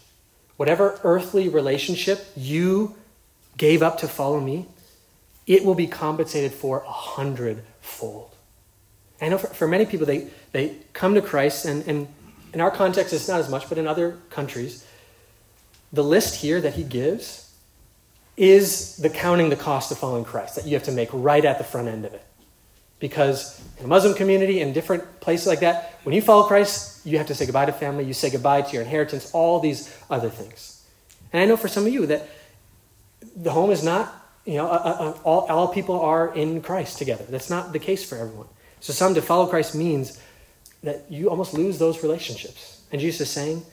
whatever 0.56 0.98
earthly 1.04 1.48
relationship 1.48 2.26
you 2.36 2.94
gave 3.56 3.82
up 3.82 3.98
to 3.98 4.08
follow 4.08 4.40
me, 4.40 4.66
it 5.46 5.64
will 5.64 5.74
be 5.74 5.86
compensated 5.86 6.52
for 6.52 6.80
a 6.80 6.90
hundredfold. 6.90 8.34
I 9.20 9.28
know 9.28 9.38
for, 9.38 9.48
for 9.48 9.68
many 9.68 9.86
people, 9.86 10.06
they, 10.06 10.28
they 10.52 10.76
come 10.92 11.14
to 11.14 11.22
Christ, 11.22 11.64
and, 11.64 11.86
and 11.86 12.08
in 12.52 12.60
our 12.60 12.70
context, 12.70 13.12
it's 13.12 13.28
not 13.28 13.40
as 13.40 13.48
much, 13.48 13.68
but 13.68 13.78
in 13.78 13.86
other 13.86 14.18
countries, 14.30 14.86
the 15.94 16.04
list 16.04 16.34
here 16.34 16.60
that 16.60 16.74
he 16.74 16.82
gives 16.82 17.52
is 18.36 18.96
the 18.96 19.08
counting 19.08 19.48
the 19.48 19.56
cost 19.56 19.92
of 19.92 19.98
following 19.98 20.24
Christ 20.24 20.56
that 20.56 20.66
you 20.66 20.74
have 20.74 20.82
to 20.84 20.92
make 20.92 21.08
right 21.12 21.44
at 21.44 21.58
the 21.58 21.64
front 21.64 21.86
end 21.86 22.04
of 22.04 22.12
it. 22.12 22.24
Because 22.98 23.60
in 23.78 23.84
a 23.84 23.88
Muslim 23.88 24.14
community 24.14 24.60
and 24.60 24.74
different 24.74 25.20
places 25.20 25.46
like 25.46 25.60
that, 25.60 26.00
when 26.02 26.14
you 26.14 26.22
follow 26.22 26.46
Christ, 26.46 27.06
you 27.06 27.18
have 27.18 27.28
to 27.28 27.34
say 27.34 27.46
goodbye 27.46 27.66
to 27.66 27.72
family, 27.72 28.04
you 28.04 28.14
say 28.14 28.30
goodbye 28.30 28.62
to 28.62 28.72
your 28.72 28.82
inheritance, 28.82 29.30
all 29.32 29.60
these 29.60 29.94
other 30.10 30.30
things. 30.30 30.84
And 31.32 31.40
I 31.40 31.46
know 31.46 31.56
for 31.56 31.68
some 31.68 31.86
of 31.86 31.92
you 31.92 32.06
that 32.06 32.28
the 33.36 33.50
home 33.50 33.70
is 33.70 33.84
not, 33.84 34.12
you 34.44 34.54
know, 34.54 34.66
a, 34.66 34.76
a, 34.76 35.10
all, 35.22 35.46
all 35.46 35.68
people 35.68 36.00
are 36.00 36.34
in 36.34 36.60
Christ 36.60 36.98
together. 36.98 37.24
That's 37.28 37.50
not 37.50 37.72
the 37.72 37.78
case 37.78 38.08
for 38.08 38.16
everyone. 38.16 38.48
So 38.80 38.92
some 38.92 39.14
to 39.14 39.22
follow 39.22 39.46
Christ 39.46 39.74
means 39.74 40.20
that 40.82 41.10
you 41.10 41.30
almost 41.30 41.54
lose 41.54 41.78
those 41.78 42.02
relationships. 42.02 42.82
And 42.90 43.00
Jesus 43.00 43.28
is 43.28 43.30
saying, 43.30 43.64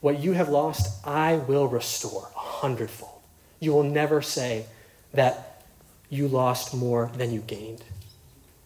what 0.00 0.20
you 0.20 0.32
have 0.32 0.48
lost, 0.48 1.06
I 1.06 1.36
will 1.36 1.66
restore 1.66 2.30
a 2.34 2.38
hundredfold. 2.38 3.20
You 3.60 3.72
will 3.72 3.82
never 3.82 4.22
say 4.22 4.66
that 5.12 5.64
you 6.08 6.28
lost 6.28 6.74
more 6.74 7.10
than 7.16 7.32
you 7.32 7.40
gained. 7.40 7.82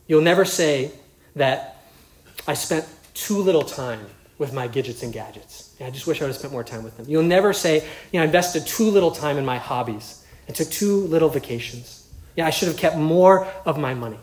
You'll 0.07 0.23
never 0.23 0.45
say 0.45 0.93
that 1.37 1.83
I 2.47 2.55
spent 2.55 2.87
too 3.15 3.39
little 3.39 3.63
time 3.63 4.07
with 4.39 4.53
my 4.53 4.67
gadgets 4.67 5.03
and 5.03 5.13
gadgets. 5.13 5.75
I 5.81 5.91
just 5.91 6.07
wish 6.07 6.21
I 6.21 6.25
would 6.25 6.29
have 6.29 6.37
spent 6.37 6.53
more 6.53 6.65
time 6.65 6.83
with 6.83 6.97
them. 6.97 7.07
You'll 7.09 7.23
never 7.23 7.53
say, 7.53 7.77
you 7.77 8.19
know, 8.19 8.23
I 8.23 8.25
invested 8.25 8.67
too 8.67 8.91
little 8.91 9.11
time 9.11 9.39
in 9.39 9.45
my 9.45 9.59
hobbies 9.59 10.25
and 10.47 10.57
took 10.57 10.69
too 10.69 11.07
little 11.07 11.29
vacations. 11.29 12.09
Yeah, 12.37 12.47
I 12.47 12.51
should 12.51 12.69
have 12.69 12.77
kept 12.77 12.97
more 12.97 13.47
of 13.65 13.79
my 13.79 13.95
money. 13.95 14.19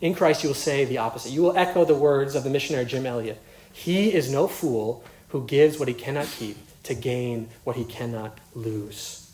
In 0.00 0.14
Christ, 0.14 0.42
you 0.42 0.50
will 0.50 0.54
say 0.54 0.84
the 0.84 0.98
opposite. 0.98 1.32
You 1.32 1.42
will 1.42 1.56
echo 1.56 1.84
the 1.84 1.94
words 1.94 2.34
of 2.34 2.44
the 2.44 2.50
missionary 2.50 2.84
Jim 2.84 3.06
Elliot. 3.06 3.40
He 3.72 4.12
is 4.12 4.30
no 4.30 4.46
fool 4.46 5.02
who 5.28 5.46
gives 5.46 5.78
what 5.78 5.88
he 5.88 5.94
cannot 5.94 6.26
keep 6.26 6.56
to 6.84 6.94
gain 6.94 7.48
what 7.64 7.76
he 7.76 7.84
cannot 7.84 8.38
lose 8.54 9.26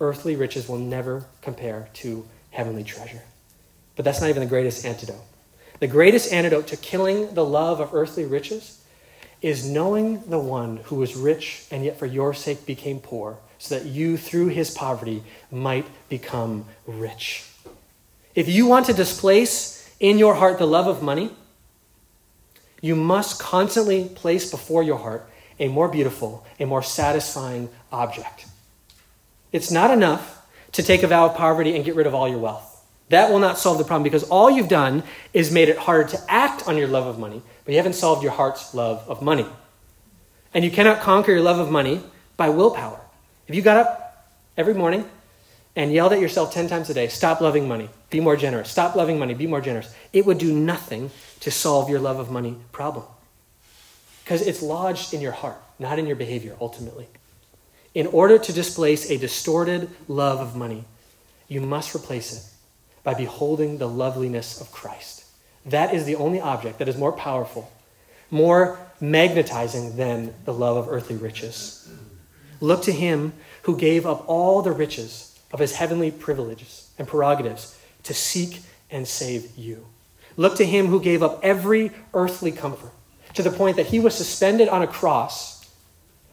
earthly 0.00 0.34
riches 0.34 0.68
will 0.68 0.78
never 0.78 1.24
compare 1.42 1.88
to 1.92 2.26
heavenly 2.50 2.82
treasure. 2.82 3.22
But 3.96 4.04
that's 4.04 4.20
not 4.20 4.30
even 4.30 4.40
the 4.40 4.48
greatest 4.48 4.84
antidote. 4.84 5.22
The 5.78 5.86
greatest 5.86 6.32
antidote 6.32 6.66
to 6.68 6.76
killing 6.76 7.34
the 7.34 7.44
love 7.44 7.80
of 7.80 7.94
earthly 7.94 8.24
riches 8.24 8.82
is 9.42 9.68
knowing 9.68 10.22
the 10.28 10.38
one 10.38 10.78
who 10.84 10.96
was 10.96 11.14
rich 11.14 11.66
and 11.70 11.84
yet 11.84 11.98
for 11.98 12.06
your 12.06 12.34
sake 12.34 12.66
became 12.66 13.00
poor, 13.00 13.38
so 13.58 13.78
that 13.78 13.86
you, 13.86 14.16
through 14.16 14.48
his 14.48 14.70
poverty, 14.70 15.22
might 15.50 15.86
become 16.08 16.64
rich. 16.86 17.46
If 18.34 18.48
you 18.48 18.66
want 18.66 18.86
to 18.86 18.92
displace 18.92 19.90
in 19.98 20.18
your 20.18 20.34
heart 20.34 20.58
the 20.58 20.66
love 20.66 20.86
of 20.86 21.02
money, 21.02 21.30
you 22.80 22.96
must 22.96 23.40
constantly 23.40 24.04
place 24.08 24.50
before 24.50 24.82
your 24.82 24.98
heart 24.98 25.28
a 25.58 25.68
more 25.68 25.88
beautiful, 25.88 26.44
a 26.58 26.64
more 26.64 26.82
satisfying 26.82 27.68
object. 27.92 28.46
It's 29.52 29.70
not 29.70 29.90
enough 29.90 30.46
to 30.72 30.82
take 30.82 31.02
a 31.02 31.06
vow 31.06 31.26
of 31.26 31.36
poverty 31.36 31.76
and 31.76 31.84
get 31.84 31.94
rid 31.94 32.06
of 32.06 32.14
all 32.14 32.28
your 32.28 32.38
wealth. 32.38 32.66
That 33.10 33.30
will 33.30 33.40
not 33.40 33.58
solve 33.58 33.78
the 33.78 33.84
problem 33.84 34.04
because 34.04 34.22
all 34.24 34.50
you've 34.50 34.68
done 34.68 35.02
is 35.34 35.52
made 35.52 35.68
it 35.68 35.76
harder 35.76 36.08
to 36.10 36.20
act 36.28 36.66
on 36.68 36.78
your 36.78 36.86
love 36.86 37.06
of 37.06 37.18
money, 37.18 37.42
but 37.64 37.72
you 37.72 37.76
haven't 37.76 37.94
solved 37.94 38.22
your 38.22 38.32
heart's 38.32 38.72
love 38.72 39.04
of 39.08 39.20
money. 39.20 39.46
And 40.54 40.64
you 40.64 40.70
cannot 40.70 41.00
conquer 41.00 41.32
your 41.32 41.42
love 41.42 41.58
of 41.58 41.70
money 41.70 42.02
by 42.36 42.48
willpower. 42.48 43.00
If 43.48 43.54
you 43.54 43.62
got 43.62 43.76
up 43.78 44.30
every 44.56 44.74
morning 44.74 45.04
and 45.80 45.94
yelled 45.94 46.12
at 46.12 46.20
yourself 46.20 46.52
10 46.52 46.68
times 46.68 46.90
a 46.90 46.94
day, 46.94 47.08
stop 47.08 47.40
loving 47.40 47.66
money, 47.66 47.88
be 48.10 48.20
more 48.20 48.36
generous, 48.36 48.70
stop 48.70 48.94
loving 48.94 49.18
money, 49.18 49.32
be 49.32 49.46
more 49.46 49.62
generous, 49.62 49.90
it 50.12 50.26
would 50.26 50.36
do 50.36 50.52
nothing 50.52 51.10
to 51.40 51.50
solve 51.50 51.88
your 51.88 51.98
love 51.98 52.18
of 52.18 52.30
money 52.30 52.54
problem. 52.70 53.06
Because 54.22 54.46
it's 54.46 54.60
lodged 54.60 55.14
in 55.14 55.22
your 55.22 55.32
heart, 55.32 55.56
not 55.78 55.98
in 55.98 56.06
your 56.06 56.16
behavior, 56.16 56.54
ultimately. 56.60 57.08
In 57.94 58.06
order 58.08 58.36
to 58.36 58.52
displace 58.52 59.10
a 59.10 59.16
distorted 59.16 59.88
love 60.06 60.40
of 60.40 60.54
money, 60.54 60.84
you 61.48 61.62
must 61.62 61.94
replace 61.94 62.36
it 62.36 62.44
by 63.02 63.14
beholding 63.14 63.78
the 63.78 63.88
loveliness 63.88 64.60
of 64.60 64.70
Christ. 64.70 65.24
That 65.64 65.94
is 65.94 66.04
the 66.04 66.16
only 66.16 66.42
object 66.42 66.78
that 66.80 66.90
is 66.90 66.98
more 66.98 67.12
powerful, 67.12 67.72
more 68.30 68.78
magnetizing 69.00 69.96
than 69.96 70.34
the 70.44 70.52
love 70.52 70.76
of 70.76 70.88
earthly 70.92 71.16
riches. 71.16 71.90
Look 72.60 72.82
to 72.82 72.92
him 72.92 73.32
who 73.62 73.78
gave 73.78 74.04
up 74.04 74.28
all 74.28 74.60
the 74.60 74.72
riches 74.72 75.29
of 75.52 75.60
his 75.60 75.76
heavenly 75.76 76.10
privileges 76.10 76.90
and 76.98 77.08
prerogatives 77.08 77.78
to 78.04 78.14
seek 78.14 78.60
and 78.90 79.06
save 79.06 79.56
you. 79.56 79.86
Look 80.36 80.56
to 80.56 80.64
him 80.64 80.86
who 80.86 81.00
gave 81.00 81.22
up 81.22 81.40
every 81.42 81.90
earthly 82.14 82.52
comfort 82.52 82.92
to 83.34 83.42
the 83.42 83.50
point 83.50 83.76
that 83.76 83.86
he 83.86 84.00
was 84.00 84.14
suspended 84.14 84.68
on 84.68 84.82
a 84.82 84.86
cross, 84.86 85.68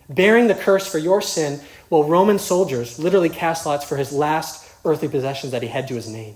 bearing 0.10 0.48
the 0.48 0.56
curse 0.56 0.88
for 0.88 0.98
your 0.98 1.22
sin, 1.22 1.60
while 1.90 2.04
Roman 2.04 2.40
soldiers 2.40 3.00
literally 3.00 3.30
cast 3.30 3.66
lots 3.66 3.86
for 3.86 3.98
his 3.98 4.12
last 4.12 4.70
earthly 4.86 5.08
possessions 5.08 5.52
that 5.52 5.62
he 5.62 5.68
had 5.68 5.88
to 5.88 5.96
his 5.96 6.08
name. 6.08 6.36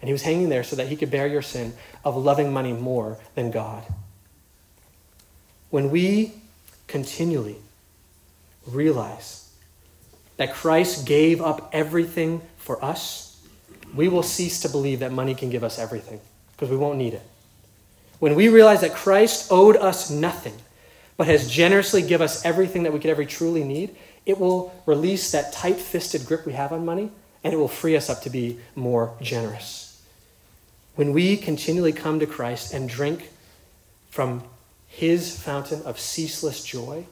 And 0.00 0.08
he 0.08 0.12
was 0.12 0.22
hanging 0.22 0.48
there 0.48 0.64
so 0.64 0.76
that 0.76 0.88
he 0.88 0.96
could 0.96 1.10
bear 1.10 1.26
your 1.26 1.42
sin 1.42 1.74
of 2.04 2.16
loving 2.16 2.52
money 2.52 2.72
more 2.72 3.18
than 3.34 3.50
God. 3.50 3.84
When 5.70 5.90
we 5.90 6.32
continually 6.86 7.56
realize 8.66 9.41
that 10.36 10.54
Christ 10.54 11.06
gave 11.06 11.40
up 11.40 11.70
everything 11.72 12.42
for 12.56 12.82
us, 12.84 13.40
we 13.94 14.08
will 14.08 14.22
cease 14.22 14.60
to 14.60 14.68
believe 14.68 15.00
that 15.00 15.12
money 15.12 15.34
can 15.34 15.50
give 15.50 15.64
us 15.64 15.78
everything 15.78 16.20
because 16.52 16.70
we 16.70 16.76
won't 16.76 16.98
need 16.98 17.14
it. 17.14 17.22
When 18.18 18.34
we 18.34 18.48
realize 18.48 18.80
that 18.82 18.94
Christ 18.94 19.50
owed 19.50 19.76
us 19.76 20.10
nothing, 20.10 20.54
but 21.16 21.26
has 21.26 21.50
generously 21.50 22.02
given 22.02 22.24
us 22.24 22.44
everything 22.44 22.84
that 22.84 22.92
we 22.92 22.98
could 22.98 23.10
ever 23.10 23.24
truly 23.24 23.64
need, 23.64 23.94
it 24.24 24.38
will 24.38 24.72
release 24.86 25.32
that 25.32 25.52
tight 25.52 25.76
fisted 25.76 26.26
grip 26.26 26.46
we 26.46 26.52
have 26.52 26.72
on 26.72 26.84
money 26.84 27.10
and 27.44 27.52
it 27.52 27.56
will 27.56 27.68
free 27.68 27.96
us 27.96 28.08
up 28.08 28.22
to 28.22 28.30
be 28.30 28.58
more 28.74 29.14
generous. 29.20 30.02
When 30.94 31.12
we 31.12 31.36
continually 31.36 31.92
come 31.92 32.20
to 32.20 32.26
Christ 32.26 32.72
and 32.72 32.88
drink 32.88 33.30
from 34.10 34.44
his 34.86 35.40
fountain 35.40 35.82
of 35.82 35.98
ceaseless 35.98 36.62
joy, 36.62 37.06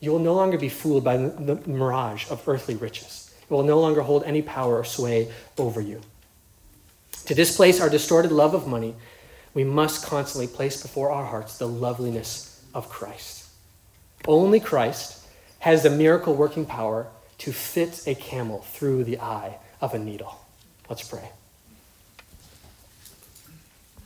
you 0.00 0.10
will 0.10 0.18
no 0.18 0.34
longer 0.34 0.58
be 0.58 0.68
fooled 0.68 1.04
by 1.04 1.16
the 1.16 1.60
mirage 1.66 2.30
of 2.30 2.46
earthly 2.48 2.74
riches. 2.76 3.34
It 3.42 3.50
will 3.50 3.62
no 3.62 3.80
longer 3.80 4.02
hold 4.02 4.24
any 4.24 4.42
power 4.42 4.78
or 4.78 4.84
sway 4.84 5.32
over 5.56 5.80
you. 5.80 6.00
To 7.26 7.34
displace 7.34 7.80
our 7.80 7.88
distorted 7.88 8.32
love 8.32 8.54
of 8.54 8.66
money, 8.66 8.94
we 9.54 9.64
must 9.64 10.04
constantly 10.04 10.46
place 10.46 10.82
before 10.82 11.10
our 11.10 11.24
hearts 11.24 11.58
the 11.58 11.66
loveliness 11.66 12.62
of 12.74 12.88
Christ. 12.88 13.48
Only 14.26 14.60
Christ 14.60 15.26
has 15.60 15.82
the 15.82 15.90
miracle 15.90 16.34
working 16.34 16.66
power 16.66 17.08
to 17.38 17.52
fit 17.52 18.06
a 18.06 18.14
camel 18.14 18.60
through 18.60 19.04
the 19.04 19.18
eye 19.18 19.58
of 19.80 19.94
a 19.94 19.98
needle. 19.98 20.44
Let's 20.88 21.08
pray. 21.08 21.30